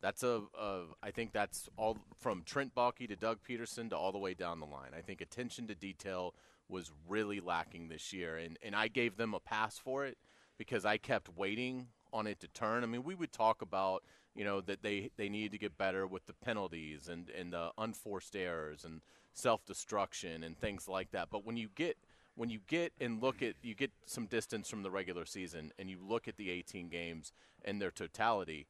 [0.00, 4.12] that's a, a I think that's all from Trent Baalke to Doug Pederson to all
[4.12, 4.90] the way down the line.
[4.96, 6.34] I think attention to detail
[6.68, 10.18] was really lacking this year, and and I gave them a pass for it
[10.58, 12.82] because I kept waiting on it to turn.
[12.82, 14.02] I mean, we would talk about
[14.34, 17.70] you know that they they needed to get better with the penalties and and the
[17.78, 19.00] unforced errors and
[19.32, 21.28] self-destruction and things like that.
[21.30, 21.96] But when you get
[22.34, 25.88] when you get and look at you get some distance from the regular season and
[25.88, 27.32] you look at the 18 games
[27.64, 28.66] and their totality,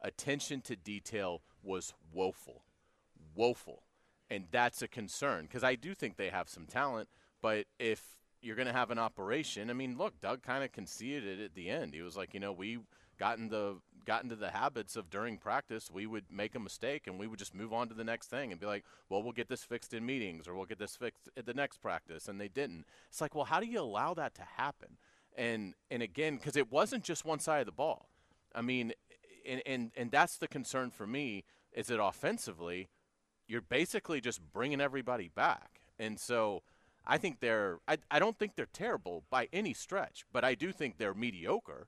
[0.00, 2.62] attention to detail was woeful,
[3.34, 3.82] woeful,
[4.30, 7.08] and that's a concern because I do think they have some talent.
[7.40, 8.02] But if
[8.40, 11.54] you're going to have an operation, I mean, look, Doug kind of conceded it at
[11.54, 11.94] the end.
[11.94, 12.78] He was like, you know, we
[13.18, 17.18] got into got into the habits of during practice we would make a mistake and
[17.18, 19.48] we would just move on to the next thing and be like, well, we'll get
[19.48, 22.48] this fixed in meetings or we'll get this fixed at the next practice, and they
[22.48, 22.84] didn't.
[23.08, 24.98] It's like, well, how do you allow that to happen?
[25.36, 28.08] And and again, because it wasn't just one side of the ball.
[28.54, 28.92] I mean,
[29.46, 32.88] and and and that's the concern for me is that offensively,
[33.46, 36.62] you're basically just bringing everybody back, and so.
[37.10, 37.78] I think they're.
[37.88, 41.86] I, I don't think they're terrible by any stretch, but I do think they're mediocre.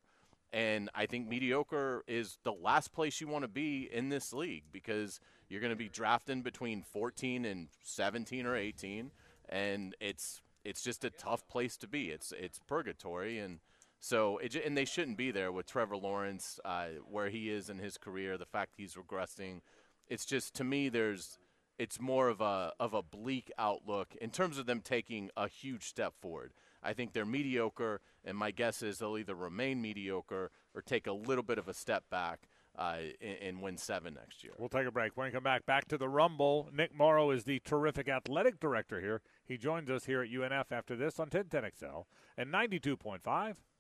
[0.53, 4.65] And I think mediocre is the last place you want to be in this league
[4.73, 9.11] because you're going to be drafting between 14 and 17 or 18,
[9.49, 12.11] and it's it's just a tough place to be.
[12.11, 13.61] It's it's purgatory, and
[14.01, 17.79] so it, and they shouldn't be there with Trevor Lawrence uh, where he is in
[17.79, 18.37] his career.
[18.37, 19.61] The fact he's regressing,
[20.09, 21.39] it's just to me there's
[21.79, 25.85] it's more of a of a bleak outlook in terms of them taking a huge
[25.85, 26.53] step forward.
[26.83, 31.13] I think they're mediocre, and my guess is they'll either remain mediocre or take a
[31.13, 32.49] little bit of a step back
[32.79, 34.53] uh, and, and win seven next year.
[34.59, 35.17] We'll take a break.
[35.17, 36.69] When we come back, back to the Rumble.
[36.73, 39.23] Nick Morrow is the terrific athletic director here.
[39.45, 42.05] He joins us here at UNF after this on 1010XL
[42.37, 43.21] and 92.5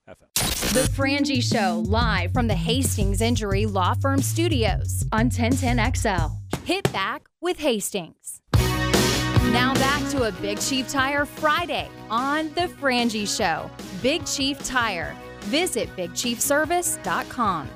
[0.09, 0.73] FM.
[0.73, 6.37] The Frangie Show, live from the Hastings Injury Law Firm Studios on 1010XL.
[6.65, 8.41] Hit back with Hastings.
[9.53, 13.69] Now back to a Big Chief Tire Friday on The Frangie Show.
[14.03, 15.17] Big Chief Tire.
[15.43, 17.69] Visit BigChiefService.com.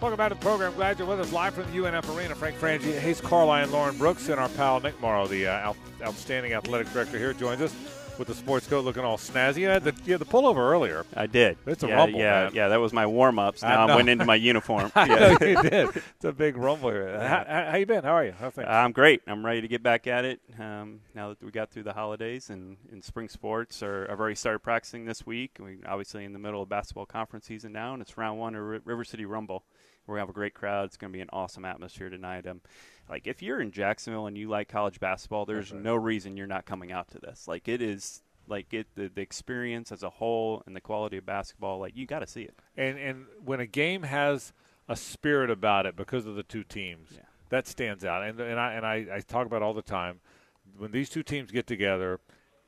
[0.00, 0.74] Welcome back to the program.
[0.74, 2.34] Glad you're with us live from the UNF Arena.
[2.34, 5.72] Frank Frangie, Hayes Carline, Lauren Brooks, and our pal Nick Morrow, the uh,
[6.02, 7.74] outstanding athletic director here, joins us
[8.18, 9.58] with the sports coat looking all snazzy.
[9.58, 11.04] You had the, you had the pullover earlier.
[11.14, 11.56] I did.
[11.66, 12.50] It's a yeah, rumble, Yeah, man.
[12.54, 13.62] yeah, that was my warm ups.
[13.62, 13.96] I Now I, know.
[13.96, 14.90] went into my uniform.
[14.94, 15.14] I Yeah.
[15.40, 15.88] know you did.
[15.96, 17.18] It's a big rumble here.
[17.20, 18.04] How, how, you been?
[18.04, 18.32] How are you?
[18.32, 18.66] How things?
[18.70, 19.22] I'm great.
[19.26, 22.50] I'm ready to get back at it um, now that we got through the holidays
[22.50, 23.82] and in spring sports.
[23.82, 25.58] Are, I've already started practicing this week.
[25.60, 28.62] We obviously in the middle of basketball conference season now, and it's round one of
[28.62, 29.64] Ri- River City Rumble.
[30.06, 30.86] We're gonna have a great crowd.
[30.86, 32.46] It's gonna be an awesome atmosphere tonight.
[32.46, 32.60] Um,
[33.08, 36.66] like if you're in Jacksonville and you like college basketball, there's no reason you're not
[36.66, 37.46] coming out to this.
[37.48, 38.22] Like it is.
[38.48, 42.06] Like it, the, the experience as a whole and the quality of basketball, like you
[42.06, 42.54] got to see it.
[42.76, 44.52] And and when a game has
[44.88, 47.08] a spirit about it because of the two teams,
[47.48, 48.22] that stands out.
[48.22, 50.20] And and I and I, I talk about it all the time.
[50.78, 52.20] When these two teams get together,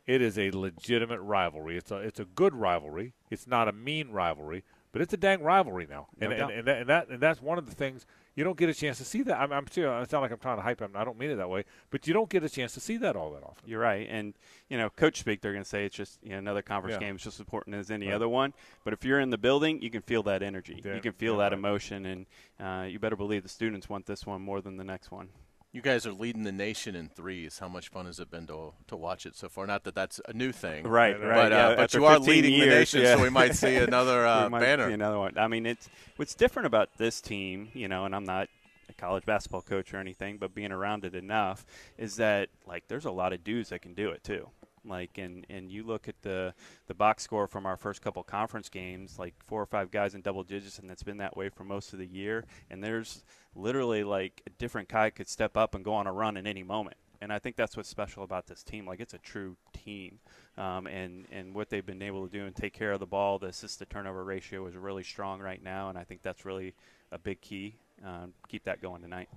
[0.04, 1.76] it is a legitimate rivalry.
[1.76, 3.14] It's a it's a good rivalry.
[3.30, 6.08] It's not a mean rivalry, but it's a dang rivalry now.
[6.20, 6.50] And, doubt.
[6.50, 8.74] and, and, that, and that and that's one of the things you don't get a
[8.74, 9.36] chance to see that.
[9.40, 10.92] I'm, I'm sure I sound like I'm trying to hype them.
[10.94, 13.16] I don't mean it that way, but you don't get a chance to see that
[13.16, 13.68] all that often.
[13.68, 14.34] You're right, and
[14.68, 15.40] you know, coach speak.
[15.40, 17.06] They're going to say it's just you know, another conference Yeah.
[17.06, 17.16] game.
[17.16, 18.14] It's just as important as any Right.
[18.14, 18.54] other one.
[18.84, 20.80] But if you're in the building, you can feel that energy.
[20.84, 21.58] Yeah, you can feel yeah, that right.
[21.58, 22.26] emotion, and
[22.60, 25.30] uh, you better believe the students want this one more than the next one.
[25.72, 27.58] You guys are leading the nation in threes.
[27.58, 29.66] How much fun has it been to to watch it so far?
[29.66, 31.34] Not that that's a new thing, Right, right.
[31.34, 33.16] But, uh, yeah, but you are 15 leading the nation, yeah.
[33.16, 34.88] so we might see another uh, we might banner.
[34.88, 35.36] See another one.
[35.36, 38.48] I mean, it's what's different about this team, you know, and I'm not
[38.88, 41.66] a college basketball coach or anything, but being around it enough
[41.98, 44.48] is that like there's a lot of dudes that can do it too.
[44.84, 46.54] Like and and you look at the
[46.86, 50.20] the box score from our first couple conference games, like four or five guys in
[50.20, 52.44] double digits, and that's been that way for most of the year.
[52.70, 53.24] And there's
[53.54, 56.62] literally like a different guy could step up and go on a run at any
[56.62, 56.96] moment.
[57.20, 58.86] And I think that's what's special about this team.
[58.86, 60.20] Like it's a true team,
[60.56, 63.38] um, and and what they've been able to do and take care of the ball.
[63.38, 66.74] The assist to turnover ratio is really strong right now, and I think that's really
[67.10, 67.76] a big key.
[68.04, 69.28] Um, keep that going tonight.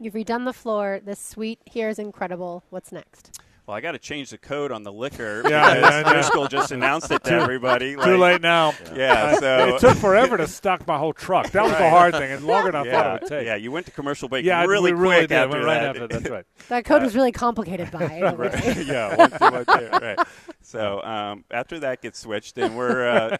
[0.00, 1.00] You've redone the floor.
[1.04, 2.62] This suite here is incredible.
[2.70, 3.40] What's next?
[3.68, 6.12] Well, I got to change the code on the liquor Yeah, because yeah, yeah.
[6.14, 7.96] Driscoll just announced it to Too- everybody.
[7.96, 8.72] Too late now.
[8.94, 11.50] Yeah, I- so it took forever to stock my whole truck.
[11.50, 13.44] That was the hard thing, and longer than I yeah, thought it would take.
[13.46, 15.34] Yeah, you went to commercial break Yeah, really we really quick did.
[15.36, 15.96] after Went right that.
[16.02, 16.44] after- that's right.
[16.70, 18.38] That code was really complicated by it.
[18.38, 18.86] right.
[18.86, 19.90] yeah, one too much there.
[20.16, 20.18] Right.
[20.62, 23.36] So um, after that gets switched, then we're, uh,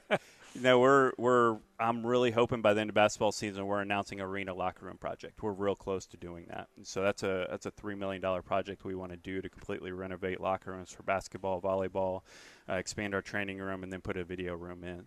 [0.59, 1.59] you know, we're we're.
[1.78, 5.40] I'm really hoping by the end of basketball season we're announcing arena locker room project.
[5.40, 6.66] We're real close to doing that.
[6.76, 9.48] And so that's a that's a three million dollar project we want to do to
[9.48, 12.22] completely renovate locker rooms for basketball, volleyball,
[12.68, 15.05] uh, expand our training room, and then put a video room in.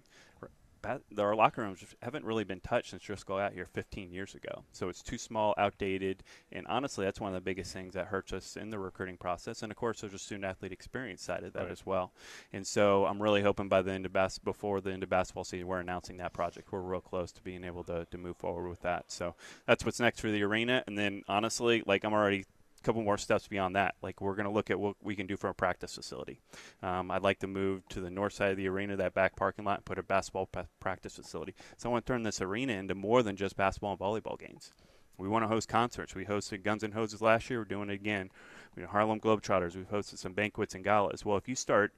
[0.83, 4.63] Our locker rooms haven't really been touched since Driscoll got here 15 years ago.
[4.71, 8.33] So it's too small, outdated, and honestly, that's one of the biggest things that hurts
[8.33, 9.61] us in the recruiting process.
[9.63, 11.71] And of course, there's a student athlete experience side of that Right.
[11.71, 12.11] as well.
[12.51, 15.43] And so I'm really hoping by the end of bas- before the end of basketball
[15.43, 16.71] season, we're announcing that project.
[16.71, 19.11] We're real close to being able to, to move forward with that.
[19.11, 19.35] So
[19.67, 20.83] that's what's next for the arena.
[20.87, 22.45] And then honestly, like I'm already
[22.81, 23.95] couple more steps beyond that.
[24.01, 26.39] Like we're going to look at what we can do for a practice facility.
[26.81, 29.65] Um, I'd like to move to the north side of the arena, that back parking
[29.65, 30.49] lot, and put a basketball
[30.79, 31.55] practice facility.
[31.77, 34.71] So I want to turn this arena into more than just basketball and volleyball games.
[35.17, 36.15] We want to host concerts.
[36.15, 37.59] We hosted Guns N' Hoses last year.
[37.59, 38.31] We're doing it again.
[38.75, 39.75] We Harlem Globetrotters.
[39.75, 41.23] We've hosted some banquets and galas.
[41.23, 41.93] Well, if you start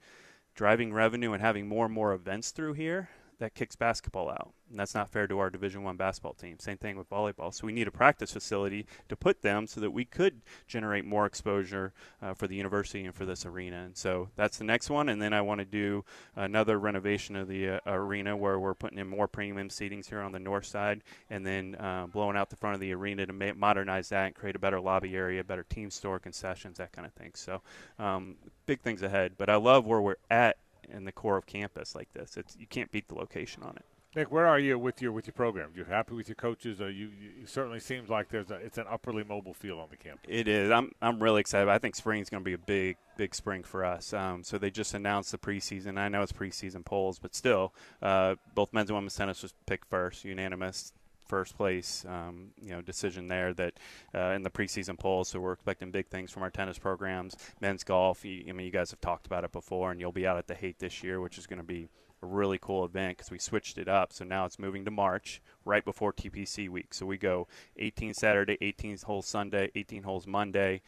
[0.55, 3.09] driving revenue and having more and more events through here,
[3.43, 6.57] that kicks basketball out, and that's not fair to our Division One basketball team.
[6.59, 7.53] Same thing with volleyball.
[7.53, 11.25] So we need a practice facility to put them so that we could generate more
[11.25, 11.91] exposure
[12.21, 13.83] uh, for the university and for this arena.
[13.83, 15.09] And so that's the next one.
[15.09, 16.05] And then I want to do
[16.37, 20.31] another renovation of the uh, arena where we're putting in more premium seatings here on
[20.31, 23.51] the north side, and then uh, blowing out the front of the arena to ma-
[23.57, 27.11] modernize that and create a better lobby area, better team store concessions, that kind of
[27.11, 27.31] thing.
[27.35, 27.61] So
[27.99, 29.33] um, big things ahead.
[29.37, 30.55] But I love where we're at
[30.91, 32.37] in the core of campus like this.
[32.37, 33.85] It's you can't beat the location on it.
[34.15, 35.71] Nick, where are you with your with your program?
[35.75, 36.79] You happy with your coaches?
[36.79, 39.97] Or you, you certainly seems like there's a it's an upperly mobile feel on the
[39.97, 40.25] campus.
[40.27, 40.69] It is.
[40.69, 41.67] I'm I'm really excited.
[41.67, 44.13] I think spring is going to be a big big spring for us.
[44.13, 45.97] Um, so they just announced the preseason.
[45.97, 47.73] I know it's preseason polls, but still,
[48.03, 50.93] uh, both men's and women's tennis was picked first, unanimous
[51.33, 53.73] first place, um, you know, decision there that
[54.13, 55.29] uh, in the preseason polls.
[55.29, 58.23] So we're expecting big things from our tennis programs, men's golf.
[58.23, 60.45] You, I mean, you guys have talked about it before, and you'll be out at
[60.45, 61.87] the Hayt this year, which is going to be
[62.21, 64.13] a really cool event because we switched it up.
[64.13, 66.93] So now it's moving to March, right before TPC week.
[66.93, 67.47] So we go
[67.77, 70.83] 18 Saturday, 18 holes Sunday, 18 holes Monday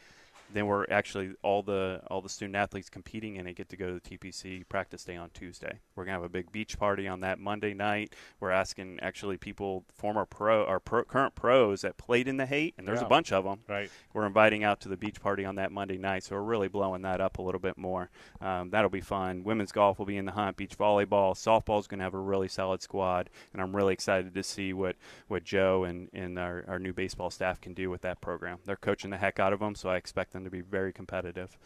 [0.52, 3.86] then we're actually all the all the student athletes competing in it get to go
[3.86, 5.80] to the TPC practice day on Tuesday.
[5.94, 8.14] We're gonna have a big beach party on that Monday night.
[8.40, 12.74] We're asking actually people, former pro or pro, current pros that played in the Hayt,
[12.78, 13.06] and there's Yeah.
[13.06, 13.60] a bunch of them.
[13.68, 13.90] Right.
[14.12, 17.02] We're inviting out to the beach party on that Monday night, so we're really blowing
[17.02, 18.10] that up a little bit more.
[18.40, 19.42] Um, that'll be fun.
[19.44, 20.56] Women's golf will be in the hunt.
[20.56, 24.42] Beach volleyball, softball's going to have a really solid squad, and I'm really excited to
[24.42, 24.96] see what,
[25.28, 28.58] what Joe and, and our, our new baseball staff can do with that program.
[28.64, 31.58] They're coaching the heck out of them, so I expect them to be very competitive.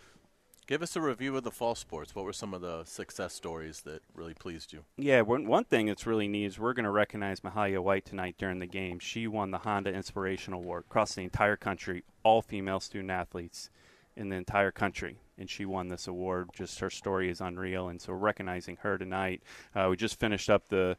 [0.67, 2.15] Give us a review of the fall sports.
[2.15, 4.85] What were some of the success stories that really pleased you?
[4.97, 8.37] Yeah, one, one thing that's really neat is we're going to recognize Mahalia White tonight
[8.39, 9.01] during the game.
[9.01, 13.69] She won the Honda Inspiration Award across the entire country, all female student athletes
[14.15, 15.19] in the entire country.
[15.37, 16.51] And she won this award.
[16.55, 17.89] Just her story is unreal.
[17.89, 19.43] And so recognizing her tonight.
[19.75, 20.97] Uh, we just finished up the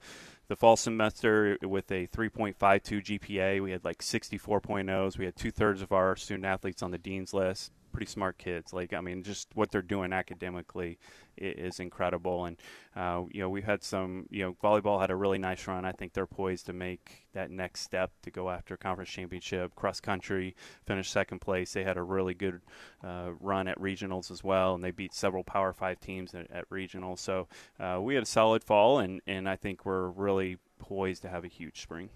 [0.52, 3.64] the fall semester with a 3.52 GPA.
[3.64, 5.18] We had like 64.0s.
[5.18, 7.72] We had two thirds of our student athletes on the dean's list.
[7.92, 8.74] Pretty smart kids.
[8.74, 10.98] Like I mean, just what they're doing academically
[11.38, 12.46] is incredible.
[12.46, 12.58] And
[12.96, 14.28] uh, you know, we've had some.
[14.30, 15.86] You know, volleyball had a really nice run.
[15.86, 19.76] I think they're poised to make that next step to go after conference championship.
[19.76, 20.56] Cross country
[20.86, 21.74] finished second place.
[21.74, 22.62] They had a really good
[23.04, 26.70] uh, run at regionals as well, and they beat several Power Five teams at, at
[26.70, 27.20] regionals.
[27.20, 27.48] So
[27.80, 31.44] uh, we had a solid fall, and and I think we're really poised to have
[31.44, 32.10] a huge spring.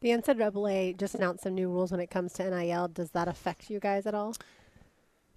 [0.00, 2.88] The NCAA just announced some new rules when it comes to NIL.
[2.88, 4.34] Does that affect you guys at all?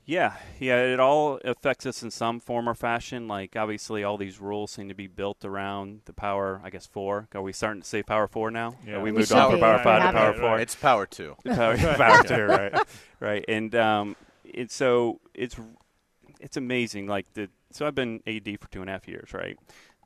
[0.05, 3.27] Yeah, yeah, it all affects us in some form or fashion.
[3.27, 6.59] Like obviously, all these rules seem to be built around the power.
[6.63, 7.29] I guess four.
[7.33, 8.75] Are we starting to say power four now?
[8.85, 8.95] Yeah.
[8.95, 10.39] Are we We moved on from power five to power it.
[10.39, 10.59] four.
[10.59, 11.35] It's power two.
[11.45, 12.73] power, power two, right?
[13.21, 15.55] Right, and um, it's so it's
[16.41, 17.07] it's amazing.
[17.07, 19.57] Like the so I've been AD for two and a half years, right?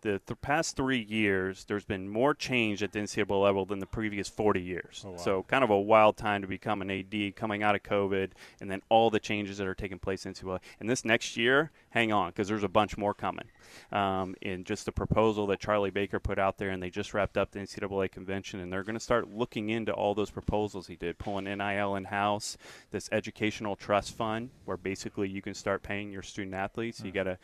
[0.02, 3.86] The, the past three years, there's been more change at the NCAA level than the
[3.86, 5.04] previous 40 years.
[5.06, 5.18] Oh, wow.
[5.18, 8.70] So, kind of a wild time to become an AD coming out of COVID, and
[8.70, 10.60] then all the changes that are taking place in NCAA.
[10.80, 13.46] And this next year, hang on, because there's a bunch more coming.
[13.92, 17.38] Um, and just the proposal that Charlie Baker put out there, and they just wrapped
[17.38, 20.96] up the NCAA convention, and they're going to start looking into all those proposals he
[20.96, 22.58] did, pulling NIL in house,
[22.92, 27.02] this educational trust fund, where basically you can start paying your student athletes.
[27.04, 27.38] You got to,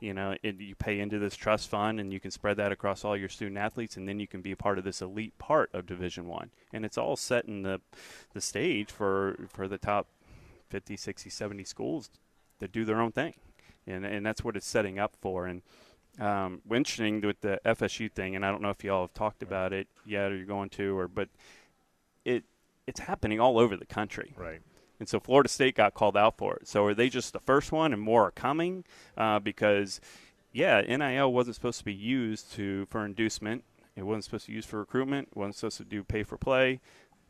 [0.00, 3.04] you know, it, you pay into this trust fund, and you can spread that across
[3.04, 5.70] all your student athletes, and then you can be a part of this elite part
[5.72, 6.50] of Division One.
[6.72, 7.80] And it's all setting the
[8.32, 10.06] the stage for for the top
[10.70, 12.10] 50, 60, 70 schools
[12.60, 13.34] to do their own thing.
[13.86, 15.46] And, and that's what it's setting up for.
[15.46, 15.62] And
[16.18, 19.72] um, interesting with the FSU thing, and I don't know if y'all have talked about
[19.72, 21.28] it yet or you're going to, or but
[22.24, 22.44] it
[22.86, 24.32] it's happening all over the country.
[24.36, 24.60] Right.
[24.98, 26.66] And so Florida State got called out for it.
[26.66, 28.84] So are they just the first one, and more are coming?
[29.16, 30.00] Uh, because
[30.56, 33.62] yeah, NIL wasn't supposed to be used to for inducement.
[33.94, 35.28] It wasn't supposed to be used for recruitment.
[35.30, 36.80] It wasn't supposed to do pay for play.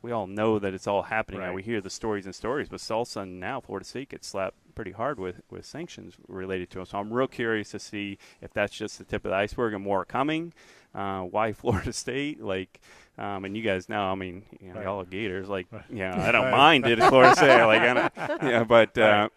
[0.01, 1.41] We all know that it's all happening.
[1.41, 1.53] now.
[1.53, 4.29] We hear the stories and stories, but all of a sudden now Florida State gets
[4.29, 6.87] slapped pretty hard with, with sanctions related to them.
[6.87, 9.83] So I'm real curious to see if that's just the tip of the iceberg and
[9.83, 10.53] more coming.
[10.95, 12.41] Uh, why Florida State?
[12.41, 12.81] Like,
[13.19, 14.85] um, and you guys know, I mean, you know, Right.
[14.85, 15.49] y'all are Gators.
[15.49, 15.83] Like, Right.
[15.91, 16.51] yeah, I don't Right.
[16.51, 17.65] mind it, Florida State.
[17.65, 18.13] Like, I don't,
[18.43, 19.29] yeah, but uh,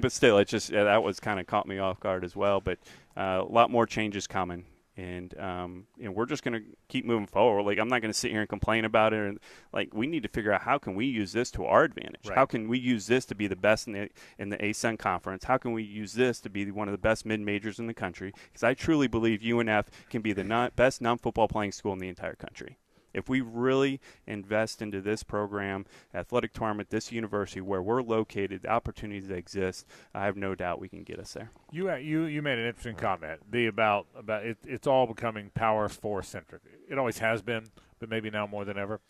[0.00, 2.60] but still, it just yeah, that was kind of caught me off guard as well.
[2.60, 2.78] But
[3.16, 4.64] uh, a lot more changes coming,
[4.96, 7.62] and um, and we're just going to keep moving forward.
[7.64, 9.20] Like I'm not going to sit here and complain about it.
[9.28, 9.38] And,
[9.72, 12.28] like we need to figure out how can we use this to our advantage.
[12.34, 14.08] How can we use this to be the best in the
[14.38, 15.44] in the ASUN conference?
[15.44, 17.94] How can we use this to be one of the best mid majors in the
[17.94, 18.32] country?
[18.48, 21.98] Because I truly believe UNF can be the non- best non football playing school in
[21.98, 22.78] the entire country.
[23.16, 28.70] If we really invest into this program, athletic tournament, this university where we're located, the
[28.70, 31.50] opportunities that exist, I have no doubt we can get us there.
[31.72, 35.50] You uh, you you made an interesting comment the about about it, it's all becoming
[35.54, 36.62] power four centric.
[36.88, 37.68] It always has been,
[37.98, 39.00] but maybe now more than ever.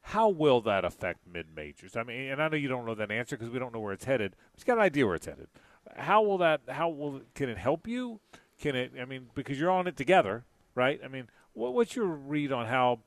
[0.00, 1.96] How will that affect mid majors?
[1.96, 3.92] I mean, and I know you don't know that answer because we don't know where
[3.92, 4.36] it's headed.
[4.52, 5.48] But you got an idea where it's headed.
[5.96, 6.60] How will that?
[6.68, 8.20] How will can it help you?
[8.60, 8.92] Can it?
[9.00, 10.44] I mean, because you're on it together,
[10.76, 11.00] right?
[11.04, 13.00] I mean, what, what's your read on how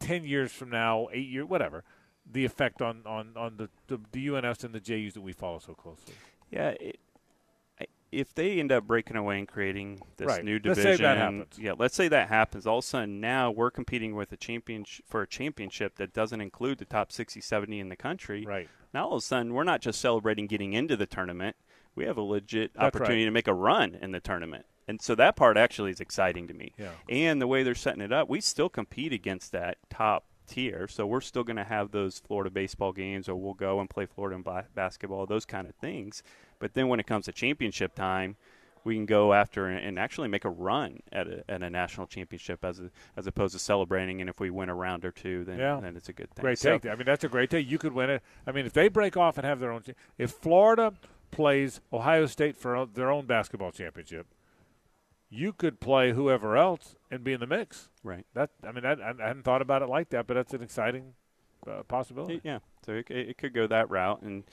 [0.00, 1.84] ten years from now, eight years, whatever,
[2.30, 5.58] the effect on on on the the, the UNFs and the JUs that we follow
[5.60, 6.14] so closely?
[6.50, 6.98] Yeah, it,
[8.12, 10.44] if they end up breaking away and creating this Right.
[10.44, 11.58] new Let's division, say that happens.
[11.60, 12.66] yeah, let's say that happens.
[12.66, 16.40] All of a sudden, now we're competing with a championship for a championship that doesn't
[16.40, 18.44] include the top 60, 70 in the country.
[18.44, 18.68] Right.
[18.92, 21.54] Now all of a sudden, we're not just celebrating getting into the tournament.
[21.94, 23.26] We have a legit That's opportunity right.
[23.26, 24.66] to make a run in the tournament.
[24.88, 26.72] And so that part actually is exciting to me.
[26.76, 26.90] Yeah.
[27.08, 30.88] And the way they're setting it up, we still compete against that top tier.
[30.88, 34.06] So we're still going to have those Florida baseball games, or we'll go and play
[34.06, 36.24] Florida ba- basketball, those kind of things.
[36.58, 38.36] But then when it comes to championship time,
[38.82, 42.06] we can go after and, and actually make a run at a, at a national
[42.06, 44.20] championship as a, as opposed to celebrating.
[44.22, 45.78] And if we win a round or two, then, Yeah.
[45.80, 46.42] then it's a good thing.
[46.42, 46.90] Great So- take.
[46.90, 47.70] I mean, that's a great take.
[47.70, 48.22] You could win it.
[48.46, 49.82] I mean, if they break off and have their own,
[50.18, 50.94] if Florida
[51.30, 54.26] plays Ohio State for their own basketball championship,
[55.30, 57.88] you could play whoever else and be in the mix.
[58.02, 58.26] Right.
[58.34, 60.62] That I mean, that, I, I hadn't thought about it like that, but that's an
[60.62, 61.14] exciting
[61.66, 62.40] uh, possibility.
[62.42, 64.44] Yeah, so it, it could go that route, and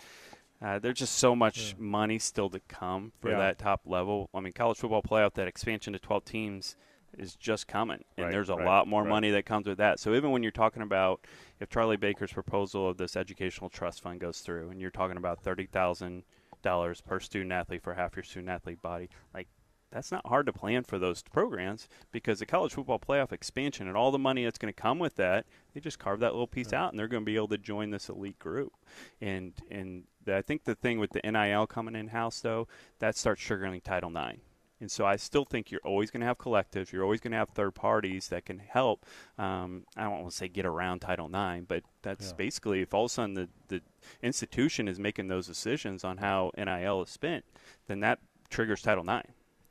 [0.62, 3.38] uh, there's just so much money still to come for Yeah.
[3.38, 4.30] that top level.
[4.34, 6.76] I mean, college football playoff, that expansion to 12 teams
[7.18, 9.10] is just coming, and Right, there's a right, lot more right.
[9.10, 10.00] money that comes with that.
[10.00, 11.26] So even when you're talking about
[11.60, 15.42] if Charlie Baker's proposal of this educational trust fund goes through, and you're talking about
[15.42, 16.24] thirty thousand
[16.62, 19.48] dollars per student athlete for half your student athlete body, like
[19.92, 23.96] that's not hard to plan for those programs because the college football playoff expansion and
[23.96, 26.74] all the money that's going to come with that, they just carve that little piece
[26.74, 28.74] out and they're going to be able to join this elite group.
[29.22, 32.68] And and the, I think the thing with the NIL coming in house though,
[33.00, 34.40] that starts triggering Title IX.
[34.80, 36.92] And so I still think you're always going to have collectives.
[36.92, 39.08] You're always going to have third parties that can help.
[39.40, 42.36] Um, I don't want to say get around Title IX, but that's Yeah.
[42.38, 43.82] basically if all of a sudden the, the
[44.22, 47.44] institution is making those decisions on how NIL is spent,
[47.88, 48.20] then that
[48.52, 49.28] triggers Title IX.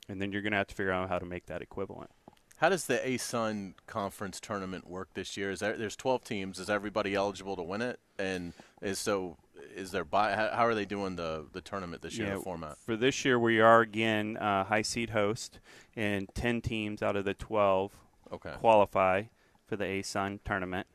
[0.09, 2.11] And then you're going to have to figure out how to make that equivalent.
[2.59, 5.51] How does the ASUN conference tournament work this year?
[5.51, 6.59] Is there, there's 12 teams.
[6.59, 8.01] Is everybody eligible to win it?
[8.19, 9.37] And is so
[9.75, 12.29] is there by how, are they doing the the tournament this year?
[12.29, 12.79] Yeah, the format.
[12.79, 15.61] For this year, we are again uh, high seed host,
[15.95, 17.93] and 10 teams out of the 12
[18.33, 18.55] Okay.
[18.59, 19.23] qualify
[19.67, 20.87] for the ASUN tournament.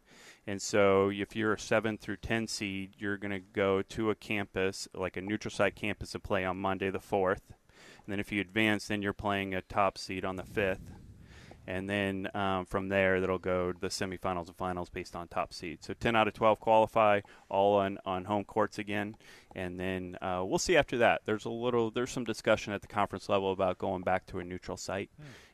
[0.48, 4.16] And so, if you're a 7 through 10 seed, you're going to go to a
[4.16, 7.54] campus, like a neutral site campus, and play on Monday the 4th.
[8.06, 10.80] And then, if you advance, then you're playing a top seed on the 5th.
[11.68, 15.53] And then um, from there, that'll go to the semifinals and finals based on top
[15.53, 15.84] seed.
[15.84, 19.15] So 10 out of 12 qualify, all on, on home courts again.
[19.56, 21.22] And then uh, we'll see after that.
[21.26, 24.44] There's a little, there's some discussion at the conference level about going back to a
[24.44, 25.11] neutral site.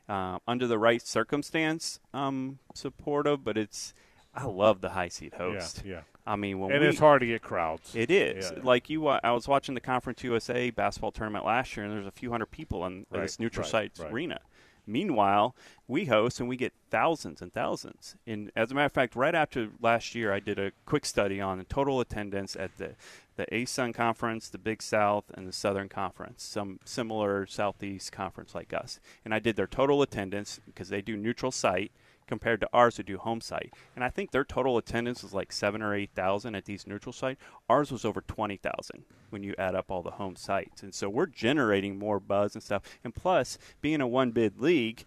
[0.08, 3.92] Uh, under the right circumstance, um, supportive, but it's,
[4.34, 5.82] I love the high seed host.
[5.84, 6.00] yeah.
[6.28, 7.94] I mean, when And we, it's hard to get crowds.
[7.96, 8.62] It is Yeah.
[8.62, 9.06] like you.
[9.08, 12.30] Uh, I was watching the Conference USA basketball tournament last year, and there's a few
[12.30, 14.12] hundred people in Right, this neutral right, site right.
[14.12, 14.40] arena.
[14.86, 15.54] Meanwhile,
[15.86, 18.16] we host and we get thousands and thousands.
[18.26, 21.40] And as a matter of fact, right after last year, I did a quick study
[21.42, 22.94] on the total attendance at the
[23.36, 28.72] the ASUN conference, the Big South, and the Southern Conference, some similar Southeast conference like
[28.72, 28.98] us.
[29.24, 31.92] And I did their total attendance because they do neutral site
[32.28, 33.72] compared to ours who do home site.
[33.96, 37.12] And I think their total attendance was like seven or eight thousand at these neutral
[37.12, 37.38] site.
[37.68, 40.82] Ours was over twenty thousand when you add up all the home sites.
[40.82, 42.82] And so we're generating more buzz and stuff.
[43.02, 45.04] And plus, being a one bid league,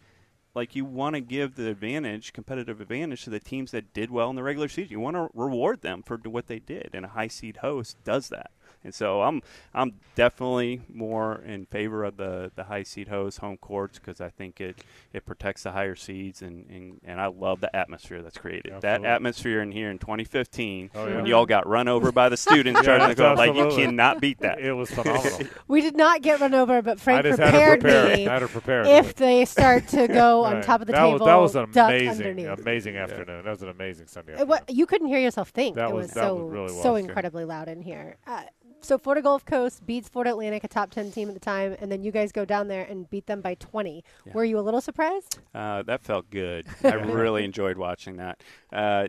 [0.54, 4.30] like you want to give the advantage, competitive advantage to the teams that did well
[4.30, 4.92] in the regular season.
[4.92, 8.28] You want to reward them for what they did, and a high seed host does
[8.30, 8.52] that.
[8.84, 9.42] And so I'm
[9.76, 14.30] I'm definitely more in favor of the, the high seed host home courts because I
[14.30, 14.84] think it,
[15.14, 18.74] it protects the higher seeds and, and, and I love the atmosphere that's created.
[18.82, 21.16] That atmosphere in here in 2015 Oh, yeah.
[21.16, 24.20] when y'all got run over by the students Yeah, charging the goal, like you cannot
[24.20, 24.60] beat that.
[24.60, 25.42] It was phenomenal.
[25.68, 28.18] We did not get run over, but Frank I just had to prepared prepare.
[28.18, 28.28] me.
[28.28, 28.84] I had to prepare.
[28.86, 31.64] If they start to go on top of the that table, was, that was an
[31.88, 33.44] amazing, amazing afternoon.
[33.46, 34.50] That was an amazing Sunday It afternoon.
[34.50, 35.76] wa- you couldn't hear yourself think.
[35.76, 37.04] That it was- was, that so was- really so was.
[37.06, 38.18] incredibly loud in here.
[38.28, 38.42] Uh,
[38.82, 41.92] so Florida Gulf Coast beats Florida Atlantic, a top 10 team at the time, and
[41.92, 44.04] then you guys go down there and beat them by 20.
[44.26, 44.34] Yeah.
[44.34, 45.40] Were you a little surprised?
[45.54, 46.66] Uh, that felt good.
[46.84, 48.42] I really enjoyed watching that.
[48.72, 49.08] Uh,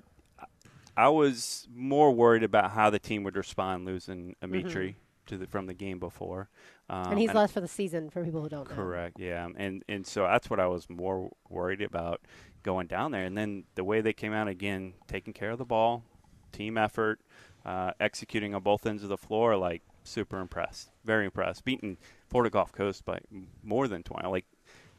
[0.97, 4.97] I was more worried about how the team would respond losing Amitri
[5.27, 6.49] to the, from the game before.
[6.91, 7.11] Um, Mm-hmm.
[7.13, 8.75] and he's left for the season for people who don't know.
[8.77, 9.19] Correct.
[9.19, 12.21] Yeah, and and so that's what I was more worried about
[12.63, 13.25] going down there.
[13.25, 16.05] And then the way they came out again, taking care of the ball,
[16.53, 17.21] team effort,
[17.65, 21.65] uh, executing on both ends of the floor, like super impressed, very impressed.
[21.65, 21.97] Beating
[22.29, 23.21] Florida Gulf Coast by
[23.63, 24.29] more than twenty.
[24.29, 24.47] Like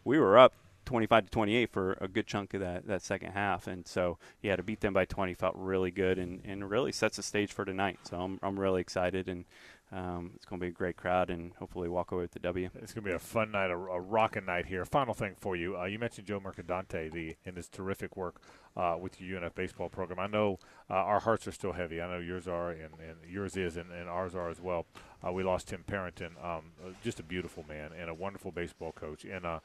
[0.03, 0.53] we were up.
[0.85, 3.67] 25 to 28 for a good chunk of that, that second half.
[3.67, 7.15] And so, yeah, to beat them by 20 felt really good and, and really sets
[7.15, 7.99] the stage for tonight.
[8.03, 9.45] So I'm, I'm really excited and
[9.93, 12.67] um, it's going to be a great crowd and hopefully walk away with the W.
[12.81, 14.83] It's going to be a fun night, a, a rocking night here.
[14.85, 15.77] Final thing for you.
[15.77, 18.41] Uh, you mentioned Joe Mercadante the, in his terrific work
[18.75, 20.17] uh, with the UNF baseball program.
[20.17, 20.57] I know
[20.89, 22.01] uh, our hearts are still heavy.
[22.01, 24.87] I know yours are, and, and yours is, and, and ours are as well.
[25.25, 28.93] Uh, we lost Tim Parenton, um, uh, just a beautiful man and a wonderful baseball
[28.93, 29.25] coach.
[29.25, 29.59] And uh,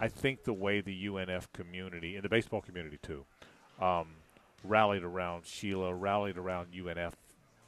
[0.00, 3.26] I think the way the UNF community, and the baseball community too,
[3.78, 4.06] um,
[4.64, 7.12] rallied around Sheila, rallied around UNF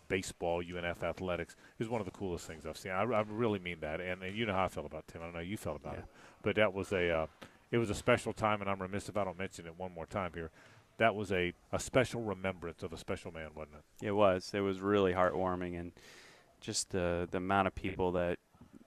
[0.08, 2.92] baseball, UNF athletics is one of the coolest things I've seen.
[2.92, 5.20] I, I really mean that, and, and you know how I felt about Tim.
[5.22, 5.98] I don't know how you felt about Yeah.
[6.00, 6.04] it,
[6.42, 7.26] but that was a uh,
[7.70, 10.06] it was a special time, and I'm remiss if I don't mention it one more
[10.06, 10.50] time here.
[10.98, 14.06] That was a, a special remembrance of a special man, wasn't it?
[14.06, 14.52] It was.
[14.54, 15.92] It was really heartwarming, and
[16.60, 18.38] just the the amount of people that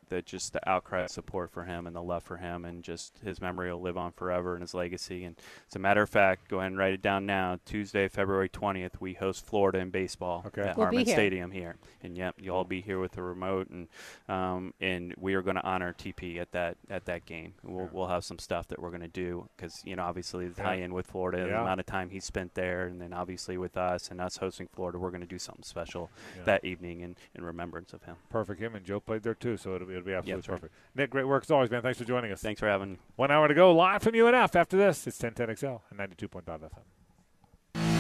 [0.10, 3.18] that just the outcry of support for him and the love for him, and just
[3.24, 5.24] his memory will live on forever and his legacy.
[5.24, 5.36] And
[5.70, 7.60] as a matter of fact, go ahead and write it down now.
[7.66, 10.62] Tuesday, February twentieth, we host Florida in baseball Okay.
[10.62, 11.16] at We'll Harmon here.
[11.16, 13.88] Stadium here, and yep, you'll all be here with the remote, and
[14.28, 17.54] um, and we are going to honor TP at that at that game.
[17.64, 20.56] We'll we'll have some stuff that we're going to do because you know obviously the
[20.60, 20.64] Yeah.
[20.70, 23.78] tie-in with Florida, and the amount of time he spent there, and then obviously with
[23.78, 26.44] us and us hosting Florida, we're going to do something special Yeah.
[26.46, 28.16] that evening in, in remembrance of him.
[28.30, 28.60] Perfect.
[28.60, 30.72] Him and Joe played there too, so it'll be, it'll be absolutely that's right.
[30.96, 31.82] Nick, great work as always, man.
[31.82, 32.42] Thanks for joining us.
[32.42, 32.98] Thanks for having me.
[33.16, 34.56] One hour to go, live from UNF.
[34.56, 36.70] After this, it's 1010XL and 92.5 FM.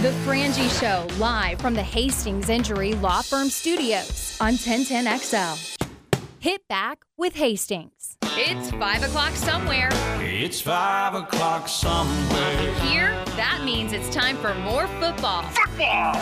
[0.01, 5.87] The Frangie Show, live from the Hastings Injury Law Firm Studios on 1010XL.
[6.39, 8.15] Hit back with Hastings.
[8.23, 9.89] It's 5 o'clock somewhere.
[10.21, 12.73] It's five o'clock somewhere.
[12.75, 15.43] Here, that means it's time for more football.
[15.43, 16.13] Football!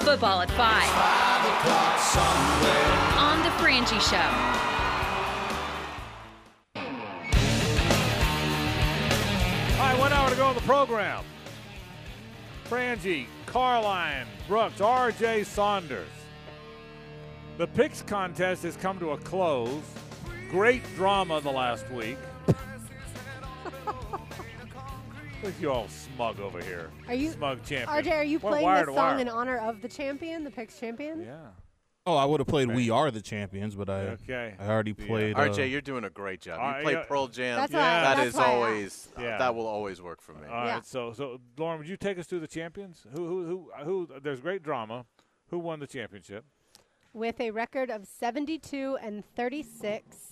[0.00, 3.18] Football at 5 Five o'clock somewhere.
[3.20, 4.79] on The Frangie Show.
[10.40, 11.22] Go on the program.
[12.64, 15.44] Frangie, Carline, Brooks, R.J.
[15.44, 16.08] Saunders.
[17.58, 19.82] The picks contest has come to a close.
[20.48, 22.16] Great drama the last week.
[25.42, 26.90] Look you all smug over here.
[27.06, 28.02] Are you- smug champion?
[28.02, 31.20] RJ, are you playing this song in honor of the champion, the Picks champion?
[31.20, 31.36] Yeah.
[32.10, 34.54] Oh, I would have played "We Are the Champions," but I Okay.
[34.58, 35.06] I already Yeah.
[35.06, 35.36] played.
[35.36, 36.58] uh, RJ, you're doing a great job.
[36.60, 37.02] Uh, You play yeah.
[37.04, 37.56] Pearl Jam.
[37.60, 40.46] That's why- That that's is why I always uh, that will always work for me.
[40.48, 40.66] All right.
[40.66, 40.80] Yeah.
[40.80, 43.06] So, so Lauren, would you take us through the champions?
[43.14, 44.20] Who, who, who, who?
[44.20, 45.06] There's great drama.
[45.50, 46.44] Who won the championship?
[47.12, 50.29] With a record of 72 and 36,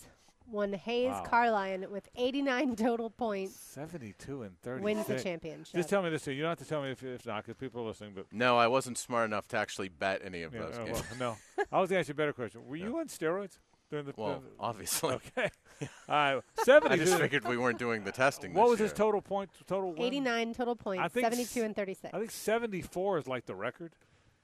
[0.50, 1.22] won Hayes Wow.
[1.26, 4.82] Carline with 89 total points, Seventy-two and thirty.
[4.82, 5.74] wins the championship.
[5.74, 6.24] Just tell me this.
[6.24, 8.12] Too you don't have to tell me if, if not, because people are listening.
[8.14, 11.02] But No, I wasn't smart enough to actually bet any of yeah, those uh, games.
[11.18, 12.66] well, no, I was going to ask you a better question.
[12.66, 13.58] Were you on steroids
[13.90, 14.12] during the?
[14.16, 15.14] Well, the- obviously.
[15.14, 15.50] okay.
[16.08, 18.52] All right, I just figured we weren't doing the testing.
[18.54, 18.88] what this was year.
[18.88, 19.50] his total point?
[19.66, 20.02] Total win?
[20.02, 22.14] 89 total points, I think 72 s- and 36.
[22.14, 23.92] I think seventy-four is like the record.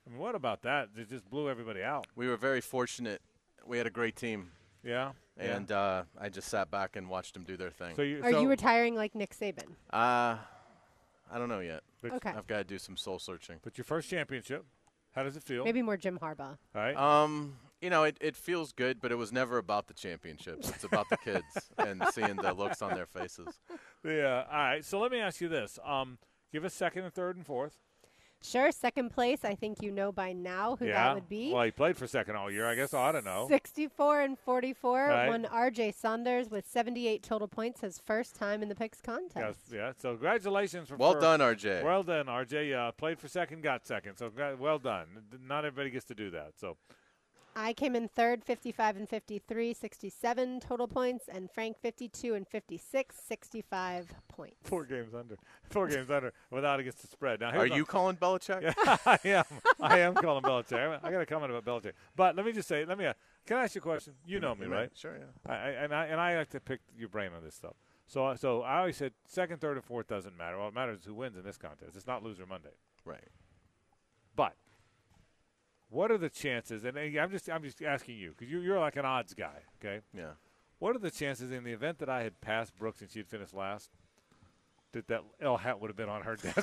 [0.07, 0.91] I mean, what about that?
[0.97, 2.07] It just blew everybody out.
[2.15, 3.23] We were very fortunate.
[3.67, 4.51] We had a great team,
[4.83, 5.13] Yeah.
[5.39, 5.57] Yeah.
[5.57, 7.95] and uh, I just sat back and watched them do their thing.
[7.97, 8.23] so you.
[8.23, 9.69] Are so, you retiring like Nick Saban?
[9.93, 10.37] uh,
[11.31, 11.83] I don't know yet.
[12.03, 12.31] but, Okay.
[12.31, 13.59] I've got to do some soul searching.
[13.63, 14.65] but your first championship.
[15.15, 15.65] How does it feel?
[15.65, 16.57] Maybe more Jim Harbaugh.
[16.75, 16.97] All right.
[16.97, 20.69] Um, you know, it, it feels good, but it was never about the championships.
[20.69, 21.45] It's about the kids
[21.79, 23.61] and seeing the looks on their faces.
[24.05, 24.45] Yeah.
[24.51, 24.85] All right.
[24.85, 25.79] So let me ask you this.
[25.85, 26.19] Um,
[26.53, 27.77] give us second and third and fourth.
[28.45, 29.43] Sure, second place.
[29.43, 30.93] I think you know by now who yeah.
[30.93, 31.51] that would be.
[31.53, 32.67] Well, he played for second all year.
[32.67, 33.47] I guess I ought to know.
[33.49, 35.09] 64 and 44.
[35.09, 35.29] Right.
[35.29, 39.61] Won RJ Saunders with 78 total points, his first time in the picks Yes, contest.
[39.73, 39.93] yeah.
[39.97, 41.83] So congratulations for Well for- done, RJ.
[41.83, 42.75] Well done, RJ.
[42.75, 44.19] Uh, played for second, got second.
[44.19, 45.07] So well done.
[45.49, 46.53] Not everybody gets to do that.
[46.59, 46.77] So
[47.57, 53.17] I came in third, 55 and 53, 67 total points, and Frank 52 and 56,
[53.17, 54.57] 65 points.
[54.65, 55.37] four games under.
[55.71, 57.41] Four games under without against the spread.
[57.41, 58.63] Now Are here's my- you calling Belichick?
[58.63, 58.75] Yeah,
[59.07, 59.45] I am.
[59.81, 61.01] I am calling Belichick.
[61.03, 61.93] I got a comment about Belichick.
[62.17, 63.07] But let me just say, let me.
[63.07, 63.15] Uh,
[63.47, 64.15] can I ask you a question?
[64.27, 64.91] You know me, right?
[64.95, 65.25] Sure, yeah.
[65.53, 67.75] I, I, and I and I like to pick your brain on this stuff.
[68.07, 70.57] So uh, so I always said second, third, and fourth doesn't matter.
[70.59, 71.95] All it matters is who wins in this contest.
[71.97, 72.71] It's not loser Monday.
[73.05, 73.29] Right.
[74.35, 74.55] But
[75.95, 76.85] What are the chances?
[76.85, 80.01] And I'm just I'm just asking you because you're, you're like an odds guy, okay?
[80.13, 80.31] Yeah.
[80.81, 83.55] What are the chances in the event that I had passed Brooks and she'd finished
[83.55, 83.91] last?
[84.93, 86.57] That that L hat would have been on her desk.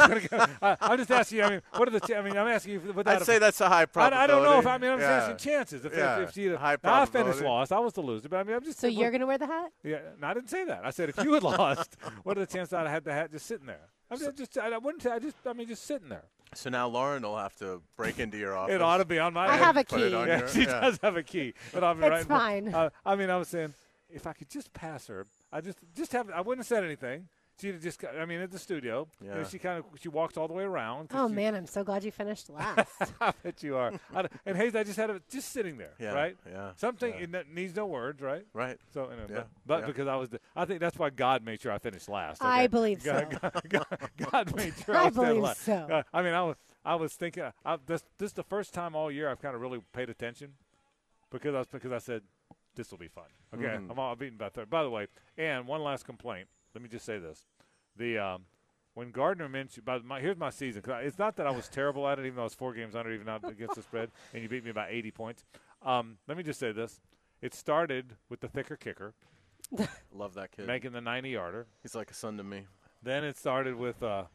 [0.62, 1.44] I, I'm just asking you.
[1.46, 2.00] I mean, what are the?
[2.00, 2.80] Ch- I mean, I'm asking you.
[2.94, 5.00] Without I'd a- say that's a high I, I don't know if I mean I'm
[5.00, 5.16] just Yeah.
[5.18, 5.86] asking chances.
[5.86, 6.20] If, Yeah.
[6.22, 7.46] if, if she had, High now I finished probability.
[7.48, 8.30] lost, I was the loser.
[8.30, 9.72] But I mean, I'm just So you're going to wear the hat?
[9.84, 10.82] yeah, no, I didn't say that.
[10.86, 13.32] I said if you had lost, what are the chances I'd have had the hat
[13.32, 13.90] just sitting there?
[14.10, 15.04] I mean, just I wouldn't.
[15.04, 16.24] say- I just I mean, just sitting there.
[16.54, 18.76] So now Lauren will have to break into your office.
[18.76, 19.48] It ought to be on my.
[19.48, 20.16] I have a Put it key.
[20.16, 20.82] on Yeah, your- she yeah.
[20.82, 21.54] does have a key.
[21.74, 22.74] It ought to be It's right fine.
[22.74, 23.74] Uh, I mean, I was saying
[24.10, 26.30] if I could just pass her, I just just have.
[26.30, 27.30] I wouldn't have said anything.
[27.62, 28.00] She'd just.
[28.00, 30.54] got- I mean, at the studio, you know, she kind of she walks all the
[30.54, 31.10] way around.
[31.14, 32.90] Oh, she- man, I'm so glad you finished last.
[33.22, 33.94] I bet you are.
[34.46, 36.36] And Hayes, I just had it just sitting there, Yeah, right?
[36.50, 37.40] yeah, Something yeah.
[37.40, 38.46] it needs no words, right?
[38.54, 38.78] Right.
[38.94, 39.86] So, you know, Yeah, but, but yeah.
[39.88, 42.42] because I was, the, I think that's why God made sure I finished last.
[42.44, 43.50] I believe God, so.
[43.52, 45.62] God, God, God made sure I, I was dead believe last.
[45.62, 45.74] so.
[45.74, 47.44] Uh, I mean, I was, I was thinking.
[47.64, 50.54] I, this, this is the first time all year I've kind of really paid attention
[51.30, 52.24] because I was because I said
[52.76, 53.26] this will be fun.
[53.54, 53.92] Okay, Mhm.
[53.92, 54.70] I'm all beaten by third.
[54.70, 55.08] By the way,
[55.38, 56.48] and one last complaint.
[56.74, 57.46] Let me just say this:
[57.96, 58.46] the um,
[58.94, 60.82] when Gardner Minshew, by my, here's my season.
[60.82, 62.74] 'cause I- it's not that I was terrible at it, even though I was four
[62.74, 65.46] games under, even out against the spread, and you beat me by 80 points.
[65.82, 67.00] Um, let me just say this:
[67.42, 69.14] it started with the thicker kicker
[70.14, 70.68] Love that kid.
[70.68, 71.68] making the 90 yarder.
[71.82, 72.66] He's like a son to me.
[73.04, 74.26] Then it started with uh,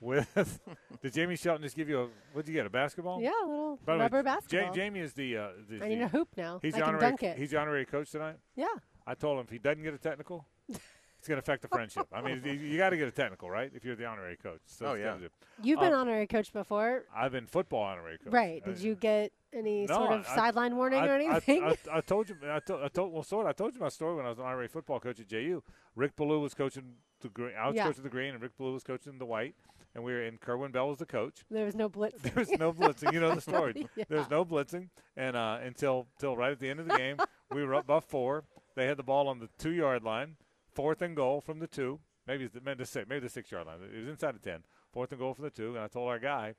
[0.00, 0.60] with
[1.02, 3.20] did Jamie Shelton just give you a what'd you get a basketball?
[3.22, 4.74] yeah, a little By the way, rubber Ja- basketball.
[4.74, 6.58] Jamie is the, uh, the I need the- a hoop now.
[6.60, 7.38] He's I the can honorary, dunk it.
[7.38, 8.36] He's the honorary coach tonight.
[8.56, 8.66] yeah.
[9.06, 10.46] I told him if he doesn't get a technical,
[11.22, 12.08] it's going to affect the friendship.
[12.12, 13.70] I mean, you, you got to get a technical, right?
[13.72, 14.58] If you're the honorary coach.
[14.66, 15.18] So Oh, yeah.
[15.62, 17.04] You've been Uh, honorary coach before.
[17.14, 18.32] I've been football honorary coach.
[18.32, 18.60] Right.
[18.60, 21.62] Uh, Did you get any no, sort of I- sideline warning I, or anything?
[21.62, 22.34] I, I, told you.
[22.44, 23.12] I told, I told.
[23.12, 23.46] Well, sort.
[23.46, 23.50] of.
[23.50, 25.62] I told you my story when I was an honorary football coach at JU.
[25.94, 27.52] Rick Ballou was coaching the green.
[27.56, 27.84] I was Yeah.
[27.84, 29.54] coaching the green, and Rick Ballou was coaching the white.
[29.94, 30.38] And we were in.
[30.38, 31.44] Kerwin Bell was the coach.
[31.52, 32.20] there was no blitz.
[32.22, 33.12] There was no blitzing.
[33.12, 33.86] You know the story.
[33.96, 34.04] Yeah.
[34.08, 37.18] There was no blitzing, and uh, until until right at the end of the game,
[37.52, 38.42] we were up by four.
[38.74, 40.36] They had the ball on the two yard line,
[40.74, 42.00] fourth and goal from the two.
[42.26, 43.78] Maybe it's the, maybe the six, maybe the six yard line.
[43.94, 44.60] It was inside the ten.
[44.92, 45.74] Fourth and goal from the two.
[45.74, 46.54] And I told our guy,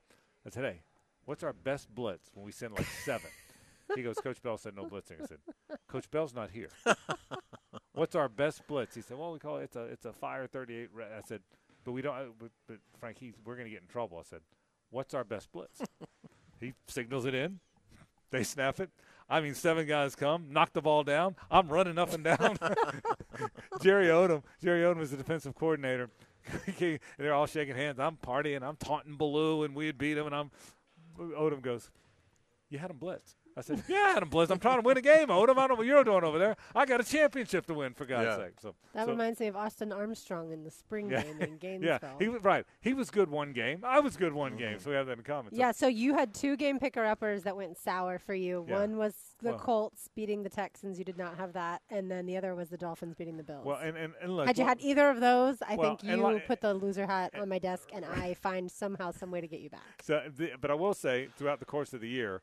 [0.46, 0.82] I said, "Hey,
[1.24, 3.30] what's our best blitz when we send like seven?
[3.94, 5.22] He goes, Coach Bell said no blitzing.
[5.22, 5.38] I said,
[5.88, 6.70] Coach Bell's not here.
[7.92, 8.94] What's our best blitz?
[8.94, 10.88] He said, Well, we call it it's a it's a fire 38.
[10.92, 11.42] re-" I said,
[11.84, 12.14] But we don't.
[12.16, 14.18] uh, But, but Frank, he's, we're going to get in trouble.
[14.18, 14.40] I said,
[14.90, 15.82] What's our best blitz?
[16.60, 17.60] he signals it in.
[18.30, 18.90] They snap it.
[19.28, 21.34] I mean, seven guys come, knock the ball down.
[21.50, 22.58] I'm running up and down.
[23.82, 24.42] Jerry Odom.
[24.62, 26.10] Jerry Odom was the defensive coordinator.
[27.18, 27.98] They're all shaking hands.
[27.98, 28.62] I'm partying.
[28.62, 30.26] I'm taunting Ballou, and we had beat him.
[30.26, 30.50] And I'm
[31.18, 31.90] Odom goes,
[32.68, 34.50] "You had him blitz." I said, "Yeah, I had him blitz.
[34.50, 35.50] I'm trying to win a game, Odom.
[35.50, 36.56] I don't know what you're doing over there.
[36.74, 38.36] I got a championship to win, for God's Yeah.
[38.36, 41.56] sake." So That so- reminds me of Austin Armstrong in the spring yeah, game in
[41.58, 41.98] Gainesville.
[42.02, 42.66] yeah, he was right.
[42.80, 43.80] He was good one game.
[43.84, 44.78] I was good one game, mm-hmm.
[44.82, 45.52] so we have that in common.
[45.52, 48.64] So- Yeah, so you had two game picker uppers that went sour for you.
[48.68, 48.80] Yeah.
[48.80, 50.98] One was the Well- Colts beating the Texans.
[50.98, 51.82] You did not have that.
[51.90, 53.64] And then the other was the Dolphins beating the Bills.
[53.64, 56.02] Well, and and, and look, had you well- had either of those, I well, think
[56.10, 59.40] you li- put the loser hat on my desk and I find somehow some way
[59.40, 60.02] to get you back.
[60.02, 62.42] So, the, but I will say, throughout the course of the year,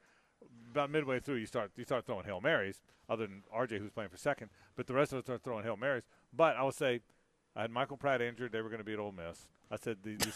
[0.71, 2.81] about midway through, you start you start throwing hail marys.
[3.09, 5.75] Other than RJ, who's playing for second, but the rest of us are throwing hail
[5.77, 6.03] marys.
[6.33, 7.01] But I will say,
[7.55, 9.47] I had Michael Pratt injured; they were going to be beat Ole Miss.
[9.69, 10.35] I said the this,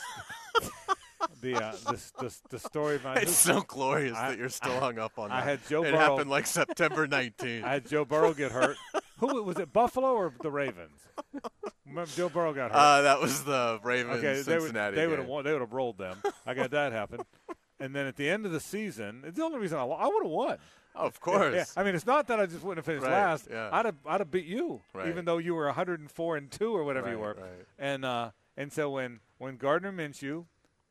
[1.41, 4.79] the, uh, this, this the story of my It's so glorious I- that you're still
[4.79, 5.47] hung up on I that.
[5.47, 5.99] had Joe It Burrow.
[5.99, 7.63] happened like September 19th.
[7.63, 8.77] I had Joe Burrow get hurt.
[9.19, 9.71] Who was it?
[9.71, 10.99] Buffalo or the Ravens?
[11.87, 12.77] Remember, Joe Burrow got hurt.
[12.77, 15.71] Uh, that was the Ravens okay, they would Cincinnati they would have they would have
[15.71, 16.17] rolled them.
[16.45, 17.21] I got that happen.
[17.79, 20.23] And then at the end of the season, it's the only reason I, I would
[20.23, 20.57] have won.
[20.95, 21.53] Oh, of course.
[21.53, 23.47] Yeah, I mean, it's not that I just wouldn't have finished Right, last.
[23.51, 23.69] yeah.
[23.71, 25.09] I'd have I'd have beat you, Right.
[25.09, 27.33] even though you were 104 and two or whatever you were.
[27.37, 27.65] right.
[27.77, 30.45] And uh, and so when when Gardner Minshew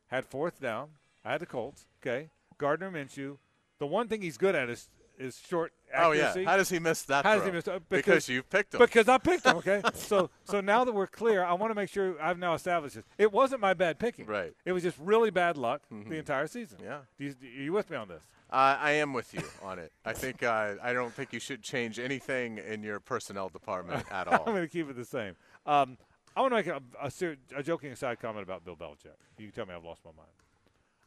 [0.08, 0.90] had fourth down,
[1.24, 1.86] I had the Colts.
[2.02, 2.28] Okay,
[2.58, 3.38] Gardner Minshew,
[3.78, 6.34] the one thing he's good at is is short Oh, yeah.
[6.44, 7.68] How does he miss that How does he miss?
[7.68, 8.80] uh, Because you picked him.
[8.80, 9.56] Because I picked him.
[9.58, 12.96] Okay, so so now that we're clear, I want to make sure I've now established
[12.96, 13.04] this.
[13.16, 14.26] It wasn't my bad picking.
[14.26, 14.52] Right.
[14.64, 16.78] It was just really bad luck the entire season.
[16.82, 16.98] Yeah.
[17.18, 18.22] Do you, are you with me on this?
[18.50, 19.92] Uh, I am with you on it.
[20.04, 24.26] I think uh, I don't think you should change anything in your personnel department at
[24.28, 24.42] all.
[24.46, 25.34] I'm going to keep it the same.
[25.66, 25.96] Um,
[26.36, 29.14] I want to make a, a, ser- a joking aside comment about Bill Belichick.
[29.38, 30.28] You can tell me I've lost my mind.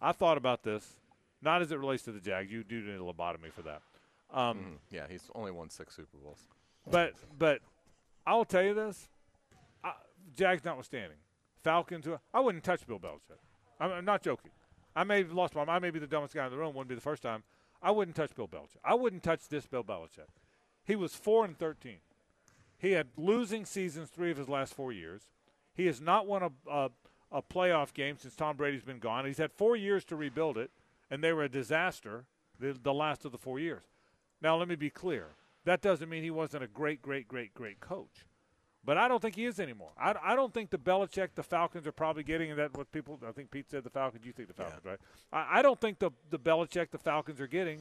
[0.02, 0.96] I thought about this,
[1.42, 2.52] not as it relates to the Jags.
[2.52, 3.82] You do need a lobotomy for that.
[4.32, 4.78] Um, Mhm.
[4.92, 6.48] Yeah, he's only won six Super Bowls.
[6.90, 7.62] But but
[8.26, 9.10] I will tell you this,
[9.84, 9.94] I,
[10.36, 11.18] Jags notwithstanding,
[11.64, 12.08] Falcons.
[12.34, 13.40] I wouldn't touch Bill Belichick.
[13.80, 14.52] I'm, I'm not joking.
[14.96, 15.64] I may have lost my.
[15.64, 16.74] I may be the dumbest guy in the room.
[16.74, 17.44] Wouldn't be the first time.
[17.82, 18.78] I wouldn't touch Bill Belichick.
[18.84, 20.28] I wouldn't touch this Bill Belichick.
[20.84, 22.00] He was four and thirteen.
[22.78, 25.30] He had losing seasons three of his last four years.
[25.74, 26.90] He has not won a, a,
[27.32, 29.26] a playoff game since Tom Brady's been gone.
[29.26, 30.72] He's had four years to rebuild it,
[31.10, 32.26] and they were a disaster.
[32.60, 33.84] the, the last of the four years.
[34.42, 35.28] Now, let me be clear.
[35.66, 38.26] That doesn't mean he wasn't a great, great, great, great coach.
[38.86, 39.92] But I don't think he is anymore.
[39.98, 42.78] I, I don't think the Belichick, the Falcons are probably getting that.
[42.78, 44.26] What people, I think Pete said the Falcons.
[44.26, 45.00] You think the Falcons, right?
[45.34, 47.80] I, I don't think the the Belichick, the Falcons are getting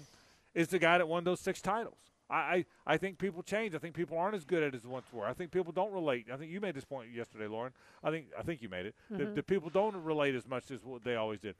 [0.52, 1.98] is the guy that won those six titles.
[2.28, 2.64] I, I,
[2.94, 3.72] I think people change.
[3.76, 5.26] I think people aren't as good at it as once were.
[5.26, 6.26] I think people don't relate.
[6.32, 7.72] I think you made this point yesterday, Lauren.
[8.02, 8.96] I think I think you made it.
[9.08, 9.34] The, Mhm.
[9.36, 11.54] the people don't relate as much as what they always did.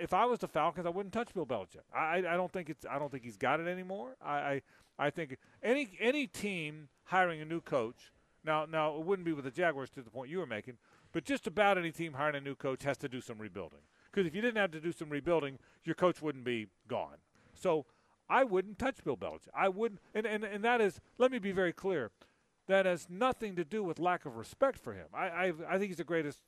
[0.00, 1.84] If I was the Falcons, I wouldn't touch Bill Belichick.
[1.94, 4.16] I, I I don't think it's I don't think he's got it anymore.
[4.24, 4.62] I, I
[4.98, 8.12] I think any any team hiring a new coach
[8.44, 10.74] now now it wouldn't be with the Jaguars to the point you were making,
[11.12, 13.80] but just about any team hiring a new coach has to do some rebuilding.
[14.10, 17.16] Because if you didn't have to do some rebuilding, your coach wouldn't be gone.
[17.54, 17.86] So
[18.28, 19.48] I wouldn't touch Bill Belichick.
[19.54, 22.10] I wouldn't, and, and, and that is, let me be very clear,
[22.66, 25.06] that has nothing to do with lack of respect for him.
[25.12, 26.40] I, I, I think he's the greatest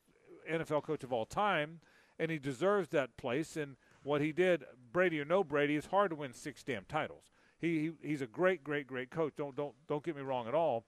[0.51, 1.81] NFL coach of all time,
[2.19, 3.57] and he deserves that place.
[3.57, 7.25] And what he did, Brady or no Brady, it's hard to win six damn titles.
[7.59, 9.35] He, he he's a great, great, great coach.
[9.37, 10.85] Don't don't don't get me wrong at all,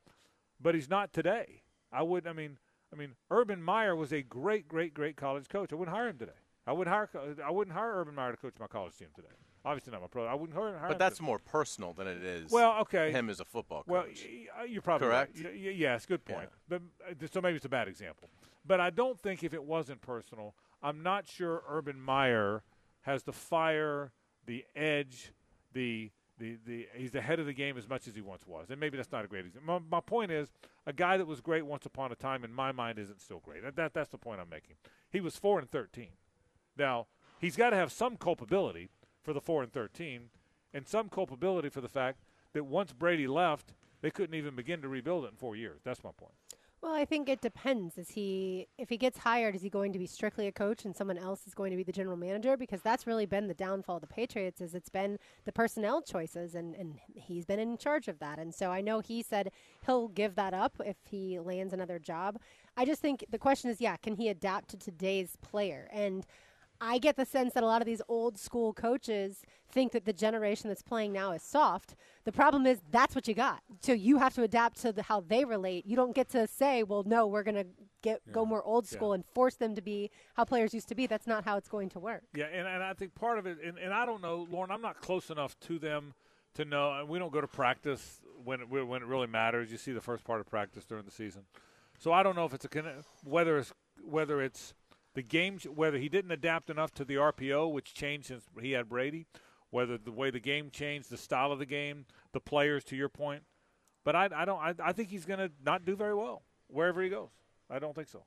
[0.60, 1.62] but he's not today.
[1.90, 2.26] I would.
[2.26, 2.59] I mean,
[2.92, 5.72] I mean, Urban Meyer was a great, great, great college coach.
[5.72, 6.32] I wouldn't hire him today.
[6.66, 7.09] I wouldn't hire.
[7.44, 9.28] I wouldn't hire Urban Meyer to coach my college team today.
[9.64, 10.24] Obviously not my pro.
[10.26, 11.26] I wouldn't hire, hire him But that's today.
[11.26, 12.50] more personal than it is.
[12.50, 13.10] Well, okay.
[13.10, 13.88] Him as a football coach.
[13.88, 15.38] Well, you're probably Correct?
[15.42, 15.55] Right.
[15.56, 16.48] Yes, good point.
[16.68, 18.30] But uh, so maybe it's a bad example.
[18.64, 22.62] But I don't think if it wasn't personal, I'm not sure Urban Meyer
[23.02, 24.12] has the fire,
[24.46, 25.32] the edge,
[25.72, 28.70] the the, the he's ahead of the game as much as he once was.
[28.70, 29.80] And maybe that's not a great example.
[29.80, 30.52] My, my point is,
[30.86, 33.64] a guy that was great once upon a time, in my mind, isn't still great.
[33.64, 34.76] That, that that's the point I'm making.
[35.10, 36.12] He was four and thirteen.
[36.76, 37.06] Now
[37.40, 38.88] he's got to have some culpability
[39.20, 40.30] for the four and thirteen,
[40.72, 42.20] and some culpability for the fact
[42.52, 45.80] that once Brady left, they couldn't even begin to rebuild it in four years.
[45.84, 46.34] That's my point.
[46.80, 47.98] Well, I think it depends.
[47.98, 50.94] Is he if he gets hired, is he going to be strictly a coach and
[50.94, 52.56] someone else is going to be the general manager?
[52.56, 56.55] Because that's really been the downfall of the Patriots is it's been the personnel choices
[56.55, 58.38] and, and he's been in charge of that.
[58.38, 59.50] And so I know he said
[59.86, 62.38] he'll give that up if he lands another job.
[62.76, 65.88] I just think the question is, yeah, can he adapt to today's player?
[65.92, 66.24] And
[66.80, 70.12] I get the sense that a lot of these old school coaches think that the
[70.12, 71.96] generation that's playing now is soft.
[72.24, 73.60] The problem is that's what you got.
[73.82, 75.86] So you have to adapt to the, how they relate.
[75.86, 77.66] You don't get to say, "Well, no, we're going to
[78.02, 79.16] get go more old school Yeah.
[79.16, 81.88] and force them to be how players used to be." That's not how it's going
[81.90, 82.22] to work.
[82.34, 84.82] Yeah, and, and I think part of it, and, and I don't know, Lauren, I'm
[84.82, 86.14] not close enough to them
[86.55, 86.92] to know.
[86.92, 89.70] And we don't go to practice when it, when it really matters.
[89.70, 91.42] You see the first part of practice during the season,
[91.98, 92.68] so I don't know if it's a
[93.24, 93.72] whether it's
[94.02, 94.74] whether it's
[95.19, 98.89] the game whether he didn't adapt enough to the RPO, which changed since he had
[98.89, 99.27] Brady,
[99.70, 102.85] whether the way the game changed, the style of the game, the players.
[102.85, 103.43] To your point,
[104.05, 104.61] but I, I don't.
[104.61, 107.31] I, I think he's going to not do very well wherever he goes.
[107.69, 108.23] I don't think so.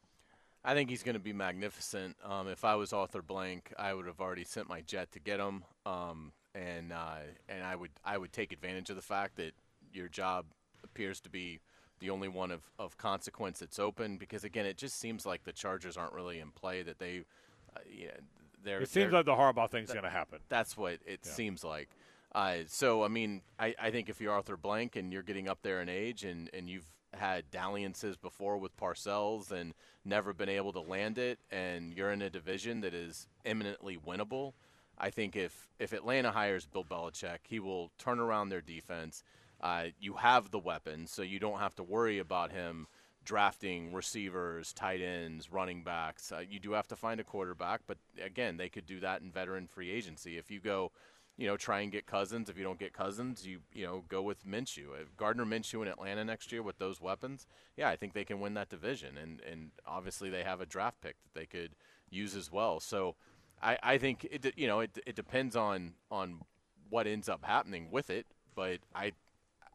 [0.65, 2.17] I think he's going to be magnificent.
[2.25, 5.39] Um, if I was Arthur Blank, I would have already sent my jet to get
[5.39, 9.53] him, um, and uh, and I would I would take advantage of the fact that
[9.93, 10.47] your job
[10.83, 11.61] appears to be
[12.01, 14.17] the only one of, of consequence that's open.
[14.17, 16.83] Because again, it just seems like the Chargers aren't really in play.
[16.83, 17.23] That they,
[17.75, 18.09] uh, yeah,
[18.63, 18.81] they're.
[18.81, 20.39] It seems they're- like the Harbaugh thing's that- going to happen.
[20.49, 21.31] That's what it Yeah.
[21.31, 21.87] seems like.
[22.33, 25.59] Uh, so I mean, I, I think if you're Arthur Blank and you're getting up
[25.61, 29.73] there in age and, and you've had dalliances before with Parcells and
[30.05, 34.53] never been able to land it, and you're in a division that is eminently winnable,
[34.97, 39.23] I think if if Atlanta hires Bill Belichick, he will turn around their defense.
[39.61, 42.87] Uh, you have the weapons, so you don't have to worry about him
[43.23, 46.31] drafting receivers, tight ends, running backs.
[46.31, 49.31] Uh, you do have to find a quarterback, but again, they could do that in
[49.31, 50.37] veteran free agency.
[50.37, 50.91] If you go,
[51.37, 52.49] you know, try and get Cousins.
[52.49, 54.99] If you don't get Cousins, you you know go with Minshew.
[55.01, 57.47] If Gardner Minshew in Atlanta next year with those weapons,
[57.77, 59.17] yeah, I think they can win that division.
[59.17, 61.71] And and obviously they have a draft pick that they could
[62.09, 62.79] use as well.
[62.79, 63.15] So
[63.61, 66.41] I, I think it you know it, it depends on on
[66.89, 68.25] what ends up happening with it.
[68.53, 69.13] But I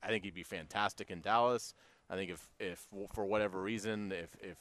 [0.07, 1.74] I think he'd be fantastic in Dallas.
[2.09, 4.57] I think if if for whatever reason if if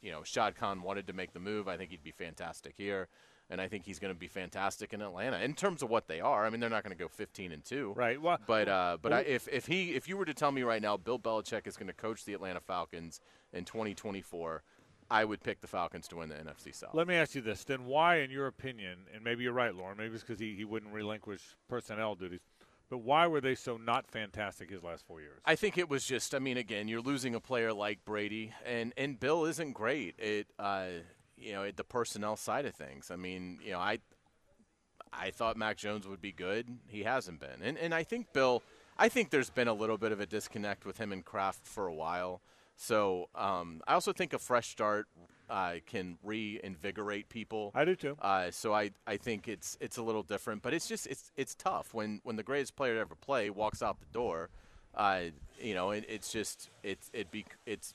[0.00, 3.08] you know Shad Khan wanted to make the move, I think he'd be fantastic here.
[3.50, 6.20] And I think he's going to be fantastic in Atlanta in terms of what they
[6.20, 6.44] are.
[6.44, 8.20] I mean, they're not going to go 15 and two, right?
[8.20, 10.82] Well, but uh, but I, if if he if you were to tell me right
[10.82, 13.20] now, Bill Belichick is going to coach the Atlanta Falcons
[13.54, 14.62] in 2024,
[15.10, 16.94] I would pick the Falcons to win the NFC South.
[16.94, 19.96] Let me ask you this: Then, why, in your opinion, and maybe you're right, Lauren,
[19.96, 22.40] maybe it's because he, he wouldn't relinquish personnel duties,
[22.90, 25.40] but why were they so not fantastic his last four years?
[25.44, 26.34] I think it was just.
[26.34, 30.46] I mean, again, you're losing a player like Brady, and and Bill isn't great at
[30.58, 30.86] uh,
[31.36, 33.10] you know at the personnel side of things.
[33.10, 33.98] I mean, you know, I
[35.12, 36.78] I thought Mac Jones would be good.
[36.86, 38.62] He hasn't been, and and I think Bill.
[39.00, 41.86] I think there's been a little bit of a disconnect with him and Kraft for
[41.86, 42.40] a while.
[42.80, 45.08] So um, I also think a fresh start
[45.50, 47.72] uh, can reinvigorate people.
[47.74, 48.16] I do too.
[48.22, 51.56] Uh, so I, I think it's it's a little different, but it's just it's it's
[51.56, 54.48] tough when when the greatest player to ever play walks out the door.
[54.94, 55.22] Uh,
[55.60, 57.94] you know, it, it's just it's it be it's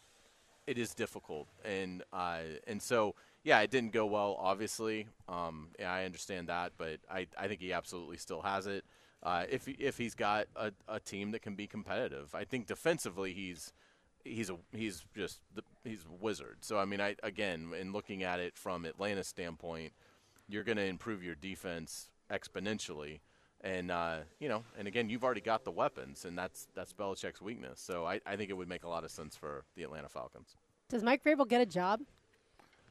[0.68, 3.15] it is difficult, and uh, and so
[3.45, 4.35] yeah, it didn't go well.
[4.38, 8.84] Obviously, um, yeah, I understand that, but I, I think he absolutely still has it.
[9.22, 13.34] Uh, if if he's got a, a team that can be competitive, I think defensively
[13.34, 13.72] he's
[14.24, 16.58] he's a he's just the, he's a wizard.
[16.62, 19.94] So I mean, I again, in looking at it from Atlanta's standpoint,
[20.48, 23.20] you're going to improve your defense exponentially.
[23.62, 27.41] And uh, you know, and again, you've already got the weapons, and that's that's Belichick's
[27.41, 27.80] weakness.
[27.80, 30.58] So I, I think it would make a lot of sense for the Atlanta Falcons.
[30.90, 32.02] Does Mike Vrabel get a job?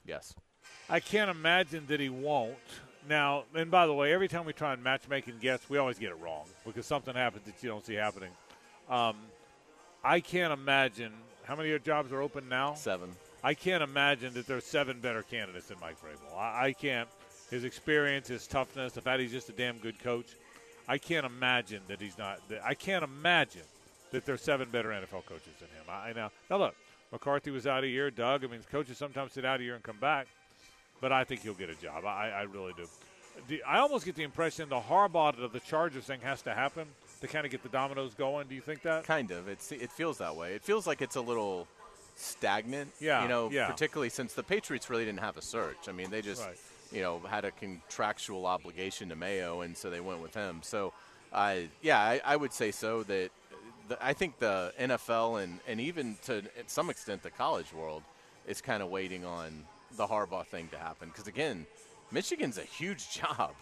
[0.07, 0.35] Yes.
[0.89, 2.57] I can't imagine that he won't.
[3.09, 6.11] Now, and by the way, every time we try and matchmaking guests, we always get
[6.11, 8.31] it wrong because something happens that you don't see happening.
[8.89, 9.17] Um,
[10.05, 11.12] I can't imagine
[11.45, 12.74] how many jobs are open now.
[12.74, 13.11] Seven.
[13.45, 16.37] I can't imagine that there's seven better candidates than Mike Vrabel.
[16.37, 17.09] I, I can't.
[17.51, 20.27] His experience, his toughness, the fact he's just a damn good coach.
[20.89, 22.41] I can't imagine that he's not.
[22.49, 23.62] That, I can't imagine
[24.11, 25.85] that there's seven better NFL coaches than him.
[25.89, 26.31] I, I know.
[26.51, 26.74] Now look,
[27.11, 28.11] McCarthy was out a year.
[28.11, 28.45] Doug.
[28.45, 30.27] I mean, coaches sometimes sit out a year and come back,
[31.01, 32.05] but I think he'll get a job.
[32.05, 32.87] I, I really do.
[33.49, 36.87] The, I almost get the impression the Harbaugh of the Chargers thing has to happen
[37.23, 38.47] to kind of get the dominoes going.
[38.49, 39.05] Do you think that?
[39.05, 39.49] Kind of.
[39.49, 40.55] It's it feels that way.
[40.55, 41.66] It feels like it's a little
[42.16, 42.90] stagnant.
[43.01, 43.69] Yeah, You know, yeah.
[43.70, 45.89] particularly since the Patriots really didn't have a search.
[45.89, 46.57] I mean, they just Right.
[46.93, 50.61] you know had a contractual obligation to Mayo, and so they went with him.
[50.62, 50.93] So,
[51.32, 53.03] uh, yeah, I, I would say so.
[53.05, 53.31] That
[53.89, 58.03] the, I think the NFL and and even to some extent the college world
[58.47, 59.65] is kind of waiting on
[59.97, 61.66] the Harbaugh thing to happen because again,
[62.11, 63.53] Michigan's a huge job.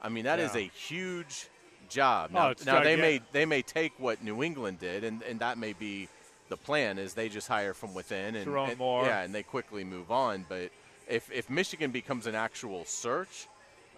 [0.00, 0.62] I mean, that is Yeah.
[0.62, 1.48] a huge
[1.88, 2.30] job.
[2.32, 5.40] Oh, Now, it's now they may they may take what New England did, and, and
[5.40, 6.08] that may be
[6.48, 10.10] the plan is they just hire from within and, and- yeah, and they quickly move
[10.10, 10.46] on.
[10.48, 10.70] But
[11.08, 13.46] if if Michigan becomes an actual search,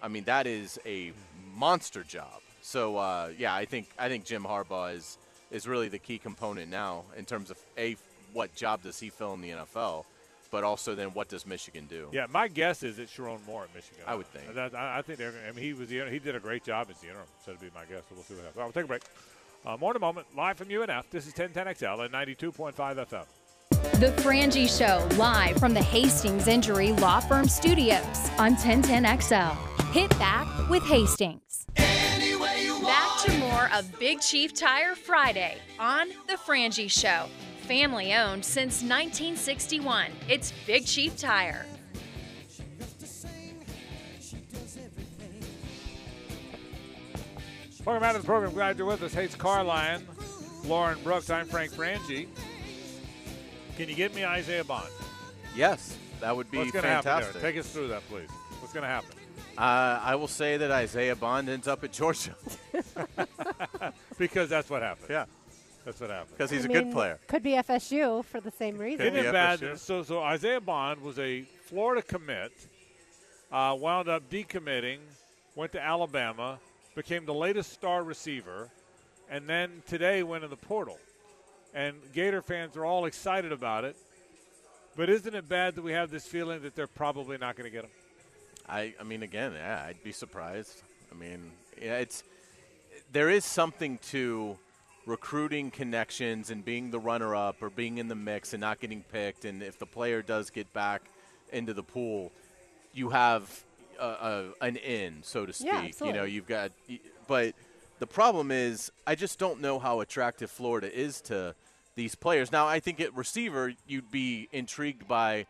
[0.01, 1.13] I mean that is a
[1.55, 2.41] monster job.
[2.61, 5.17] So uh, yeah, I think I think Jim Harbaugh is
[5.49, 7.95] is really the key component now in terms of a
[8.33, 10.05] what job does he fill in the NFL,
[10.51, 12.09] but also then what does Michigan do?
[12.11, 14.03] Yeah, my guess is it's Sherrone Moore at Michigan.
[14.05, 14.53] I would think.
[14.53, 15.33] That, I, I think they're.
[15.47, 16.05] I mean, he was the.
[16.09, 17.25] He did a great job as the interim.
[17.43, 18.03] So that'd be my guess.
[18.09, 18.57] So we'll see what happens.
[18.57, 19.03] All right, we'll take a break.
[19.65, 20.27] Uh, more in a moment.
[20.35, 21.05] Live from UNF.
[21.09, 23.25] This is 1010XL at 92.5 FM.
[23.99, 29.55] The Frangie Show, live from the Hastings Injury Law Firm Studios on 1010XL.
[29.91, 31.65] Hit back with Hastings.
[31.75, 37.27] Back to more of Big Chief Tire Friday on The Frangie Show.
[37.67, 40.11] Family owned since 1961.
[40.27, 41.65] It's Big Chief Tire.
[47.85, 48.53] Welcome back to the program.
[48.53, 49.13] Glad you're with us.
[49.13, 50.05] Hays Carlyon,
[50.65, 51.29] Lauren Brooks.
[51.29, 52.27] I'm Frank Frangie.
[53.77, 54.89] Can you get me Isaiah Bond?
[55.55, 57.41] Yes, that would be What's going to happen fantastic.
[57.41, 57.51] there?
[57.51, 58.29] Take us through that, please.
[58.59, 59.17] What's going to happen?
[59.57, 62.35] Uh, I will say that Isaiah Bond ends up at Georgia
[64.17, 65.07] because that's what happened.
[65.09, 65.25] Yeah,
[65.85, 66.31] that's what happened.
[66.31, 67.19] because he's I a good player.
[67.27, 69.07] Could be FSU for the same reason.
[69.07, 69.79] Isn't it bad?
[69.79, 72.51] So, so Isaiah Bond was a Florida commit,
[73.51, 74.99] uh, wound up decommitting,
[75.55, 76.59] went to Alabama,
[76.95, 78.69] became the latest star receiver,
[79.29, 80.99] and then today went in the portal.
[81.73, 83.95] And Gator fans are all excited about it.
[84.97, 87.71] But isn't it bad that we have this feeling that they're probably not going to
[87.71, 87.91] get him?
[88.67, 90.83] I, I mean, again, yeah, I'd be surprised.
[91.11, 91.51] I mean,
[91.81, 92.23] yeah, it's
[93.11, 94.57] there is something to
[95.11, 99.43] recruiting connections and being the runner-up or being in the mix and not getting picked.
[99.43, 101.01] And if the player does get back
[101.51, 102.31] into the pool,
[102.93, 103.65] you have
[103.99, 105.95] a, a, an in, so to speak.
[105.99, 106.71] Yeah, you know, you've got,
[107.27, 107.53] but
[107.99, 111.55] the problem is, I just don't know how attractive Florida is to
[111.95, 112.49] these players.
[112.49, 115.45] Now, I think at receiver, you'd be intrigued by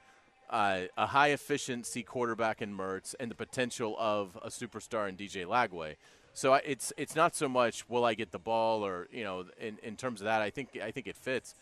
[0.50, 5.46] uh, a high efficiency quarterback in Mertz and the potential of a superstar in DJ
[5.46, 5.98] Lagway.
[6.34, 9.78] So it's it's not so much will I get the ball or you know in,
[9.84, 11.54] in terms of that I think I think it fits.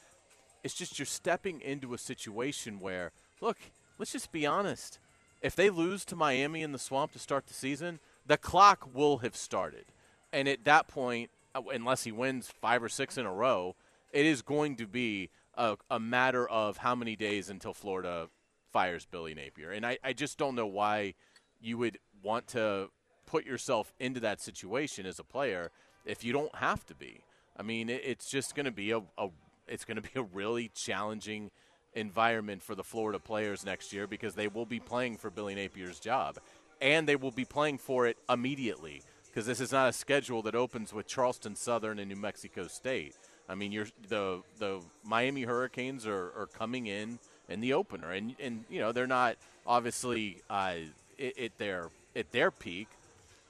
[0.63, 3.57] It's just you're stepping into a situation where look,
[3.97, 4.99] let's just be honest.
[5.41, 9.19] If they lose to Miami in the swamp to start the season, the clock will
[9.19, 9.85] have started.
[10.33, 13.75] And at that point, uh, unless he wins five or six in a row,
[14.11, 18.27] it is going to be a, a matter of how many days until Florida
[18.71, 19.71] fires Billy Napier.
[19.71, 21.15] And I, I just don't know why
[21.61, 22.89] you would want to
[23.29, 25.71] put yourself into that situation as a player
[26.05, 27.21] if you don't have to be.
[27.55, 29.27] I mean, it, it's just going to be a, a
[29.67, 31.51] it's going to be a really challenging
[31.93, 35.99] environment for the Florida players next year because they will be playing for Billy Napier's
[35.99, 36.39] job
[36.81, 40.55] and they will be playing for it immediately because this is not a schedule that
[40.55, 43.15] opens with Charleston Southern and New Mexico State.
[43.47, 48.35] I mean, you're the the Miami Hurricanes are, are coming in in the opener, and
[48.39, 50.75] and you know they're not obviously uh,
[51.19, 52.87] at their at their peak,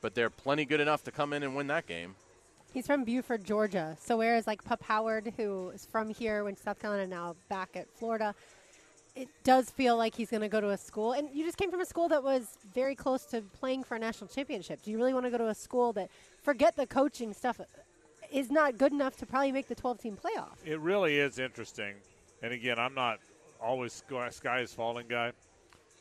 [0.01, 2.15] but they're plenty good enough to come in and win that game.
[2.73, 3.97] He's from Buford, Georgia.
[3.99, 7.69] So whereas like Pup Howard, who is from here, went to South Carolina, now back
[7.75, 8.35] at Florida,
[9.15, 11.13] it does feel like he's going to go to a school.
[11.13, 13.99] And you just came from a school that was very close to playing for a
[13.99, 14.83] national championship.
[14.83, 16.09] Do you really want to go to a school that,
[16.41, 17.59] forget the coaching stuff,
[18.31, 20.53] is not good enough to probably make the 12-team playoff?
[20.63, 21.95] It really is interesting.
[22.43, 23.19] And again, I'm not
[23.61, 25.31] always sky sky is falling guy,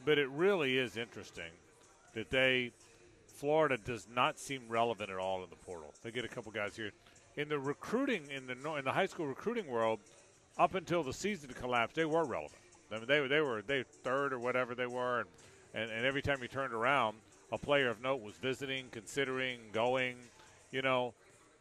[0.05, 1.51] but it really is interesting
[2.15, 2.71] that they
[3.39, 5.95] Florida does not seem relevant at all in the portal.
[6.03, 6.91] They get a couple guys here
[7.37, 10.01] in the recruiting in the in the high school recruiting world.
[10.59, 12.61] Up until the season collapsed, they were relevant.
[12.91, 15.29] I mean, they they were they third or whatever they were, and,
[15.73, 17.17] and and every time you turned around,
[17.53, 20.17] a player of note was visiting, considering, going.
[20.73, 21.15] You know,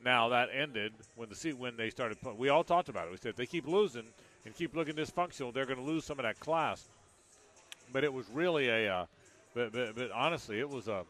[0.03, 2.17] now that ended when the se- when they started.
[2.37, 3.11] We all talked about it.
[3.11, 4.07] We said if they keep losing
[4.45, 6.87] and keep looking dysfunctional, they're going to lose some of that class.
[7.93, 9.05] But it was really a, uh,
[9.53, 11.05] but, but, but honestly, it was a,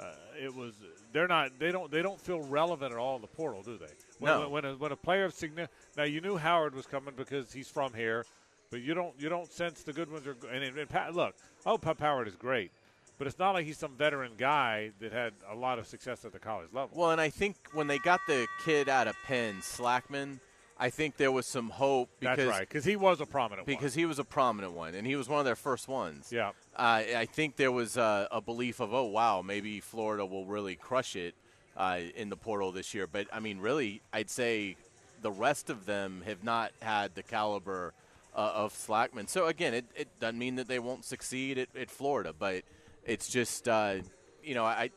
[0.00, 0.74] uh, it was
[1.12, 3.86] they're not they don't they don't feel relevant at all in the portal, do they?
[4.18, 4.48] When, No.
[4.48, 7.68] When a, when a player of significant now you knew Howard was coming because he's
[7.68, 8.24] from here,
[8.70, 10.34] but you don't you don't sense the good ones are.
[10.34, 11.34] go- And, and, look,
[11.66, 12.70] oh, Pep Howard is great,
[13.18, 16.32] but it's not like he's some veteran guy that had a lot of success at
[16.32, 16.90] the college level.
[16.94, 20.38] Well, and I think when they got the kid out of Penn, Slackman,
[20.80, 23.76] I think there was some hope because That's right, because he was a prominent one.
[23.76, 26.32] because he was a prominent one, and he was one of their first ones.
[26.32, 26.52] Yeah.
[26.74, 30.76] Uh, I think there was a, a belief of, oh wow, maybe Florida will really
[30.76, 31.34] crush it
[31.76, 33.06] uh, in the portal this year.
[33.06, 34.76] But I mean, really, I'd say
[35.20, 37.92] the rest of them have not had the caliber
[38.34, 39.28] uh, of Slackman.
[39.28, 42.62] So again, it, it doesn't mean that they won't succeed at, at Florida, but
[43.04, 43.96] it's just uh,
[44.42, 44.90] you know I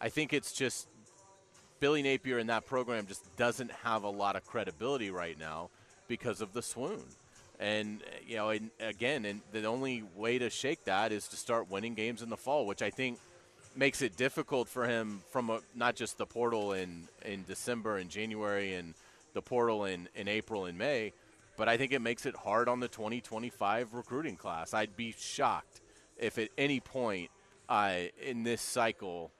[0.00, 0.88] I think it's just
[1.80, 5.70] Billy Napier in that program just doesn't have a lot of credibility right now
[6.08, 7.02] because of the swoon.
[7.58, 11.70] And you know, and again, and the only way to shake that is to start
[11.70, 13.18] winning games in the fall, which I think
[13.74, 18.10] makes it difficult for him from a, not just the portal in in December and
[18.10, 18.94] January and
[19.34, 21.12] the portal in in April and May,
[21.56, 24.72] but I think it makes it hard on the 2025 recruiting class.
[24.72, 25.80] I'd be shocked
[26.18, 27.30] if at any point
[27.68, 29.30] uh, in this cycle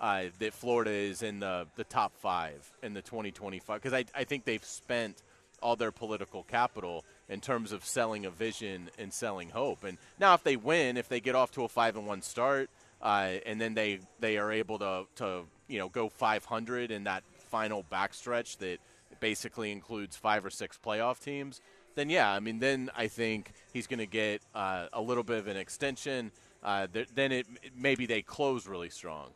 [0.00, 4.24] uh, that Florida is in the, the top five in the 2025 because I, I
[4.24, 5.22] think they've spent
[5.62, 9.84] all their political capital in terms of selling a vision and selling hope.
[9.84, 12.68] And now, if they win, if they get off to a five and one start,
[13.00, 17.22] uh, and then they they are able to to you know go 500 in that
[17.50, 18.78] final backstretch that
[19.20, 21.60] basically includes five or six playoff teams,
[21.94, 25.38] then yeah, I mean, then I think he's going to get uh, a little bit
[25.38, 26.30] of an extension.
[26.62, 27.46] Uh, th- then it
[27.76, 29.30] maybe they close really strong,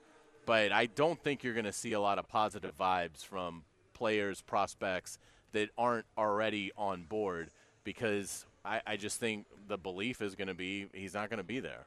[0.49, 4.41] but I don't think you're going to see a lot of positive vibes from players,
[4.41, 5.19] prospects
[5.53, 7.51] that aren't already on board
[7.85, 11.45] because I, I just think the belief is going to be he's not going to
[11.45, 11.85] be there.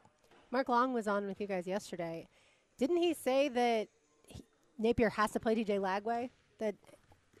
[0.52, 2.28] Mark Long was on with you guys yesterday.
[2.78, 3.88] Didn't he say that
[4.26, 4.44] he,
[4.78, 6.30] Napier has to play DJ Lagway?
[6.60, 6.76] That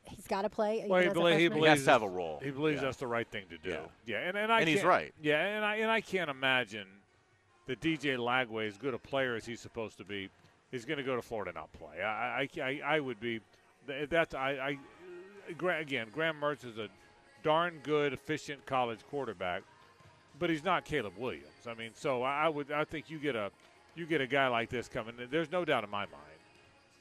[0.02, 0.84] he's got to play.
[0.88, 1.58] Well, he, even as a belie- he freshman?
[1.60, 2.40] believes to have a that's- role.
[2.42, 2.86] He believes Yeah.
[2.86, 3.70] that's the right thing to do.
[3.70, 3.78] Yeah.
[4.06, 5.14] Yeah, and, and I And he's right.
[5.22, 6.88] Yeah, and I and I can't imagine
[7.66, 10.28] that DJ Lagway, as good a player as he's supposed to be,
[10.72, 12.02] is going to go to Florida and not play.
[12.02, 13.40] I I, I, I would be
[13.86, 14.76] that's I,
[15.52, 16.88] I again Graham Mertz is a
[17.42, 19.62] darn good, efficient college quarterback,
[20.38, 21.46] but he's not Caleb Williams.
[21.68, 23.50] I mean, so I, would I think you get a
[23.94, 25.14] you get a guy like this coming.
[25.30, 26.40] There's no doubt in my mind,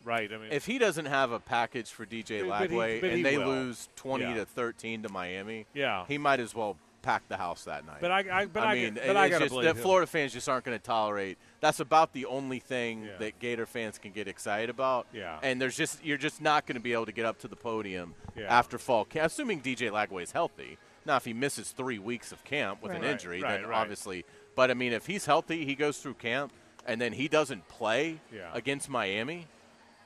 [0.03, 0.31] right?
[0.33, 3.47] I mean, If he doesn't have a package for DJ Lagway and they will.
[3.47, 4.33] lose 20 Yeah.
[4.35, 6.05] to 13 to Miami, Yeah.
[6.07, 7.97] he might as well pack the house that night.
[8.01, 9.77] But I- I- but I mean, but I gotta just believe.
[9.79, 11.37] Florida fans just aren't going to tolerate.
[11.59, 13.17] That's about the only thing Yeah.
[13.19, 15.07] that Gator fans can get excited about.
[15.13, 15.39] Yeah.
[15.43, 17.55] And there's just you're just not going to be able to get up to the
[17.55, 18.45] podium Yeah.
[18.45, 20.77] after fall camp, assuming DJ Lagway is healthy.
[21.05, 23.77] Now, if he misses three weeks of camp with an injury, Right, then right.
[23.81, 24.23] obviously.
[24.55, 26.53] But I mean, if he's healthy, he goes through camp,
[26.85, 28.49] and then he doesn't play Yeah.
[28.53, 29.47] against Miami.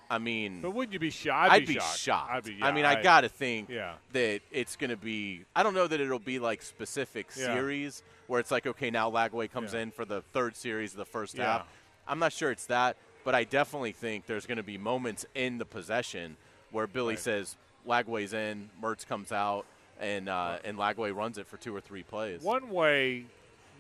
[0.10, 1.52] I mean, but wouldn't you be shocked?
[1.52, 1.98] I'd, I'd, be shocked.
[2.00, 2.32] shocked.
[2.32, 3.94] I'd be, I mean, yeah, I, got to think Yeah.
[4.14, 5.44] that it's going to be.
[5.56, 7.54] I don't know that it'll be like specific Yeah.
[7.54, 9.82] series where it's like, okay, now Lagway comes Yeah.
[9.82, 11.46] in for the third series of the first Yeah.
[11.60, 11.68] half.
[12.08, 15.58] I'm not sure it's that, but I definitely think there's going to be moments in
[15.58, 16.38] the possession
[16.72, 17.20] where Billy Right.
[17.20, 17.56] says
[17.88, 19.66] Lagway's in, Mertz comes out,
[20.00, 22.42] and uh, and Lagway runs it for two or three plays.
[22.42, 23.26] One way,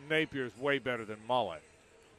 [0.09, 1.59] Napier's way better than Mullen.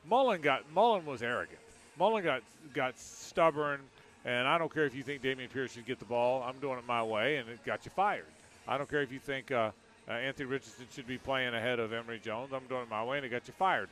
[0.09, 1.59] Mullen got Mullen was arrogant.
[1.99, 2.43] Mullen got
[2.75, 3.81] got stubborn,
[4.27, 6.43] and I don't care if you think Dameon Pierce should get the ball.
[6.43, 8.27] I'm doing it my way, and it got you fired.
[8.67, 9.71] I don't care if you think uh,
[10.09, 12.53] uh, Anthony Richardson should be playing ahead of Emory Jones.
[12.53, 13.89] I'm doing it my way, and it got you fired.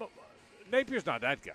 [0.00, 0.08] M-
[0.72, 1.52] Napier's not that guy.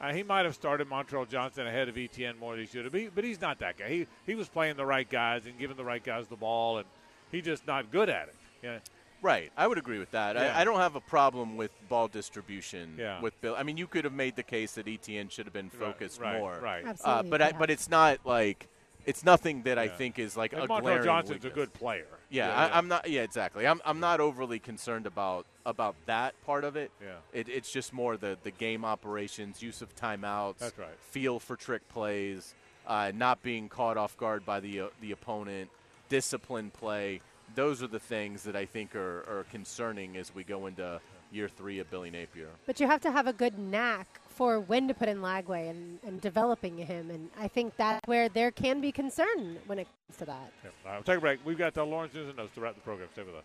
[0.00, 2.92] Uh, he might have started Montrell Johnson ahead of ETN more than he should have,
[2.92, 3.88] but, but he's not that guy.
[3.88, 6.86] He he was playing the right guys and giving the right guys the ball, and
[7.30, 8.34] he's just not good at it.
[8.62, 8.78] Yeah.
[9.22, 10.36] Right, I would agree with that.
[10.36, 10.54] Yeah.
[10.56, 13.20] I, I don't have a problem with ball distribution Yeah.
[13.20, 13.54] with Bill.
[13.56, 16.38] I mean, you could have made the case that ETN should have been focused right,
[16.38, 16.58] more.
[16.62, 16.84] right.
[16.84, 18.66] Uh, Absolutely, but I, but it's not like
[19.06, 22.06] it's nothing that I think is like And a Montrell glaring Johnson's a good player.
[22.30, 22.78] Yeah, Yeah, I, yeah.
[22.78, 23.08] I'm not.
[23.10, 23.66] Yeah, exactly.
[23.66, 26.90] I'm, I'm not overly concerned about about that part of it.
[27.02, 27.16] Yeah.
[27.32, 30.58] It, it's just more the the game operations, use of timeouts.
[30.58, 30.88] That's right.
[31.10, 32.54] Feel for trick plays,
[32.86, 35.70] uh, not being caught off guard by the uh, the opponent,
[36.08, 37.20] discipline play.
[37.54, 41.00] Those are the things that I think are, are concerning as we go into
[41.32, 42.48] year three of Billy Napier.
[42.66, 45.98] But you have to have a good knack for when to put in Lagway and,
[46.06, 47.10] and developing him.
[47.10, 50.52] And I think that's where there can be concern when it comes to that.
[50.64, 50.72] Yep.
[50.84, 51.40] All right, we'll take a break.
[51.44, 53.08] We've got the Lawrence News and Notes to wrap the program.
[53.12, 53.44] Stay with us.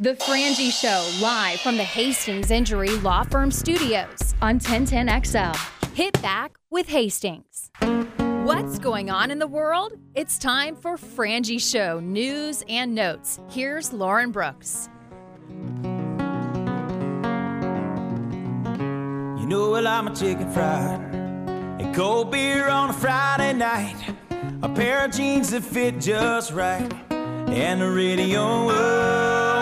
[0.00, 5.56] The Frangie Show, live from the Hastings Injury Law Firm Studios on 1010XL.
[5.94, 7.70] Hit back with Hastings.
[8.48, 9.92] What's going on in the world?
[10.14, 13.38] It's time for Frangie Show news and notes.
[13.50, 14.88] Here's Lauren Brooks.
[15.82, 15.90] You
[19.46, 21.14] know, well, I'm a chicken fried.
[21.78, 24.14] A cold beer on a Friday night.
[24.62, 26.90] A pair of jeans that fit just right.
[27.10, 28.40] And the radio.
[28.40, 29.57] oh,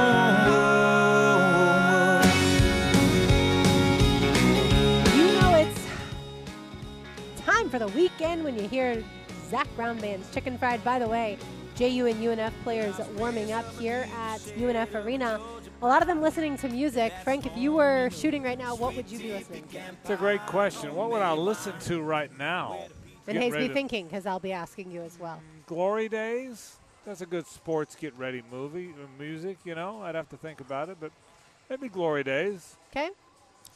[7.67, 9.03] time for the weekend when you hear
[9.49, 10.83] Zac Brown Band's Chicken Fried.
[10.85, 11.37] By the way,
[11.75, 15.41] JU and UNF players warming up here at UNF Arena.
[15.83, 17.13] A lot of them listening to music.
[17.25, 19.79] Frank, if you were shooting right now, what would you be listening to?
[20.01, 20.95] It's a great question.
[20.95, 22.87] What would I listen to right now?
[23.27, 25.41] And Hayes, be thinking because I'll be asking you as well.
[25.67, 26.77] Glory Days.
[27.05, 29.59] That's a good sports get ready movie uh, music.
[29.65, 31.11] You know, I'd have to think about it, but
[31.69, 32.77] maybe Glory Days.
[32.91, 33.11] Okay,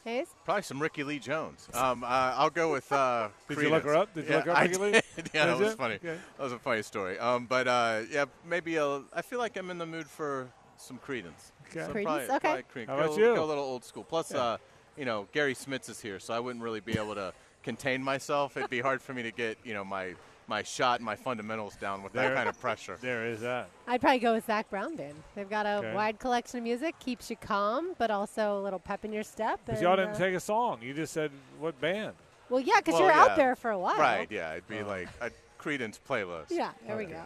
[0.04, 0.28] Hayes.
[0.44, 1.68] Probably some Rickie Lee Jones.
[1.74, 2.90] Um, uh, I'll go with.
[2.90, 4.14] Uh, Did you look her up?
[4.14, 4.90] Did you yeah, look up I Ricky Lee?
[4.92, 5.02] did.
[5.34, 5.94] yeah, that Did was funny.
[5.96, 6.16] Okay.
[6.36, 7.18] That was a funny story.
[7.18, 10.98] Um, but uh, yeah, maybe a, I feel like I'm in the mood for some
[10.98, 11.52] Creedence.
[11.70, 11.86] Okay.
[11.86, 12.02] So Creedence?
[12.04, 12.38] probably- Okay.
[12.38, 13.34] probably Creed- How go, about you?
[13.34, 14.04] Go a little old school.
[14.04, 14.40] Plus, Yeah.
[14.40, 14.56] uh,
[14.96, 17.32] you know, Garry Smits is here, so I wouldn't really be able to
[17.62, 18.56] contain myself.
[18.56, 20.14] It'd be hard for me to get you know my
[20.50, 22.98] my shot and my fundamentals down with There- that kind of pressure.
[23.00, 23.68] There is that.
[23.86, 25.14] I'd probably go with Zac Brown Band.
[25.36, 25.94] They've got a Okay.
[25.94, 29.60] wide collection of music, keeps you calm, but also a little pep in your step.
[29.64, 30.82] But and, y'all didn't uh, take a song.
[30.82, 32.14] You just said what band?
[32.50, 33.22] Well, yeah, because Well, you're yeah.
[33.22, 33.96] out there for a while.
[33.96, 34.30] Right?
[34.30, 34.86] Yeah, it'd be Oh.
[34.86, 36.46] like a Creedence playlist.
[36.50, 37.22] Yeah, there we go.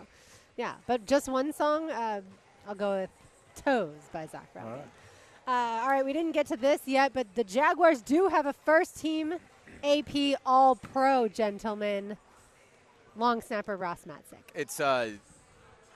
[0.56, 1.90] Yeah, but just one song.
[1.90, 2.20] Uh,
[2.68, 3.10] I'll go with
[3.64, 4.66] "Toes" by Zach Brown.
[4.66, 4.86] All right.
[5.46, 8.52] Uh, all right, we didn't get to this yet, but the Jaguars do have a
[8.52, 9.34] first-team
[9.82, 12.16] AP All-Pro, gentlemen.
[13.16, 14.42] Long snapper Ross Matiscik.
[14.54, 15.10] It's uh,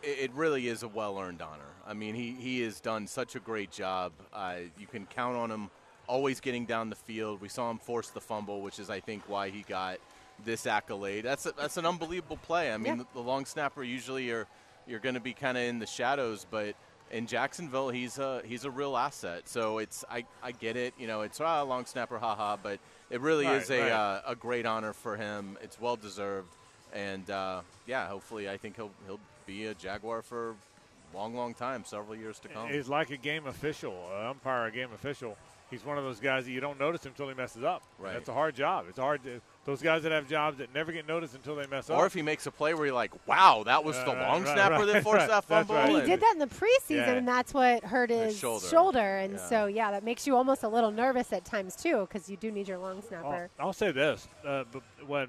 [0.02, 1.62] it, it really is a well-earned honor.
[1.86, 4.12] I mean, he he has done such a great job.
[4.32, 5.70] Uh, you can count on him
[6.06, 7.40] always getting down the field.
[7.40, 9.98] We saw him force the fumble, which is I think why he got
[10.44, 11.24] this accolade.
[11.24, 12.72] That's a, that's an unbelievable play.
[12.72, 13.02] I mean, Yeah.
[13.02, 14.46] the, the long snapper usually you're
[14.86, 16.74] you're going to be kind of in the shadows, but
[17.10, 19.48] in Jacksonville, he's a he's a real asset.
[19.48, 20.94] So it's I, I get it.
[20.98, 22.78] You know, it's ah, long snapper, haha, but
[23.10, 23.90] it really Right, is a right.
[23.90, 25.58] uh, a great honor for him.
[25.62, 26.48] It's well deserved,
[26.94, 31.54] and uh, yeah, hopefully, I think he'll he'll be a Jaguar for a long, long
[31.54, 32.68] time, several years to come.
[32.68, 35.36] He's like a game official, an umpire, a game official.
[35.70, 37.82] He's one of those guys that you don't notice him until he messes up.
[37.98, 38.14] Right.
[38.14, 38.86] That's a hard job.
[38.88, 41.90] It's hard to those guys that have jobs that never get noticed until they mess
[41.90, 41.98] up.
[41.98, 44.54] Or if he makes a play where you're like, "Wow, that was the long right,
[44.54, 45.28] snapper right, that forced right.
[45.28, 45.90] that fumble." right.
[45.90, 47.10] And he did that in the preseason, Yeah.
[47.12, 49.18] and that's what hurt His his shoulder.
[49.18, 49.46] And Yeah.
[49.46, 52.50] so, yeah, that makes you almost a little nervous at times too, because you do
[52.50, 53.50] need your long I'll, snapper.
[53.60, 55.28] I'll say this: uh, but when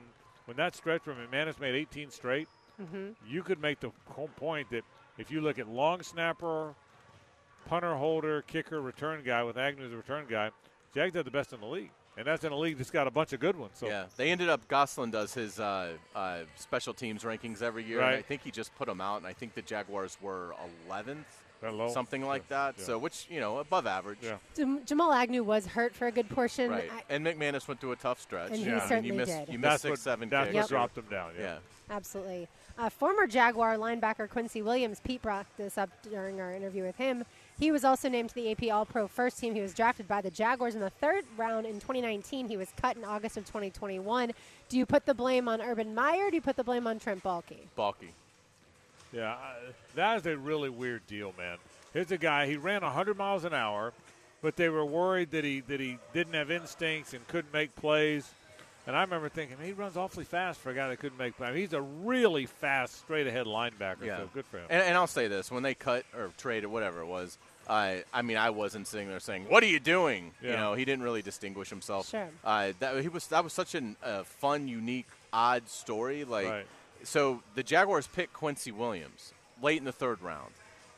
[0.50, 2.48] when that stretch from McManus made 18 straight,
[2.82, 4.84] hmm you could make the whole point that
[5.20, 6.74] if you look at long snapper,
[7.68, 10.50] punter, holder, kicker, return guy with Agnew as a return guy,
[10.96, 13.12] Jags had the best in the league, and that's in a league that's got a
[13.12, 13.74] bunch of good ones.
[13.76, 14.68] So Yeah, they ended up.
[14.68, 18.74] Gosselin does his uh, uh, special teams rankings every year, and I think he just
[18.76, 19.18] put them out.
[19.18, 20.56] And I think the Jaguars were
[20.90, 21.26] 11th, they're low.
[21.92, 22.76] Something like Yeah, that.
[22.80, 22.86] yeah.
[22.86, 24.20] So, which you know, above average.
[24.22, 24.38] Yeah.
[24.56, 26.72] Jam- Jamal Agnew was hurt for a good portion.
[26.72, 26.90] Right.
[26.92, 28.52] I- and McManus went through a tough stretch.
[28.52, 29.50] And he I mean, certainly you missed, did.
[29.50, 30.56] You missed That's six, what, seven That's kicks.
[30.64, 31.32] what dropped him down.
[31.38, 31.44] Yeah.
[31.44, 31.58] Yeah.
[31.92, 32.48] Absolutely.
[32.78, 37.26] Uh, former Jaguar linebacker Quincy Williams, Pete brought this up during our interview with him.
[37.60, 39.54] He was also named to the AP All Pro first team.
[39.54, 42.48] He was drafted by the Jaguars in the third round in 2019.
[42.48, 44.32] He was cut in August of 2021.
[44.70, 46.28] Do you put the blame on Urban Meyer?
[46.28, 47.58] Or do you put the blame on Trent Baalke?
[47.76, 48.14] Balky.
[49.12, 49.36] Yeah,
[49.96, 51.58] that is a really weird deal, man.
[51.94, 52.46] Here's a guy.
[52.48, 53.94] He ran 100 miles an hour,
[54.42, 58.30] but they were worried that he that he didn't have instincts and couldn't make plays.
[58.88, 61.56] And I remember thinking he runs awfully fast for a guy that couldn't make plays.
[61.56, 64.04] He's a really fast, straight ahead linebacker.
[64.06, 64.18] Yeah.
[64.18, 64.66] So good for him.
[64.70, 67.38] And, and I'll say this: when they cut or traded, whatever it was,
[67.68, 70.86] Uh, I mean, I wasn't sitting there saying, "What are you doing?" You know, he
[70.86, 72.10] didn't really distinguish himself.
[72.10, 72.30] Sure.
[72.44, 76.24] Uh, that he was that was such a uh, fun, unique, odd story.
[76.24, 76.66] Like, Right.
[77.04, 80.52] So the Jaguars picked Quincy Williams late in the third round,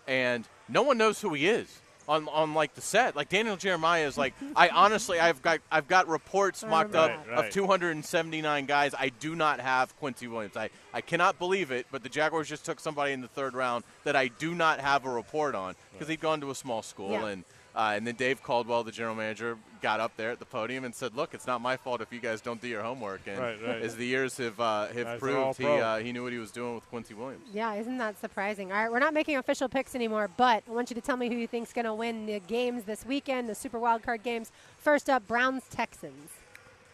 [0.08, 3.16] and no one knows who he is on on like the set.
[3.16, 7.26] Like Daniel Jeremiah is like, I honestly, I've got I've got reports mocked remember up
[7.28, 7.46] that.
[7.48, 8.94] of 279 guys.
[8.98, 10.58] I do not have Quincy Williams.
[10.58, 13.84] I I cannot believe it, but the Jaguars just took somebody in the third round
[14.04, 17.12] that I do not have a report on because he'd gone to a small school
[17.12, 17.28] Yeah.
[17.28, 17.44] and.
[17.74, 20.94] Uh, and then Dave Caldwell, the general manager, got up there at the podium and
[20.94, 23.58] said, "Look, it's not my fault if you guys don't do your homework." And Right,
[23.62, 23.82] right.
[23.82, 26.52] as the years have uh, have Guys proved, he uh, he knew what he was
[26.52, 27.44] doing with Quincy Williams.
[27.54, 28.72] Yeah, isn't that surprising?
[28.72, 31.30] All right, we're not making official picks anymore, but I want you to tell me
[31.30, 34.52] who you think's going to win the games this weekend, the Super Wild Card games.
[34.78, 36.30] First up, Browns Texans.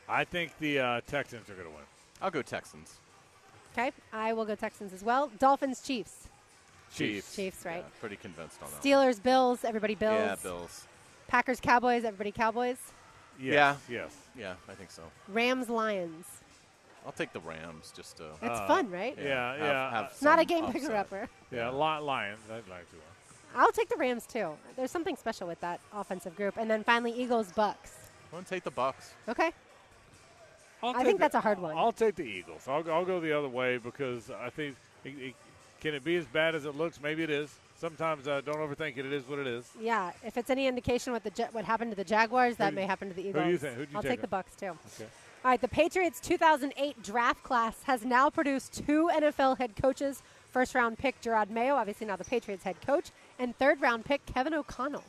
[0.10, 1.84] I think the uh, Texans are going to win.
[2.22, 2.96] I'll go Texans.
[3.74, 5.30] Okay, I will go Texans as well.
[5.38, 6.30] Dolphins Chiefs.
[6.96, 7.36] Chiefs.
[7.36, 7.78] Chiefs, right?
[7.86, 8.76] Yeah, pretty convinced on that.
[8.76, 8.82] one.
[9.14, 9.64] Steelers Bills.
[9.66, 10.14] Everybody Bills.
[10.20, 10.88] Yeah, Bills.
[11.28, 12.04] Packers Cowboys.
[12.04, 12.78] Everybody Cowboys.
[13.40, 14.16] Yes, Yes.
[14.38, 15.04] Yeah, I think so.
[15.28, 16.26] Rams Lions.
[17.06, 18.24] I'll take the Rams just to.
[18.42, 19.16] That's Uh, fun, right?
[19.18, 19.92] Yeah, have- yeah.
[19.92, 20.82] have It's not a some game upset.
[20.82, 21.30] picker upper.
[21.52, 22.40] Yeah, Li- Lions.
[22.50, 22.98] I'd like to.
[23.56, 24.58] I'll take the Rams too.
[24.76, 26.58] There's something special with that offensive group.
[26.58, 28.10] And then finally, Eagles Bucks.
[28.26, 29.14] I'm gonna take the Bucks.
[29.30, 29.52] Okay.
[30.84, 31.78] I'll I think the- that's a hard one.
[31.78, 32.68] I'll take the Eagles.
[32.68, 34.76] I'll, go- I'll go the other way because I think
[35.06, 35.36] it, it,
[35.80, 37.00] can it be as bad as it looks?
[37.00, 37.58] Maybe it is.
[37.80, 39.06] Sometimes uh, don't overthink it.
[39.06, 39.70] It is what it is.
[39.80, 42.76] Yeah, if it's any indication what the Ja- what happened to the Jaguars, that do
[42.76, 43.36] may happen to the Eagles.
[43.44, 44.28] who do you think- who'd you I'll take take the?
[44.28, 44.66] Bucks too.
[44.96, 45.10] Okay.
[45.46, 50.24] All right, the Patriots 2008 draft class has now produced two NFL head coaches.
[50.52, 54.26] First round pick Jerod Mayo, obviously now the Patriots head coach, and third round pick
[54.26, 55.04] Kevin O'Connell.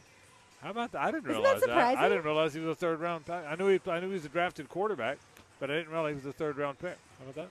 [0.62, 1.00] How about that?
[1.02, 2.02] I didn't Isn't that realize I surprising?
[2.10, 3.24] didn't realize he was a third round.
[3.24, 3.34] pick.
[3.34, 3.80] I knew he.
[3.90, 5.18] I knew he was a drafted quarterback,
[5.58, 6.98] but I didn't realize he was a third round pick.
[7.18, 7.48] How about that?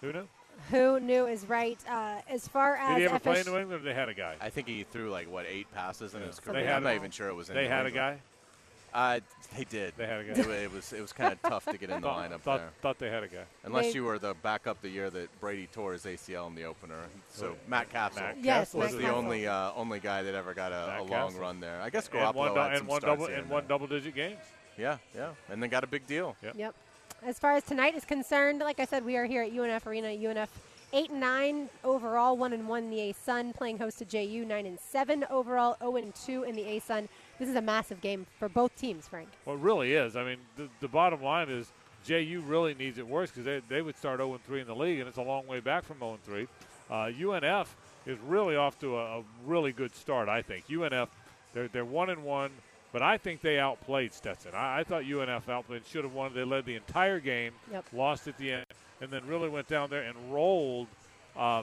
[0.00, 0.26] Who knew?
[0.70, 3.80] Who knew is right uh, as far as Did he ever play in New England?
[3.82, 4.36] or They had a guy.
[4.40, 6.64] I think he threw like what eight passes in his career.
[6.64, 7.48] had I'm not even sure it was.
[7.50, 8.18] In They New had a guy.
[8.94, 9.20] Uh,
[9.54, 9.92] they did.
[9.98, 10.40] They had a guy.
[10.54, 12.70] It, was it was kind of tough to get in the Thought, lineup thought, there.
[12.80, 13.42] thought they had a guy.
[13.64, 16.64] Unless They- you were the backup the year that Brady tore his ACL in the
[16.64, 16.96] opener.
[17.28, 17.68] So Right.
[17.68, 19.16] Matt Cassel Matt Yes, Cassel Matt was the Cassel.
[19.18, 21.40] only uh, only guy that ever got a, a long Cassel.
[21.40, 21.80] run there.
[21.82, 23.50] I guess and one, Garoppolo dou- had and some one starts double, here and, and
[23.50, 24.38] one double digit games.
[24.78, 26.34] Yeah, yeah, and then got a big deal.
[26.42, 26.54] Yep.
[26.56, 26.74] Yep.
[27.26, 30.06] As far as tonight is concerned, like I said, we are here at UNF Arena.
[30.06, 30.46] UNF
[30.92, 34.64] eight and nine overall, one and one in the ASUN, playing host to JU nine
[34.64, 37.08] and seven overall, zero and two in the ASUN.
[37.40, 39.28] This is a massive game for both teams, Frank.
[39.44, 40.14] Well, it really is.
[40.14, 41.72] I mean, the, the bottom line is
[42.04, 44.76] JU really needs it worse because they, they would start 0 and 3 in the
[44.76, 46.46] league, and it's a long way back from 0 and 3.
[46.88, 47.66] Uh, UNF
[48.06, 50.68] is really off to a, a really good start, I think.
[50.68, 51.08] UNF,
[51.54, 52.50] they're, they're 1 and 1,
[52.92, 54.52] but I think they outplayed Stetson.
[54.54, 56.32] I, I thought UNF outplayed, should have won.
[56.34, 57.84] They led the entire game, Yep.
[57.92, 58.66] lost at the end,
[59.00, 60.86] and then really went down there and rolled
[61.36, 61.62] um, uh,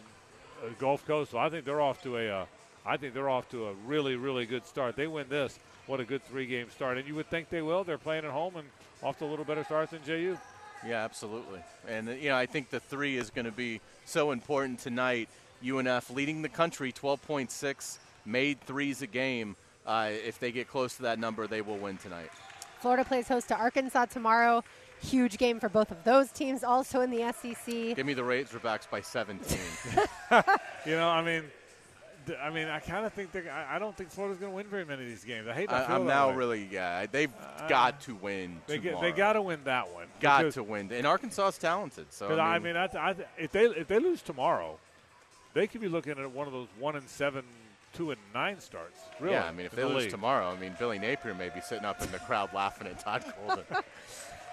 [0.79, 1.31] Gulf Coast.
[1.31, 2.41] So I think they're off to a.
[2.41, 2.45] Uh,
[2.85, 4.95] I think they're off to a really, really good start.
[4.97, 5.57] They win this.
[5.87, 7.83] What a good three-game start, and you would think they will.
[7.83, 8.67] They're playing at home and
[9.01, 10.37] off to a little better start than JU.
[10.85, 11.59] Yeah, absolutely.
[11.87, 15.29] And you know, I think the three is going to be so important tonight.
[15.65, 19.55] UNF leading the country, 12.6 made threes a game.
[19.85, 22.30] Uh, if they get close to that number, they will win tonight.
[22.80, 24.64] Florida plays host to Arkansas tomorrow.
[25.01, 26.64] Huge game for both of those teams.
[26.64, 27.95] Also in the SEC.
[27.95, 29.57] Give me the Razorbacks by 17.
[30.85, 31.43] You know, I mean,
[32.41, 33.49] I mean, I kind of think they're.
[33.49, 35.47] I, I don't think Florida's going to win very many of these games.
[35.47, 36.35] I hate to I, I'm now way.
[36.35, 38.60] really, yeah, they've Uh, got to win.
[38.68, 40.07] They get, they got to win that one.
[40.19, 42.07] got because- to win, and Arkansas is talented.
[42.11, 44.77] So I mean, I, th- I th- if they if they lose tomorrow,
[45.53, 47.43] they could be looking at one of those one and seven,
[47.94, 48.99] two and nine starts.
[49.20, 49.36] Really?
[49.36, 50.11] yeah, I mean, if they the lose league.
[50.11, 53.24] tomorrow, I mean, Billy Napier may be sitting up in the crowd laughing at Todd
[53.48, 53.64] Golden.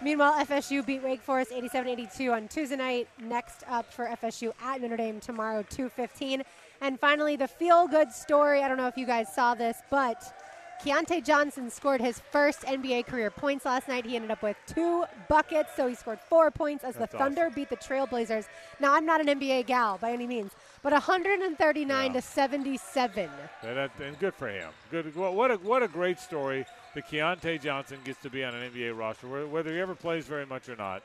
[0.03, 3.09] Meanwhile, FSU beat Wake Forest 87-82 on Tuesday night.
[3.21, 6.43] Next up for FSU at Notre Dame tomorrow, 2:15.
[6.81, 8.63] And finally, the feel-good story.
[8.63, 10.35] I don't know if you guys saw this, but
[10.83, 14.07] Keyontae Johnson scored his first NBA career points last night.
[14.07, 17.51] He ended up with two buckets, so he scored four points as That's the Thunder
[17.51, 18.47] beat the Trailblazers.
[18.81, 20.53] Now, I'm not an NBA gal by any means,
[20.83, 22.13] but 139 Yeah.
[22.15, 23.29] to 77.
[23.63, 24.71] And, that, and good for him.
[24.91, 25.15] Good.
[25.15, 28.71] What what a what a great story that Keyontae Johnson gets to be on an
[28.73, 31.03] NBA roster, whether he ever plays very much or not.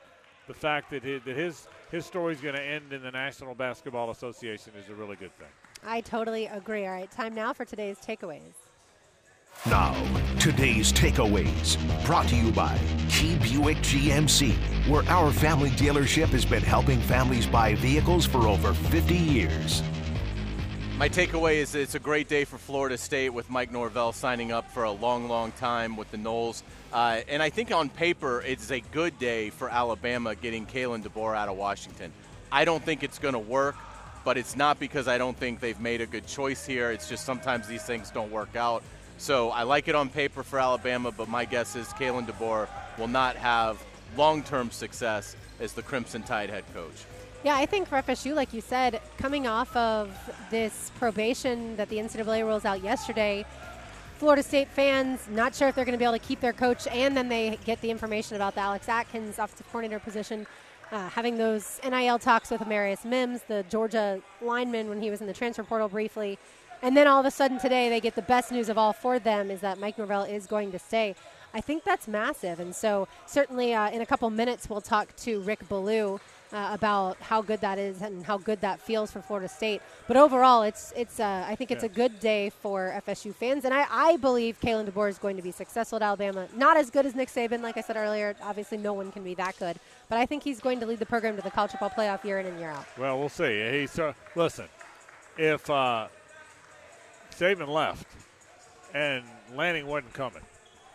[0.48, 3.56] The fact that his, that his his story is going to end in the National
[3.56, 5.48] Basketball Association is a really good thing.
[5.86, 6.86] I totally agree.
[6.86, 8.54] All right, time now for today's takeaways.
[9.68, 9.96] Now,
[10.40, 12.80] today's takeaways brought to you by
[13.10, 14.54] Key Buick GMC,
[14.88, 19.82] where our family dealership has been helping families buy vehicles for over 50 years.
[21.00, 24.70] My takeaway is it's a great day for Florida State with Mike Norvell signing up
[24.70, 26.62] for a long, long time with the Noles.
[26.94, 31.36] Uh, and I think on paper, it's a good day for Alabama getting Kalen DeBoer
[31.36, 32.14] out of Washington.
[32.52, 33.76] I don't think it's going to work,
[34.24, 36.92] but it's not because I don't think they've made a good choice here.
[36.92, 38.84] It's just sometimes these things don't work out.
[39.18, 42.68] So I like it on paper for Alabama, but my guess is Kalen DeBoer
[42.98, 43.84] will not have
[44.18, 47.06] long-term success as the Crimson Tide head coach.
[47.44, 50.18] Yeah, I think for FSU, like you said, coming off of
[50.50, 53.46] this probation that the NCAA rolls out yesterday,
[54.18, 56.88] Florida State fans not sure if they're going to be able to keep their coach,
[56.88, 60.48] and then they get the information about the Alex Atkins offensive coordinator position.
[60.92, 65.28] Uh, having those NIL talks with Amarius Mims, the Georgia lineman, when he was in
[65.28, 66.40] the transfer portal briefly.
[66.82, 69.18] And then all of a sudden today, they get the best news of all for
[69.20, 71.16] them is that Mike Norvell is going to stay.
[71.54, 72.60] I think that's massive.
[72.60, 76.20] And so, certainly, uh, in a couple minutes, we'll talk to Rick Ballou
[76.52, 79.82] uh, about how good that is and how good that feels for Florida State.
[80.08, 81.90] But overall, it's it's uh, I think it's Yeah.
[81.92, 85.42] a good day for FSU fans, and I, I believe Kalen DeBoer is going to
[85.42, 86.48] be successful at Alabama.
[86.56, 88.36] Not as good as Nick Saban, like I said earlier.
[88.44, 89.78] Obviously, no one can be that good,
[90.10, 92.40] but I think he's going to lead the program to the college football playoff year
[92.40, 92.86] in and year out.
[92.98, 93.72] Well, we'll see.
[93.72, 94.66] He so listen,
[95.38, 96.08] if uh,
[97.38, 98.08] Saban left
[98.94, 99.24] and
[99.56, 100.42] Lanning wasn't coming,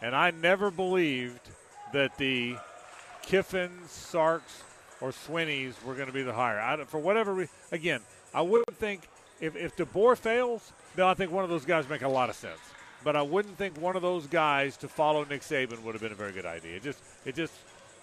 [0.00, 1.50] and I never believed
[1.92, 2.56] that the
[3.22, 4.62] Kiffins, Sarks,
[5.00, 6.58] or Swinney's were going to be the hire.
[6.58, 8.00] I, for whatever reason, again,
[8.34, 9.08] I wouldn't think
[9.40, 12.36] if if DeBoer fails, then I think one of those guys make a lot of
[12.36, 12.60] sense.
[13.02, 16.12] But I wouldn't think one of those guys to follow Nick Saban would have been
[16.12, 16.76] a very good idea.
[16.76, 17.54] It just it just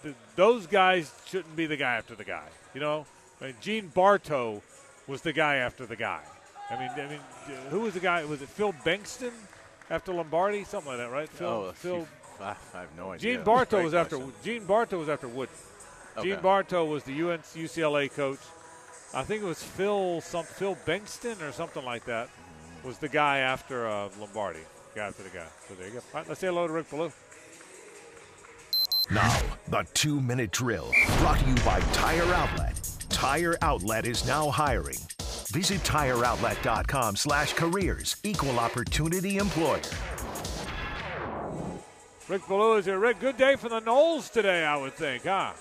[0.02, 2.46] th- those guys shouldn't be the guy after the guy.
[2.74, 3.06] You know,
[3.40, 4.62] I mean, Gene Bartow
[5.06, 6.20] was the guy after the guy.
[6.70, 8.24] I mean, I mean, uh, who was the guy?
[8.24, 9.32] Was it Phil Bengtson
[9.90, 10.64] after Lombardi?
[10.64, 11.28] Something like that, right?
[11.28, 11.48] Phil.
[11.48, 12.06] oh, Phil.
[12.40, 13.36] I I have no idea.
[13.36, 14.34] Gene Bartow was after question.
[14.44, 15.48] Gene Bartow was after Wood.
[16.22, 16.42] Gene Okay.
[16.42, 18.38] Bartow was the UNC UCLA coach.
[19.14, 22.28] I think it was Phil some Phil Bengtson or something like that
[22.84, 24.60] was the guy after uh, Lombardi.
[24.94, 25.46] Guy after the guy.
[25.68, 25.98] So there you go.
[25.98, 27.10] All right, let's say hello to Rick Ballou.
[29.10, 32.78] Now, the two minute drill brought to you by Tire Outlet.
[33.08, 34.98] Tire Outlet is now hiring.
[35.50, 38.16] Visit tireoutlet.com slash careers.
[38.22, 39.80] Equal opportunity employer.
[42.28, 42.98] Rick Ballou is here.
[42.98, 45.52] Rick, good day for the Noles today, I would think, huh?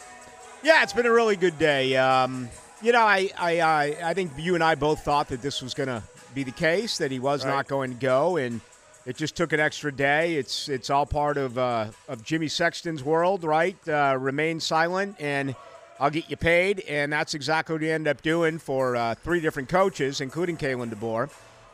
[0.64, 1.96] Yeah, it's been a really good day.
[1.96, 2.50] Um,
[2.82, 5.74] you know, I, I, I, I think you and I both thought that this was
[5.74, 6.04] going to
[6.36, 7.52] be the case, that he was Right.
[7.52, 8.60] not going to go, and
[9.06, 10.36] it just took an extra day.
[10.36, 13.78] It's it's all part of uh, of Jimmy Sexton's world, right?
[13.88, 15.56] Uh, remain silent, and
[16.00, 19.40] I'll get you paid, and that's exactly what he ended up doing for uh, three
[19.40, 21.32] different coaches, including Kalen DeBoer,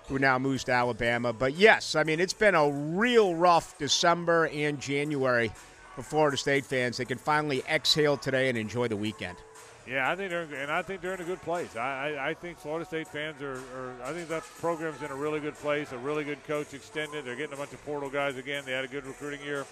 [0.08, 1.34] who now moves to Alabama.
[1.34, 5.52] But yes, I mean it's been a real rough December and January
[5.95, 6.98] for Florida State fans.
[6.98, 9.38] They can finally exhale today and enjoy the weekend.
[9.86, 11.76] Yeah, I think they're and I think they're in a good place.
[11.76, 13.94] I, I, I think Florida State fans are, are.
[14.06, 15.91] I think that program's in a really good place.
[15.91, 17.26] A really good coach extended.
[17.26, 18.64] They're getting a bunch of portal guys again.
[18.66, 19.66] They had a good recruiting year.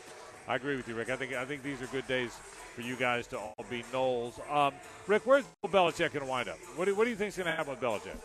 [0.47, 1.09] I agree with you, Rick.
[1.09, 2.31] I think I think these are good days
[2.75, 4.39] for you guys to all be Noles.
[4.51, 4.73] Um,
[5.07, 6.57] Rick, where's Bill Belichick going to wind up?
[6.75, 8.17] What do, what do you think's going to happen with Belichick?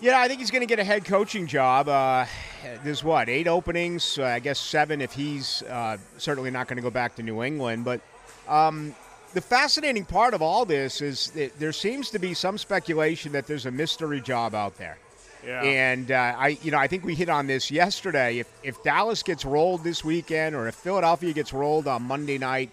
[0.00, 1.88] Yeah, I think he's going to get a head coaching job.
[1.88, 2.26] Uh,
[2.84, 4.18] there's what eight openings.
[4.18, 7.42] Uh, I guess seven if he's uh, certainly not going to go back to New
[7.42, 7.84] England.
[7.84, 8.02] But
[8.46, 8.94] um,
[9.32, 13.46] the fascinating part of all this is that there seems to be some speculation that
[13.46, 14.98] there's a mystery job out there.
[15.46, 15.62] Yeah.
[15.62, 18.38] And uh, I, you know, I think we hit on this yesterday.
[18.38, 22.70] If if Dallas gets rolled this weekend, or if Philadelphia gets rolled on Monday night,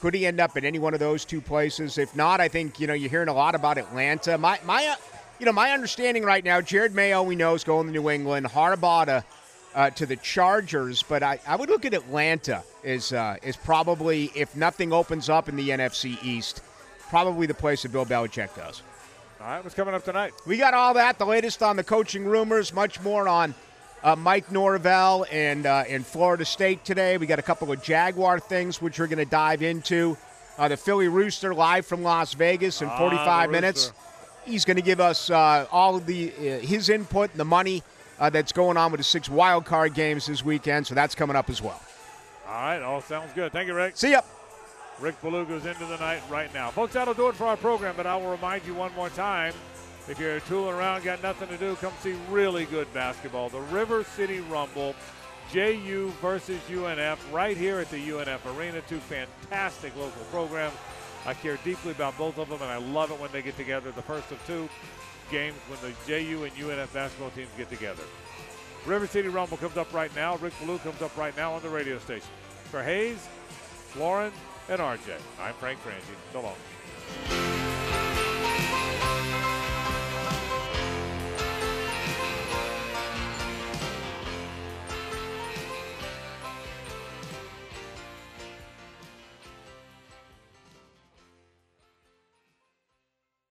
[0.00, 1.96] could he end up in any one of those two places?
[1.96, 4.36] If not, I think you know you're hearing a lot about Atlanta.
[4.36, 4.96] My my, uh,
[5.38, 8.46] you know, my understanding right now, Jerod Mayo we know is going to New England.
[8.46, 9.24] Harbaugh to,
[9.76, 14.32] uh, to the Chargers, but I, I would look at Atlanta as uh, is probably
[14.34, 16.62] if nothing opens up in the NFC East,
[17.10, 18.82] probably the place that Bill Belichick goes.
[19.40, 20.32] All right, what's coming up tonight?
[20.46, 23.54] We got all that, the latest on the coaching rumors, much more on
[24.02, 27.18] uh, Mike Norvell and uh, and Florida State today.
[27.18, 30.16] We got a couple of Jaguar things which we're going to dive into.
[30.58, 33.92] Uh, the Philly Rooster live from Las Vegas in Ah, 45 the minutes.
[34.44, 37.84] He's going to give us uh, all of the uh, his input and the money
[38.18, 40.84] uh, that's going on with the six wild card games this weekend.
[40.88, 41.80] So that's coming up as well.
[42.48, 43.52] All right, all sounds good.
[43.52, 43.96] Thank you, Rick.
[43.96, 44.22] See ya.
[45.00, 46.70] Rick Ballou goes into the night right now.
[46.70, 49.52] Folks, that'll do it for our program, but I will remind you one more time
[50.08, 53.50] if you're tooling around, got nothing to do, come see really good basketball.
[53.50, 54.94] The River City Rumble,
[55.52, 58.80] JU versus UNF, right here at the UNF Arena.
[58.88, 60.74] Two fantastic local programs.
[61.26, 63.90] I care deeply about both of them, and I love it when they get together.
[63.90, 64.68] The first of two
[65.30, 68.02] games when the JU and UNF basketball teams get together.
[68.86, 70.36] River City Rumble comes up right now.
[70.36, 72.28] Rick Ballou comes up right now on the radio station.
[72.70, 73.28] For Hayes,
[73.96, 74.32] Lauren,
[74.68, 76.16] and RJ, I'm Frank Frangie.
[76.32, 77.57] So long.